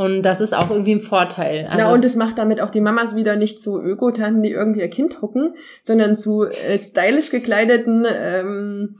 Und 0.00 0.22
das 0.22 0.40
ist 0.40 0.56
auch 0.56 0.70
irgendwie 0.70 0.94
ein 0.94 1.00
Vorteil. 1.00 1.66
Also, 1.66 1.78
Na, 1.78 1.92
und 1.92 2.02
es 2.06 2.16
macht 2.16 2.38
damit 2.38 2.62
auch 2.62 2.70
die 2.70 2.80
Mamas 2.80 3.16
wieder 3.16 3.36
nicht 3.36 3.60
zu 3.60 3.78
Ökotanten, 3.78 4.42
die 4.42 4.50
irgendwie 4.50 4.80
ihr 4.80 4.88
Kind 4.88 5.20
hucken, 5.20 5.56
sondern 5.82 6.16
zu 6.16 6.44
äh, 6.44 6.78
stylisch 6.78 7.28
gekleideten, 7.28 8.06
ähm, 8.10 8.96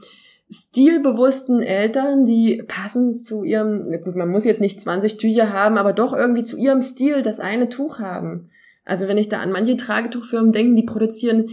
stilbewussten 0.51 1.63
Eltern, 1.63 2.27
die 2.27 2.63
passend 2.69 3.17
zu 3.17 3.45
ihrem, 3.45 3.91
gut, 4.05 4.15
man 4.15 4.29
muss 4.29 4.45
jetzt 4.45 4.61
nicht 4.61 4.83
20 4.83 5.17
Tücher 5.17 5.55
haben, 5.55 5.79
aber 5.79 5.95
doch 5.95 6.13
irgendwie 6.13 6.43
zu 6.43 6.59
ihrem 6.59 6.83
Stil 6.83 7.23
das 7.23 7.41
eine 7.41 7.71
Tuch 7.71 7.99
haben. 7.99 8.51
Also 8.85 9.09
wenn 9.09 9.17
ich 9.17 9.31
da 9.31 9.41
an 9.41 9.53
manche 9.53 9.79
Tragetuchfirmen 9.79 10.53
denke, 10.53 10.75
die 10.75 10.83
produzieren 10.83 11.49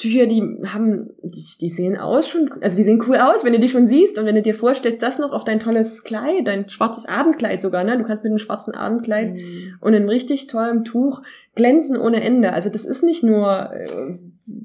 Tücher, 0.00 0.26
die 0.26 0.42
haben, 0.66 1.10
die, 1.22 1.44
die 1.60 1.68
sehen 1.70 1.96
aus 1.96 2.26
schon, 2.28 2.50
also 2.62 2.76
die 2.76 2.84
sehen 2.84 3.02
cool 3.06 3.16
aus, 3.16 3.44
wenn 3.44 3.52
du 3.52 3.60
die 3.60 3.68
schon 3.68 3.86
siehst 3.86 4.18
und 4.18 4.24
wenn 4.26 4.34
du 4.34 4.42
dir 4.42 4.54
vorstellst, 4.54 5.02
das 5.02 5.18
noch 5.18 5.32
auf 5.32 5.44
dein 5.44 5.60
tolles 5.60 6.02
Kleid, 6.04 6.46
dein 6.48 6.68
schwarzes 6.68 7.06
Abendkleid 7.06 7.60
sogar, 7.62 7.84
ne? 7.84 7.96
Du 7.98 8.04
kannst 8.04 8.24
mit 8.24 8.30
einem 8.30 8.38
schwarzen 8.38 8.74
Abendkleid 8.74 9.34
Mhm. 9.34 9.74
und 9.80 9.94
einem 9.94 10.08
richtig 10.08 10.46
tollen 10.46 10.84
Tuch 10.84 11.22
glänzen 11.54 11.96
ohne 11.96 12.22
Ende. 12.22 12.52
Also 12.52 12.70
das 12.70 12.84
ist 12.84 13.02
nicht 13.04 13.22
nur 13.22 13.70
äh, 13.72 14.18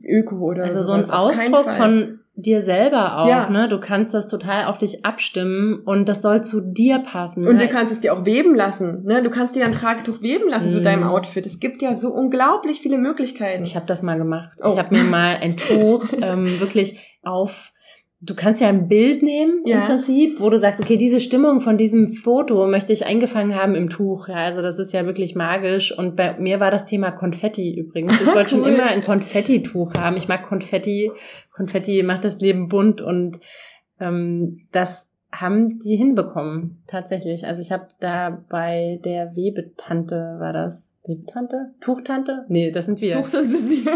Öko 0.08 0.38
oder 0.38 0.64
also 0.64 0.82
so 0.82 0.94
ein 0.94 1.10
Ausdruck 1.10 1.72
von 1.74 2.20
dir 2.38 2.62
selber 2.62 3.18
auch, 3.20 3.28
Ja. 3.28 3.50
ne? 3.50 3.70
Du 3.70 3.80
kannst 3.80 4.14
das 4.14 4.28
total 4.28 4.66
auf 4.66 4.78
dich 4.78 5.06
abstimmen 5.06 5.80
und 5.86 6.10
das 6.10 6.22
soll 6.22 6.44
zu 6.44 6.60
dir 6.62 7.00
passen. 7.00 7.48
und 7.48 7.56
ne? 7.58 7.68
du 7.68 7.70
kannst 7.74 7.92
es 7.92 8.02
dir 8.02 8.14
auch 8.14 8.26
weben 8.26 8.54
lassen. 8.56 9.04
Ne? 9.06 9.24
Du 9.24 9.30
kannst 9.30 9.56
dir 9.56 9.64
ein 9.66 9.72
Tragetuch 9.72 10.22
weben 10.22 10.50
lassen 10.50 10.70
zu 10.70 10.80
Mhm. 10.80 10.84
deinem 10.84 11.04
Outfit. 11.04 11.46
Es 11.46 11.60
gibt 11.60 11.82
ja 11.82 11.96
so 11.96 12.10
unglaublich 12.14 12.82
viele 12.82 12.98
Möglichkeiten. 12.98 13.64
Ich 13.64 13.76
habe 13.76 13.86
das 13.86 14.02
mal 14.02 14.18
gemacht. 14.18 14.60
Oh. 14.64 14.72
Ich 14.74 14.78
habe 14.78 14.94
mir 14.94 15.04
mal 15.04 15.38
ein 15.42 15.56
Tuch 15.56 16.06
ähm, 16.22 16.60
wirklich 16.60 17.00
auf. 17.24 17.72
Du 18.26 18.34
kannst 18.34 18.60
ja 18.62 18.68
ein 18.70 18.88
Bild 18.88 19.22
nehmen 19.24 19.62
im 19.66 19.72
Ja. 19.72 19.86
Prinzip, 19.86 20.40
wo 20.40 20.50
du 20.50 20.58
sagst, 20.58 20.82
okay, 20.82 20.98
diese 20.98 21.20
Stimmung 21.20 21.62
von 21.62 21.78
diesem 21.78 22.08
Foto 22.14 22.66
möchte 22.68 22.92
ich 22.92 23.06
eingefangen 23.06 23.56
haben 23.56 23.76
im 23.76 23.90
Tuch. 23.90 24.28
Ja, 24.28 24.38
also 24.38 24.62
das 24.62 24.80
ist 24.80 24.94
ja 24.94 25.06
wirklich 25.06 25.36
magisch. 25.36 25.98
Und 25.98 26.16
bei 26.16 26.36
mir 26.40 26.60
war 26.60 26.72
das 26.72 26.86
Thema 26.86 27.12
Konfetti 27.12 27.78
übrigens. 27.78 28.20
Ich 28.20 28.28
wollte 28.34 28.50
schon 28.52 28.62
Cool. 28.62 28.70
immer 28.70 28.86
ein 28.86 29.04
Konfetti-Tuch 29.04 29.94
haben. 29.94 30.18
Ich 30.18 30.28
mag 30.28 30.44
Konfetti. 30.48 31.12
Konfetti 31.54 32.02
macht 32.04 32.24
das 32.26 32.40
Leben 32.40 32.68
bunt 32.68 33.02
und 33.02 33.40
ähm, 34.00 34.62
das 34.72 35.10
haben 35.32 35.80
die 35.80 35.96
hinbekommen, 35.98 36.82
tatsächlich. 36.88 37.46
Also 37.46 37.62
ich 37.62 37.72
habe 37.72 37.88
da 38.00 38.44
bei 38.50 39.00
der 39.04 39.36
Webetante, 39.36 40.16
war 40.40 40.54
das 40.54 40.94
Webetante? 41.06 41.74
Tuchtante? 41.82 42.46
Nee, 42.48 42.72
das 42.72 42.86
sind 42.86 43.02
wir. 43.02 43.16
Tuchtante 43.16 43.50
sind 43.50 43.70
wir. 43.70 43.92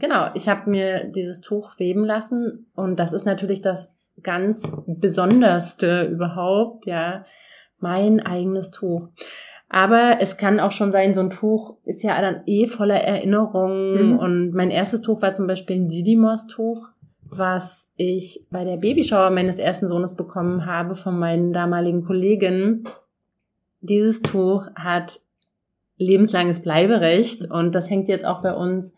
genau, 0.00 0.28
ich 0.34 0.48
habe 0.48 0.70
mir 0.70 1.04
dieses 1.04 1.40
Tuch 1.40 1.78
weben 1.78 2.04
lassen 2.04 2.66
und 2.74 2.96
das 2.98 3.12
ist 3.12 3.26
natürlich 3.26 3.62
das 3.62 3.94
ganz 4.22 4.62
Besonderste 4.86 6.04
überhaupt, 6.04 6.86
ja, 6.86 7.24
mein 7.78 8.20
eigenes 8.20 8.70
Tuch. 8.70 9.08
Aber 9.68 10.18
es 10.20 10.36
kann 10.36 10.60
auch 10.60 10.70
schon 10.70 10.92
sein, 10.92 11.14
so 11.14 11.20
ein 11.20 11.30
Tuch 11.30 11.76
ist 11.84 12.02
ja 12.04 12.20
dann 12.20 12.42
eh 12.46 12.66
voller 12.66 13.00
Erinnerungen. 13.00 14.12
Mhm. 14.12 14.18
Und 14.18 14.50
mein 14.52 14.70
erstes 14.70 15.02
Tuch 15.02 15.20
war 15.20 15.32
zum 15.32 15.46
Beispiel 15.46 15.76
ein 15.76 15.88
Didymos-Tuch, 15.88 16.90
was 17.22 17.90
ich 17.96 18.46
bei 18.50 18.64
der 18.64 18.76
Babyschauer 18.76 19.30
meines 19.30 19.58
ersten 19.58 19.88
Sohnes 19.88 20.14
bekommen 20.14 20.66
habe 20.66 20.94
von 20.94 21.18
meinen 21.18 21.52
damaligen 21.52 22.04
Kolleginnen. 22.04 22.84
Dieses 23.80 24.22
Tuch 24.22 24.68
hat 24.76 25.20
lebenslanges 25.96 26.62
Bleiberecht 26.62 27.50
und 27.50 27.74
das 27.74 27.90
hängt 27.90 28.08
jetzt 28.08 28.24
auch 28.24 28.42
bei 28.42 28.54
uns 28.54 28.92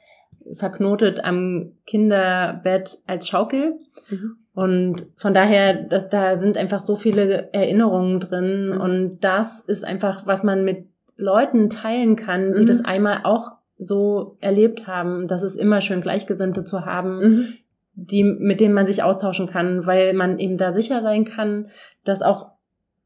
verknotet 0.54 1.24
am 1.24 1.72
Kinderbett 1.86 2.98
als 3.06 3.28
Schaukel. 3.28 3.78
Mhm. 4.10 4.36
Und 4.54 5.06
von 5.16 5.34
daher, 5.34 5.74
dass 5.74 6.08
da 6.08 6.36
sind 6.36 6.56
einfach 6.56 6.80
so 6.80 6.96
viele 6.96 7.52
Erinnerungen 7.52 8.20
drin. 8.20 8.70
Mhm. 8.70 8.80
Und 8.80 9.18
das 9.20 9.60
ist 9.60 9.84
einfach, 9.84 10.26
was 10.26 10.42
man 10.42 10.64
mit 10.64 10.86
Leuten 11.16 11.70
teilen 11.70 12.16
kann, 12.16 12.54
die 12.54 12.62
mhm. 12.62 12.66
das 12.66 12.84
einmal 12.84 13.20
auch 13.24 13.52
so 13.78 14.36
erlebt 14.40 14.86
haben. 14.86 15.28
Das 15.28 15.42
ist 15.42 15.56
immer 15.56 15.80
schön, 15.80 16.00
Gleichgesinnte 16.00 16.64
zu 16.64 16.86
haben, 16.86 17.18
mhm. 17.18 17.48
die, 17.94 18.24
mit 18.24 18.60
denen 18.60 18.74
man 18.74 18.86
sich 18.86 19.02
austauschen 19.02 19.46
kann, 19.46 19.86
weil 19.86 20.14
man 20.14 20.38
eben 20.38 20.56
da 20.56 20.72
sicher 20.72 21.02
sein 21.02 21.24
kann, 21.24 21.68
dass 22.04 22.22
auch 22.22 22.52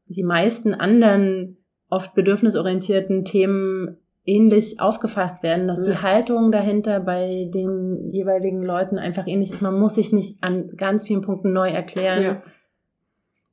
die 0.05 0.23
meisten 0.23 0.73
anderen 0.73 1.57
oft 1.89 2.15
bedürfnisorientierten 2.15 3.25
Themen 3.25 3.97
ähnlich 4.25 4.79
aufgefasst 4.79 5.43
werden, 5.43 5.67
dass 5.67 5.79
ja. 5.79 5.85
die 5.85 5.97
Haltung 5.97 6.51
dahinter 6.51 6.99
bei 6.99 7.49
den 7.53 8.09
jeweiligen 8.09 8.63
Leuten 8.63 8.97
einfach 8.97 9.27
ähnlich 9.27 9.51
ist. 9.51 9.61
Man 9.61 9.79
muss 9.79 9.95
sich 9.95 10.11
nicht 10.11 10.43
an 10.43 10.69
ganz 10.77 11.05
vielen 11.05 11.21
Punkten 11.21 11.53
neu 11.53 11.69
erklären. 11.69 12.23
Ja. 12.23 12.41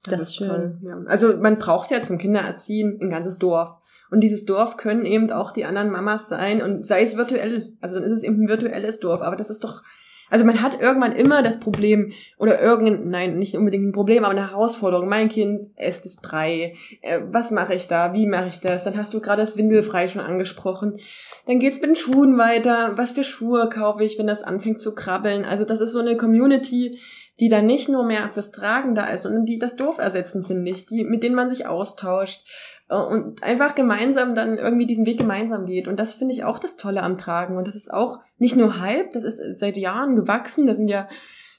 Das, 0.04 0.10
das 0.10 0.20
ist 0.22 0.36
schön. 0.36 0.48
Toll, 0.48 0.78
ja. 0.82 0.98
Also 1.06 1.36
man 1.38 1.58
braucht 1.58 1.90
ja 1.90 2.02
zum 2.02 2.18
Kindererziehen 2.18 2.98
ein 3.00 3.10
ganzes 3.10 3.38
Dorf. 3.38 3.70
Und 4.10 4.20
dieses 4.20 4.44
Dorf 4.44 4.76
können 4.76 5.04
eben 5.04 5.30
auch 5.32 5.52
die 5.52 5.64
anderen 5.64 5.90
Mamas 5.90 6.28
sein 6.28 6.62
und 6.62 6.86
sei 6.86 7.02
es 7.02 7.16
virtuell. 7.16 7.74
Also 7.80 7.96
dann 7.96 8.04
ist 8.04 8.12
es 8.12 8.22
eben 8.22 8.42
ein 8.42 8.48
virtuelles 8.48 9.00
Dorf. 9.00 9.20
Aber 9.22 9.36
das 9.36 9.50
ist 9.50 9.64
doch 9.64 9.82
also 10.30 10.44
man 10.44 10.62
hat 10.62 10.80
irgendwann 10.80 11.12
immer 11.12 11.42
das 11.42 11.60
Problem 11.60 12.12
oder 12.38 12.60
irgendein, 12.60 13.10
nein, 13.10 13.38
nicht 13.38 13.56
unbedingt 13.56 13.86
ein 13.86 13.92
Problem, 13.92 14.24
aber 14.24 14.32
eine 14.32 14.50
Herausforderung. 14.50 15.08
Mein 15.08 15.28
Kind 15.28 15.68
esst 15.76 16.06
es 16.06 16.16
Brei. 16.16 16.74
Äh, 17.02 17.20
was 17.30 17.50
mache 17.50 17.74
ich 17.74 17.88
da? 17.88 18.12
Wie 18.12 18.26
mache 18.26 18.48
ich 18.48 18.60
das? 18.60 18.84
Dann 18.84 18.96
hast 18.96 19.14
du 19.14 19.20
gerade 19.20 19.42
das 19.42 19.56
Windelfrei 19.56 20.08
schon 20.08 20.20
angesprochen. 20.20 20.98
Dann 21.46 21.58
geht's 21.58 21.80
mit 21.80 21.90
den 21.90 21.96
Schuhen 21.96 22.36
weiter. 22.36 22.92
Was 22.96 23.12
für 23.12 23.24
Schuhe 23.24 23.68
kaufe 23.68 24.04
ich, 24.04 24.18
wenn 24.18 24.26
das 24.26 24.42
anfängt 24.42 24.80
zu 24.80 24.94
krabbeln? 24.94 25.44
Also 25.44 25.64
das 25.64 25.80
ist 25.80 25.92
so 25.92 26.00
eine 26.00 26.16
Community, 26.16 26.98
die 27.40 27.48
dann 27.48 27.66
nicht 27.66 27.88
nur 27.88 28.04
mehr 28.04 28.28
fürs 28.30 28.50
Tragen 28.50 28.94
da 28.94 29.06
ist, 29.06 29.22
sondern 29.22 29.46
die 29.46 29.58
das 29.58 29.76
Dorf 29.76 29.98
ersetzen, 29.98 30.44
finde 30.44 30.70
ich, 30.70 30.86
die, 30.86 31.04
mit 31.04 31.22
denen 31.22 31.36
man 31.36 31.48
sich 31.48 31.66
austauscht 31.66 32.44
und 32.89 33.43
einfach 33.43 33.74
gemeinsam 33.74 34.34
dann 34.34 34.57
irgendwie 34.57 34.86
diesen 34.86 35.05
Weg 35.05 35.18
gemeinsam 35.18 35.66
geht. 35.66 35.89
Und 35.89 36.01
das 36.01 36.14
finde 36.14 36.34
ich 36.34 36.45
auch 36.45 36.59
das 36.59 36.76
Tolle 36.76 37.03
am 37.03 37.18
Tragen. 37.18 37.57
Und 37.57 37.68
das 37.68 37.76
ist 37.76 37.93
auch 37.93 38.20
nicht 38.39 38.57
nur 38.57 38.80
Hype, 38.80 39.11
das 39.11 39.24
ist 39.24 39.59
seit 39.59 39.76
Jahren 39.76 40.16
gewachsen. 40.16 40.66
Da 40.66 40.74
sind 40.74 40.89
ja 40.89 41.09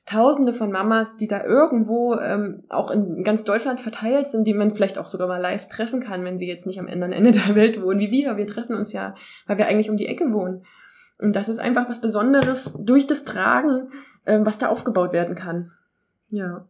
Tausende 0.10 0.54
von 0.54 0.72
Mamas, 0.72 1.18
die 1.18 1.28
da 1.28 1.44
irgendwo 1.44 2.16
ähm, 2.16 2.64
auch 2.70 2.90
in 2.90 3.24
ganz 3.24 3.44
Deutschland 3.44 3.80
verteilt 3.80 4.28
sind, 4.28 4.48
die 4.48 4.56
man 4.56 4.72
vielleicht 4.72 4.98
auch 4.98 5.08
sogar 5.08 5.28
mal 5.28 5.40
live 5.40 5.68
treffen 5.68 6.02
kann, 6.02 6.24
wenn 6.24 6.40
sie 6.40 6.48
jetzt 6.48 6.66
nicht 6.66 6.80
am 6.80 6.88
anderen 6.88 7.14
Ende 7.14 7.32
der 7.32 7.54
Welt 7.54 7.80
wohnen, 7.80 8.00
wie 8.00 8.10
wir. 8.10 8.36
Wir 8.36 8.48
treffen 8.48 8.76
uns 8.76 8.92
ja, 8.92 9.14
weil 9.46 9.60
wir 9.60 9.68
eigentlich 9.68 9.92
um 9.92 9.98
die 9.98 10.08
Ecke 10.08 10.34
wohnen. 10.34 10.66
Und 11.20 11.36
das 11.36 11.48
ist 11.48 11.60
einfach 11.60 11.88
was 11.90 12.02
Besonderes 12.02 12.76
durch 12.80 13.06
das 13.06 13.24
Tragen, 13.24 13.92
ähm, 14.26 14.48
was 14.48 14.58
da 14.58 14.70
aufgebaut 14.70 15.14
werden 15.14 15.36
kann. 15.36 15.74
Ja. 16.32 16.66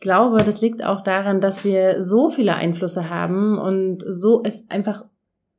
Ich 0.00 0.04
glaube, 0.04 0.42
das 0.44 0.62
liegt 0.62 0.82
auch 0.82 1.02
daran, 1.02 1.42
dass 1.42 1.62
wir 1.62 2.00
so 2.00 2.30
viele 2.30 2.54
Einflüsse 2.54 3.10
haben 3.10 3.58
und 3.58 4.02
so 4.08 4.42
es 4.42 4.64
einfach, 4.70 5.04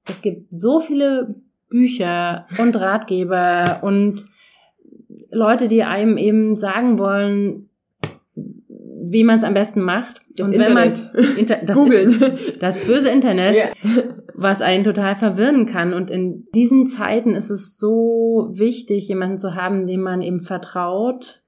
es 0.10 0.24
gibt 0.24 0.48
so 0.50 0.80
viele 0.80 1.36
Bücher 1.70 2.48
und 2.58 2.76
Ratgeber 2.76 3.82
und 3.84 4.26
Leute, 5.30 5.68
die 5.68 5.84
einem 5.84 6.18
eben 6.18 6.58
sagen 6.58 6.98
wollen, 6.98 7.70
wie 9.04 9.24
man 9.24 9.38
es 9.38 9.44
am 9.44 9.54
besten 9.54 9.82
macht. 9.82 10.22
Das 10.36 10.48
und 10.48 10.54
Internet. 10.54 11.04
wenn 11.14 11.24
man 11.24 11.38
Inter 11.38 11.58
das, 11.64 11.78
das 12.60 12.80
böse 12.80 13.10
Internet, 13.10 13.56
yeah. 13.56 14.04
was 14.34 14.62
einen 14.62 14.84
total 14.84 15.16
verwirren 15.16 15.68
kann. 15.68 15.94
Und 15.94 16.10
in 16.10 16.48
diesen 16.56 16.88
Zeiten 16.88 17.36
ist 17.36 17.52
es 17.52 17.78
so 17.78 18.50
wichtig, 18.54 19.08
jemanden 19.08 19.38
zu 19.38 19.54
haben, 19.54 19.86
dem 19.86 20.02
man 20.02 20.24
eben 20.24 20.40
vertraut, 20.40 21.41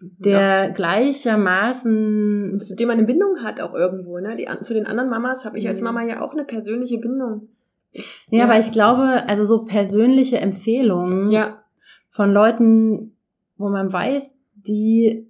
der 0.00 0.40
ja. 0.40 0.68
gleichermaßen 0.68 2.58
zu 2.58 2.74
dem 2.74 2.88
man 2.88 2.98
eine 2.98 3.06
Bindung 3.06 3.42
hat 3.42 3.60
auch 3.60 3.74
irgendwo, 3.74 4.18
ne? 4.18 4.36
Die, 4.36 4.48
zu 4.64 4.72
den 4.72 4.86
anderen 4.86 5.10
Mamas 5.10 5.44
habe 5.44 5.58
ich 5.58 5.68
als 5.68 5.80
mhm. 5.80 5.86
Mama 5.86 6.04
ja 6.04 6.22
auch 6.22 6.32
eine 6.32 6.44
persönliche 6.44 6.98
Bindung. 6.98 7.48
Ja, 7.92 8.02
ja, 8.30 8.44
aber 8.44 8.58
ich 8.58 8.70
glaube, 8.72 9.28
also 9.28 9.44
so 9.44 9.64
persönliche 9.64 10.38
Empfehlungen 10.38 11.30
ja. 11.30 11.62
von 12.08 12.32
Leuten, 12.32 13.16
wo 13.56 13.68
man 13.68 13.92
weiß, 13.92 14.34
die 14.54 15.26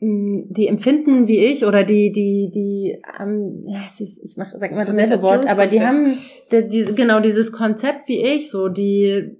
mm, 0.00 0.52
die 0.52 0.66
empfinden 0.66 1.28
wie 1.28 1.38
ich 1.38 1.64
oder 1.64 1.84
die 1.84 2.10
die 2.10 2.50
die 2.52 3.00
ähm, 3.20 3.64
ja, 3.66 3.80
ich 3.98 4.36
mach, 4.36 4.52
sag 4.56 4.72
mal 4.72 4.84
dasselbe 4.84 5.22
Wort, 5.22 5.48
aber 5.48 5.68
die 5.68 5.80
haben 5.80 6.06
die, 6.50 6.68
die, 6.68 6.94
genau 6.94 7.20
dieses 7.20 7.52
Konzept 7.52 8.08
wie 8.08 8.20
ich, 8.20 8.50
so 8.50 8.68
die 8.68 9.39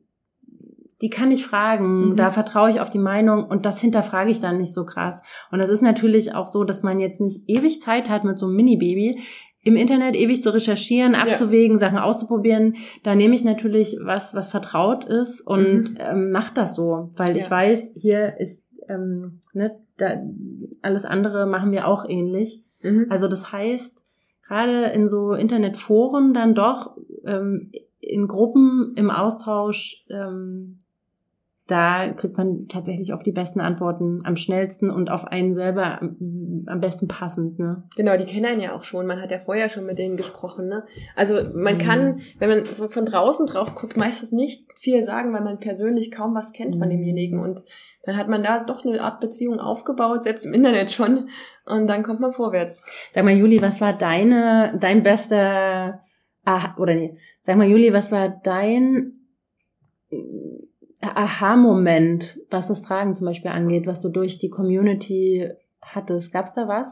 die 1.03 1.11
kann 1.11 1.31
ich 1.31 1.47
fragen, 1.47 2.11
mhm. 2.11 2.17
da 2.17 2.31
vertraue 2.31 2.71
ich 2.71 2.81
auf 2.81 2.91
die 2.91 2.99
Meinung 2.99 3.45
und 3.45 3.65
das 3.65 3.81
hinterfrage 3.81 4.31
ich 4.31 4.41
dann 4.41 4.59
nicht 4.59 4.75
so 4.75 4.85
krass. 4.85 5.23
Und 5.51 5.59
das 5.59 5.71
ist 5.71 5.83
natürlich 5.83 6.35
auch 6.35 6.47
so, 6.47 6.65
dass 6.65 6.83
man 6.83 7.01
jetzt 7.01 7.21
nicht 7.21 7.49
ewig 7.49 7.81
Zeit 7.81 8.09
hat 8.09 8.25
mit 8.25 8.39
so 8.39 8.47
einem 8.47 8.57
Mini-Baby 8.57 9.21
im 9.63 9.77
Internet 9.77 10.17
ewig 10.17 10.43
zu 10.43 10.53
recherchieren, 10.53 11.15
abzuwägen, 11.15 11.77
ja. 11.77 11.79
Sachen 11.79 11.99
auszuprobieren. 11.99 12.77
Da 13.03 13.15
nehme 13.15 13.35
ich 13.35 13.45
natürlich 13.45 13.99
was, 14.03 14.35
was 14.35 14.51
vertraut 14.51 15.05
ist 15.05 15.47
und 15.47 15.91
mhm. 15.91 15.97
ähm, 15.99 16.31
mach 16.31 16.51
das 16.51 16.75
so, 16.75 17.11
weil 17.17 17.33
ja. 17.33 17.37
ich 17.37 17.51
weiß, 17.51 17.91
hier 17.95 18.39
ist 18.39 18.67
ähm, 18.89 19.41
ne, 19.53 19.79
da, 19.97 20.23
alles 20.83 21.05
andere 21.05 21.47
machen 21.47 21.73
wir 21.73 21.87
auch 21.87 22.07
ähnlich. 22.09 22.65
Mhm. 22.83 23.07
Also 23.11 23.29
das 23.29 23.53
heißt, 23.53 24.03
gerade 24.47 24.87
in 24.87 25.09
so 25.09 25.33
Internetforen 25.33 26.33
dann 26.33 26.55
doch 26.55 26.97
ähm, 27.25 27.71
in 28.01 28.27
Gruppen 28.27 28.95
im 28.97 29.11
Austausch 29.11 30.05
ähm, 30.09 30.79
da 31.71 32.12
kriegt 32.12 32.37
man 32.37 32.66
tatsächlich 32.68 33.12
auf 33.12 33.23
die 33.23 33.33
besten 33.33 33.61
Antworten 33.61 34.23
am 34.25 34.37
schnellsten 34.37 34.91
und 34.91 35.11
auf 35.11 35.27
einen 35.27 35.55
selber 35.55 36.03
am, 36.03 36.64
am, 36.66 36.81
besten 36.81 37.07
passend, 37.07 37.59
ne? 37.59 37.85
Genau, 37.97 38.16
die 38.16 38.25
kennen 38.25 38.47
einen 38.47 38.61
ja 38.61 38.75
auch 38.75 38.85
schon. 38.85 39.07
Man 39.07 39.21
hat 39.21 39.31
ja 39.31 39.39
vorher 39.39 39.68
schon 39.68 39.87
mit 39.87 39.99
denen 39.99 40.16
gesprochen, 40.16 40.68
ne? 40.68 40.85
Also 41.14 41.37
man 41.55 41.75
mhm. 41.75 41.79
kann, 41.79 42.21
wenn 42.39 42.51
man 42.51 42.64
so 42.64 42.89
von 42.89 43.05
draußen 43.05 43.47
drauf 43.47 43.75
guckt, 43.75 43.97
meistens 43.97 44.33
nicht 44.33 44.66
viel 44.77 45.05
sagen, 45.05 45.33
weil 45.33 45.43
man 45.43 45.61
persönlich 45.61 46.11
kaum 46.11 46.35
was 46.35 46.53
kennt 46.53 46.75
mhm. 46.75 46.81
von 46.81 46.91
demjenigen. 46.91 47.39
Und 47.39 47.62
dann 48.03 48.16
hat 48.16 48.29
man 48.29 48.43
da 48.43 48.64
doch 48.64 48.85
eine 48.85 49.01
Art 49.01 49.21
Beziehung 49.21 49.61
aufgebaut, 49.61 50.25
selbst 50.25 50.45
im 50.45 50.55
Internet 50.55 50.91
schon. 50.91 51.29
Und 51.66 51.87
dann 51.87 52.03
kommt 52.03 52.21
man 52.21 52.33
vorwärts. 52.33 52.91
Sag 53.12 53.25
mal, 53.25 53.37
Juli, 53.37 53.62
was 53.62 53.81
war 53.81 53.93
deine, 53.93 54.77
dein 54.81 55.03
bester, 55.03 56.01
ah, 56.45 56.75
oder 56.79 56.95
nee, 56.95 57.16
sag 57.43 57.57
mal, 57.57 57.68
Juli, 57.68 57.93
was 57.93 58.11
war 58.11 58.29
dein 58.29 59.12
Aha-Moment, 61.01 62.41
was 62.51 62.69
das 62.69 62.83
Tragen 62.83 63.15
zum 63.15 63.27
Beispiel 63.27 63.51
angeht, 63.51 63.87
was 63.87 64.01
du 64.01 64.09
durch 64.09 64.39
die 64.39 64.51
Community 64.51 65.51
hattest? 65.81 66.33
Gab's 66.33 66.53
da 66.53 66.69
was? 66.69 66.89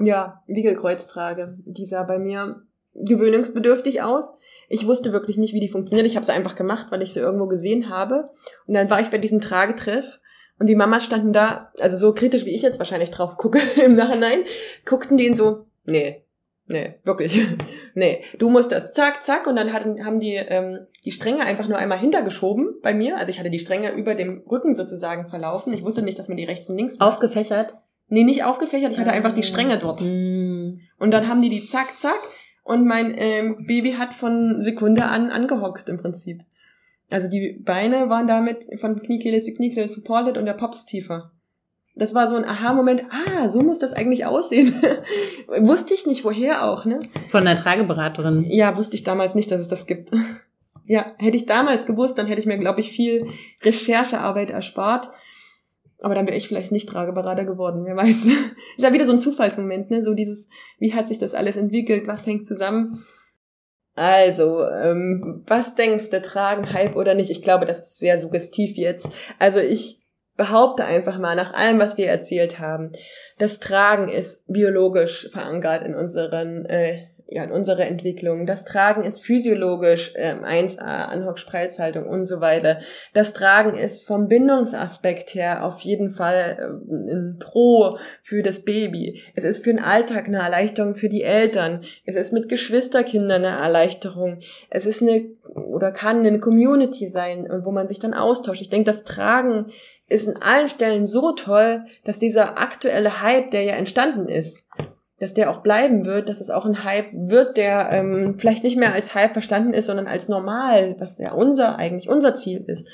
Ja, 0.00 0.42
Wiegelkreuztrage. 0.46 1.58
Die 1.64 1.86
sah 1.86 2.04
bei 2.04 2.18
mir 2.18 2.62
gewöhnungsbedürftig 2.94 4.02
aus. 4.02 4.38
Ich 4.68 4.86
wusste 4.86 5.12
wirklich 5.12 5.36
nicht, 5.36 5.54
wie 5.54 5.60
die 5.60 5.68
funktioniert. 5.68 6.06
Ich 6.06 6.16
habe 6.16 6.26
sie 6.26 6.32
einfach 6.32 6.56
gemacht, 6.56 6.88
weil 6.90 7.02
ich 7.02 7.12
sie 7.12 7.20
irgendwo 7.20 7.46
gesehen 7.46 7.90
habe. 7.90 8.30
Und 8.66 8.74
dann 8.74 8.90
war 8.90 9.00
ich 9.00 9.08
bei 9.08 9.18
diesem 9.18 9.40
Tragetreff 9.40 10.18
und 10.58 10.68
die 10.68 10.74
Mamas 10.74 11.04
standen 11.04 11.32
da, 11.32 11.72
also 11.78 11.96
so 11.96 12.12
kritisch 12.12 12.44
wie 12.44 12.54
ich 12.54 12.62
jetzt 12.62 12.78
wahrscheinlich 12.78 13.10
drauf 13.10 13.36
gucke 13.36 13.60
im 13.84 13.94
Nachhinein, 13.94 14.40
guckten 14.84 15.16
die 15.16 15.34
so, 15.34 15.66
nee, 15.84 16.24
Nee, 16.68 16.96
wirklich. 17.02 17.40
nee, 17.94 18.22
du 18.38 18.50
musst 18.50 18.70
das 18.70 18.92
zack, 18.92 19.24
zack 19.24 19.46
und 19.46 19.56
dann 19.56 19.72
hatten, 19.72 20.04
haben 20.04 20.20
die 20.20 20.34
ähm, 20.34 20.86
die 21.04 21.12
Stränge 21.12 21.44
einfach 21.44 21.66
nur 21.66 21.78
einmal 21.78 21.98
hintergeschoben 21.98 22.76
bei 22.82 22.92
mir. 22.92 23.16
Also 23.16 23.30
ich 23.30 23.38
hatte 23.38 23.50
die 23.50 23.58
Stränge 23.58 23.92
über 23.92 24.14
dem 24.14 24.42
Rücken 24.48 24.74
sozusagen 24.74 25.28
verlaufen. 25.28 25.72
Ich 25.72 25.82
wusste 25.82 26.02
nicht, 26.02 26.18
dass 26.18 26.28
man 26.28 26.36
die 26.36 26.44
rechts 26.44 26.68
und 26.68 26.76
links 26.76 26.98
macht. 26.98 27.08
Aufgefächert? 27.08 27.74
Nee, 28.08 28.24
nicht 28.24 28.44
aufgefächert. 28.44 28.92
Ich 28.92 28.98
hatte 28.98 29.12
einfach 29.12 29.32
die 29.32 29.42
Stränge 29.42 29.78
dort. 29.78 30.02
Mm. 30.02 30.80
Und 30.98 31.10
dann 31.10 31.28
haben 31.28 31.42
die 31.42 31.50
die 31.50 31.64
zack, 31.64 31.98
zack 31.98 32.20
und 32.64 32.86
mein 32.86 33.14
ähm, 33.16 33.64
Baby 33.66 33.92
hat 33.92 34.12
von 34.12 34.60
Sekunde 34.60 35.04
an 35.04 35.30
angehockt 35.30 35.88
im 35.88 35.98
Prinzip. 35.98 36.42
Also 37.08 37.30
die 37.30 37.58
Beine 37.64 38.10
waren 38.10 38.26
damit 38.26 38.66
von 38.78 39.00
Kniekehle 39.00 39.40
zu 39.40 39.54
Kniekehle 39.54 39.88
supported 39.88 40.36
und 40.36 40.44
der 40.44 40.52
Pops 40.52 40.84
tiefer. 40.84 41.32
Das 41.98 42.14
war 42.14 42.28
so 42.28 42.36
ein 42.36 42.44
Aha-Moment, 42.44 43.04
ah, 43.10 43.48
so 43.48 43.62
muss 43.62 43.78
das 43.78 43.92
eigentlich 43.92 44.24
aussehen. 44.24 44.74
wusste 45.58 45.94
ich 45.94 46.06
nicht, 46.06 46.24
woher 46.24 46.64
auch, 46.64 46.84
ne? 46.84 47.00
Von 47.28 47.44
der 47.44 47.56
Trageberaterin. 47.56 48.44
Ja, 48.48 48.76
wusste 48.76 48.96
ich 48.96 49.04
damals 49.04 49.34
nicht, 49.34 49.50
dass 49.50 49.60
es 49.60 49.68
das 49.68 49.86
gibt. 49.86 50.10
ja, 50.86 51.14
hätte 51.18 51.36
ich 51.36 51.46
damals 51.46 51.86
gewusst, 51.86 52.18
dann 52.18 52.26
hätte 52.26 52.40
ich 52.40 52.46
mir, 52.46 52.58
glaube 52.58 52.80
ich, 52.80 52.92
viel 52.92 53.26
Recherchearbeit 53.62 54.50
erspart. 54.50 55.10
Aber 56.00 56.14
dann 56.14 56.26
wäre 56.26 56.36
ich 56.36 56.46
vielleicht 56.46 56.70
nicht 56.70 56.88
Trageberater 56.88 57.44
geworden, 57.44 57.84
wer 57.84 57.96
weiß. 57.96 58.24
ist 58.76 58.84
ja 58.84 58.92
wieder 58.92 59.04
so 59.04 59.12
ein 59.12 59.18
Zufallsmoment, 59.18 59.90
ne? 59.90 60.04
So 60.04 60.14
dieses, 60.14 60.48
wie 60.78 60.94
hat 60.94 61.08
sich 61.08 61.18
das 61.18 61.34
alles 61.34 61.56
entwickelt, 61.56 62.06
was 62.06 62.26
hängt 62.26 62.46
zusammen. 62.46 63.04
Also, 63.96 64.64
ähm, 64.64 65.42
was 65.48 65.74
denkst 65.74 66.10
du, 66.10 66.22
tragen 66.22 66.72
Hype 66.72 66.94
oder 66.94 67.14
nicht? 67.14 67.30
Ich 67.30 67.42
glaube, 67.42 67.66
das 67.66 67.80
ist 67.80 67.98
sehr 67.98 68.20
suggestiv 68.20 68.76
jetzt. 68.76 69.10
Also 69.40 69.58
ich 69.58 69.97
behaupte 70.38 70.86
einfach 70.86 71.18
mal, 71.18 71.36
nach 71.36 71.52
allem, 71.52 71.78
was 71.78 71.98
wir 71.98 72.08
erzählt 72.08 72.58
haben, 72.58 72.92
das 73.36 73.60
Tragen 73.60 74.08
ist 74.08 74.50
biologisch 74.50 75.28
verankert 75.30 75.84
in 75.84 75.94
unseren 75.94 76.64
äh, 76.64 77.08
ja, 77.30 77.44
in 77.44 77.52
unserer 77.52 77.86
Entwicklung. 77.86 78.46
Das 78.46 78.64
Tragen 78.64 79.04
ist 79.04 79.20
physiologisch 79.20 80.14
ähm, 80.16 80.44
1a, 80.44 80.80
Anhock-Spreizhaltung 80.80 82.06
und 82.08 82.24
so 82.24 82.40
weiter. 82.40 82.80
Das 83.12 83.34
Tragen 83.34 83.76
ist 83.76 84.06
vom 84.06 84.28
Bindungsaspekt 84.28 85.34
her 85.34 85.66
auf 85.66 85.80
jeden 85.80 86.08
Fall 86.08 86.56
äh, 86.58 87.12
ein 87.12 87.38
Pro 87.38 87.98
für 88.22 88.42
das 88.42 88.64
Baby. 88.64 89.22
Es 89.34 89.44
ist 89.44 89.62
für 89.62 89.70
den 89.70 89.82
Alltag 89.82 90.26
eine 90.26 90.38
Erleichterung 90.38 90.94
für 90.94 91.10
die 91.10 91.22
Eltern. 91.22 91.84
Es 92.06 92.16
ist 92.16 92.32
mit 92.32 92.48
Geschwisterkindern 92.48 93.44
eine 93.44 93.58
Erleichterung. 93.58 94.40
Es 94.70 94.86
ist 94.86 95.02
eine 95.02 95.26
oder 95.54 95.92
kann 95.92 96.24
eine 96.24 96.40
Community 96.40 97.08
sein, 97.08 97.46
wo 97.62 97.72
man 97.72 97.88
sich 97.88 97.98
dann 97.98 98.14
austauscht. 98.14 98.62
Ich 98.62 98.70
denke, 98.70 98.86
das 98.86 99.04
Tragen 99.04 99.66
ist 100.08 100.26
in 100.26 100.40
allen 100.40 100.68
Stellen 100.68 101.06
so 101.06 101.32
toll, 101.32 101.84
dass 102.04 102.18
dieser 102.18 102.58
aktuelle 102.58 103.20
Hype, 103.22 103.50
der 103.50 103.62
ja 103.62 103.74
entstanden 103.74 104.28
ist, 104.28 104.68
dass 105.18 105.34
der 105.34 105.50
auch 105.50 105.62
bleiben 105.62 106.04
wird, 106.06 106.28
dass 106.28 106.40
es 106.40 106.50
auch 106.50 106.64
ein 106.64 106.84
Hype 106.84 107.10
wird, 107.12 107.56
der 107.56 107.90
ähm, 107.90 108.36
vielleicht 108.38 108.64
nicht 108.64 108.76
mehr 108.76 108.92
als 108.92 109.14
Hype 109.14 109.32
verstanden 109.32 109.74
ist, 109.74 109.86
sondern 109.86 110.06
als 110.06 110.28
normal, 110.28 110.96
was 110.98 111.18
ja 111.18 111.32
unser 111.32 111.76
eigentlich 111.76 112.08
unser 112.08 112.34
Ziel 112.34 112.64
ist. 112.66 112.88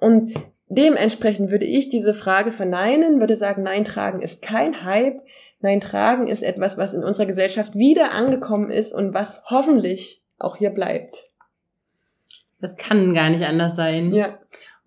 Und 0.00 0.34
dementsprechend 0.68 1.50
würde 1.50 1.66
ich 1.66 1.90
diese 1.90 2.14
Frage 2.14 2.50
verneinen, 2.52 3.20
würde 3.20 3.36
sagen, 3.36 3.62
nein, 3.62 3.84
tragen 3.84 4.22
ist 4.22 4.42
kein 4.42 4.84
Hype. 4.84 5.20
Nein, 5.60 5.80
tragen 5.80 6.28
ist 6.28 6.42
etwas, 6.42 6.78
was 6.78 6.94
in 6.94 7.02
unserer 7.02 7.26
Gesellschaft 7.26 7.74
wieder 7.74 8.12
angekommen 8.12 8.70
ist 8.70 8.92
und 8.94 9.12
was 9.12 9.44
hoffentlich 9.50 10.22
auch 10.38 10.56
hier 10.56 10.70
bleibt. 10.70 11.24
Das 12.60 12.76
kann 12.76 13.12
gar 13.12 13.28
nicht 13.30 13.44
anders 13.44 13.76
sein. 13.76 14.14
Ja. 14.14 14.38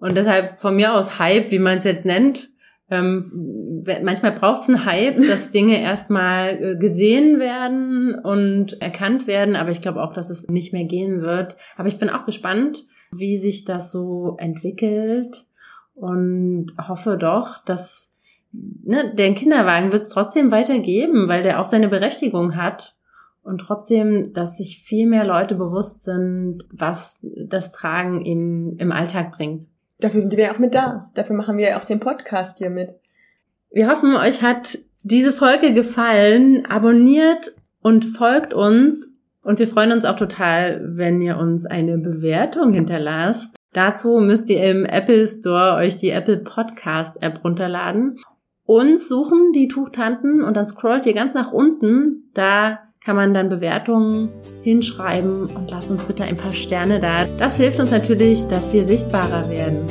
Und 0.01 0.17
deshalb 0.17 0.57
von 0.57 0.75
mir 0.75 0.95
aus 0.95 1.19
Hype, 1.19 1.51
wie 1.51 1.59
man 1.59 1.77
es 1.77 1.83
jetzt 1.83 2.05
nennt, 2.05 2.49
ähm, 2.89 3.85
manchmal 4.03 4.33
braucht 4.33 4.63
es 4.63 4.67
einen 4.67 4.83
Hype, 4.83 5.21
dass 5.27 5.51
Dinge 5.51 5.81
erstmal 5.81 6.61
äh, 6.61 6.75
gesehen 6.75 7.39
werden 7.39 8.15
und 8.15 8.81
erkannt 8.81 9.27
werden, 9.27 9.55
aber 9.55 9.69
ich 9.69 9.81
glaube 9.81 10.03
auch, 10.03 10.13
dass 10.13 10.29
es 10.29 10.47
nicht 10.49 10.73
mehr 10.73 10.83
gehen 10.83 11.21
wird. 11.21 11.55
Aber 11.77 11.87
ich 11.87 11.99
bin 11.99 12.09
auch 12.09 12.25
gespannt, 12.25 12.83
wie 13.13 13.37
sich 13.37 13.63
das 13.63 13.91
so 13.91 14.35
entwickelt 14.39 15.45
und 15.93 16.73
hoffe 16.85 17.17
doch, 17.17 17.63
dass 17.63 18.11
ne, 18.51 19.13
den 19.15 19.35
Kinderwagen 19.35 19.93
wird 19.93 20.01
es 20.01 20.09
trotzdem 20.09 20.51
weitergeben, 20.51 21.27
weil 21.29 21.43
der 21.43 21.61
auch 21.61 21.67
seine 21.67 21.87
Berechtigung 21.87 22.55
hat. 22.55 22.95
Und 23.43 23.59
trotzdem, 23.59 24.33
dass 24.33 24.57
sich 24.57 24.83
viel 24.83 25.07
mehr 25.07 25.25
Leute 25.25 25.55
bewusst 25.55 26.03
sind, 26.03 26.65
was 26.71 27.19
das 27.21 27.71
Tragen 27.71 28.21
in, 28.21 28.77
im 28.77 28.91
Alltag 28.91 29.31
bringt. 29.31 29.70
Dafür 30.01 30.21
sind 30.21 30.35
wir 30.35 30.51
auch 30.51 30.59
mit 30.59 30.73
da. 30.73 31.11
Dafür 31.13 31.35
machen 31.35 31.57
wir 31.57 31.69
ja 31.69 31.79
auch 31.79 31.85
den 31.85 31.99
Podcast 31.99 32.57
hier 32.57 32.71
mit. 32.71 32.89
Wir 33.69 33.87
hoffen, 33.87 34.15
euch 34.15 34.41
hat 34.41 34.77
diese 35.03 35.31
Folge 35.31 35.73
gefallen. 35.73 36.65
Abonniert 36.65 37.53
und 37.81 38.05
folgt 38.05 38.53
uns. 38.53 39.07
Und 39.43 39.59
wir 39.59 39.67
freuen 39.67 39.91
uns 39.91 40.05
auch 40.05 40.17
total, 40.17 40.81
wenn 40.83 41.21
ihr 41.21 41.37
uns 41.37 41.65
eine 41.65 41.97
Bewertung 41.97 42.73
hinterlasst. 42.73 43.55
Dazu 43.73 44.19
müsst 44.19 44.49
ihr 44.49 44.63
im 44.63 44.85
Apple 44.85 45.27
Store 45.27 45.75
euch 45.75 45.97
die 45.97 46.09
Apple 46.09 46.37
Podcast 46.37 47.21
App 47.23 47.43
runterladen. 47.43 48.19
Uns 48.65 49.07
suchen 49.07 49.51
die 49.53 49.67
Tuchtanten 49.67 50.43
und 50.43 50.57
dann 50.57 50.65
scrollt 50.65 51.05
ihr 51.05 51.13
ganz 51.13 51.33
nach 51.33 51.51
unten. 51.51 52.29
Da 52.33 52.79
kann 53.03 53.15
man 53.15 53.33
dann 53.33 53.49
Bewertungen 53.49 54.29
hinschreiben 54.61 55.47
und 55.47 55.71
lasst 55.71 55.89
uns 55.89 56.03
bitte 56.03 56.23
ein 56.23 56.37
paar 56.37 56.51
Sterne 56.51 56.99
da. 56.99 57.25
Das 57.39 57.57
hilft 57.57 57.79
uns 57.79 57.89
natürlich, 57.89 58.45
dass 58.47 58.71
wir 58.73 58.85
sichtbarer 58.85 59.49
werden. 59.49 59.87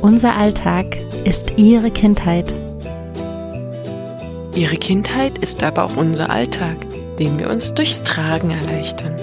Unser 0.00 0.34
Alltag 0.34 0.96
ist 1.24 1.52
Ihre 1.56 1.92
Kindheit. 1.92 2.52
Ihre 4.56 4.76
Kindheit 4.76 5.38
ist 5.38 5.62
aber 5.62 5.84
auch 5.84 5.96
unser 5.96 6.30
Alltag, 6.30 6.76
den 7.20 7.38
wir 7.38 7.48
uns 7.48 7.74
durchs 7.74 8.02
Tragen 8.02 8.50
erleichtern. 8.50 9.14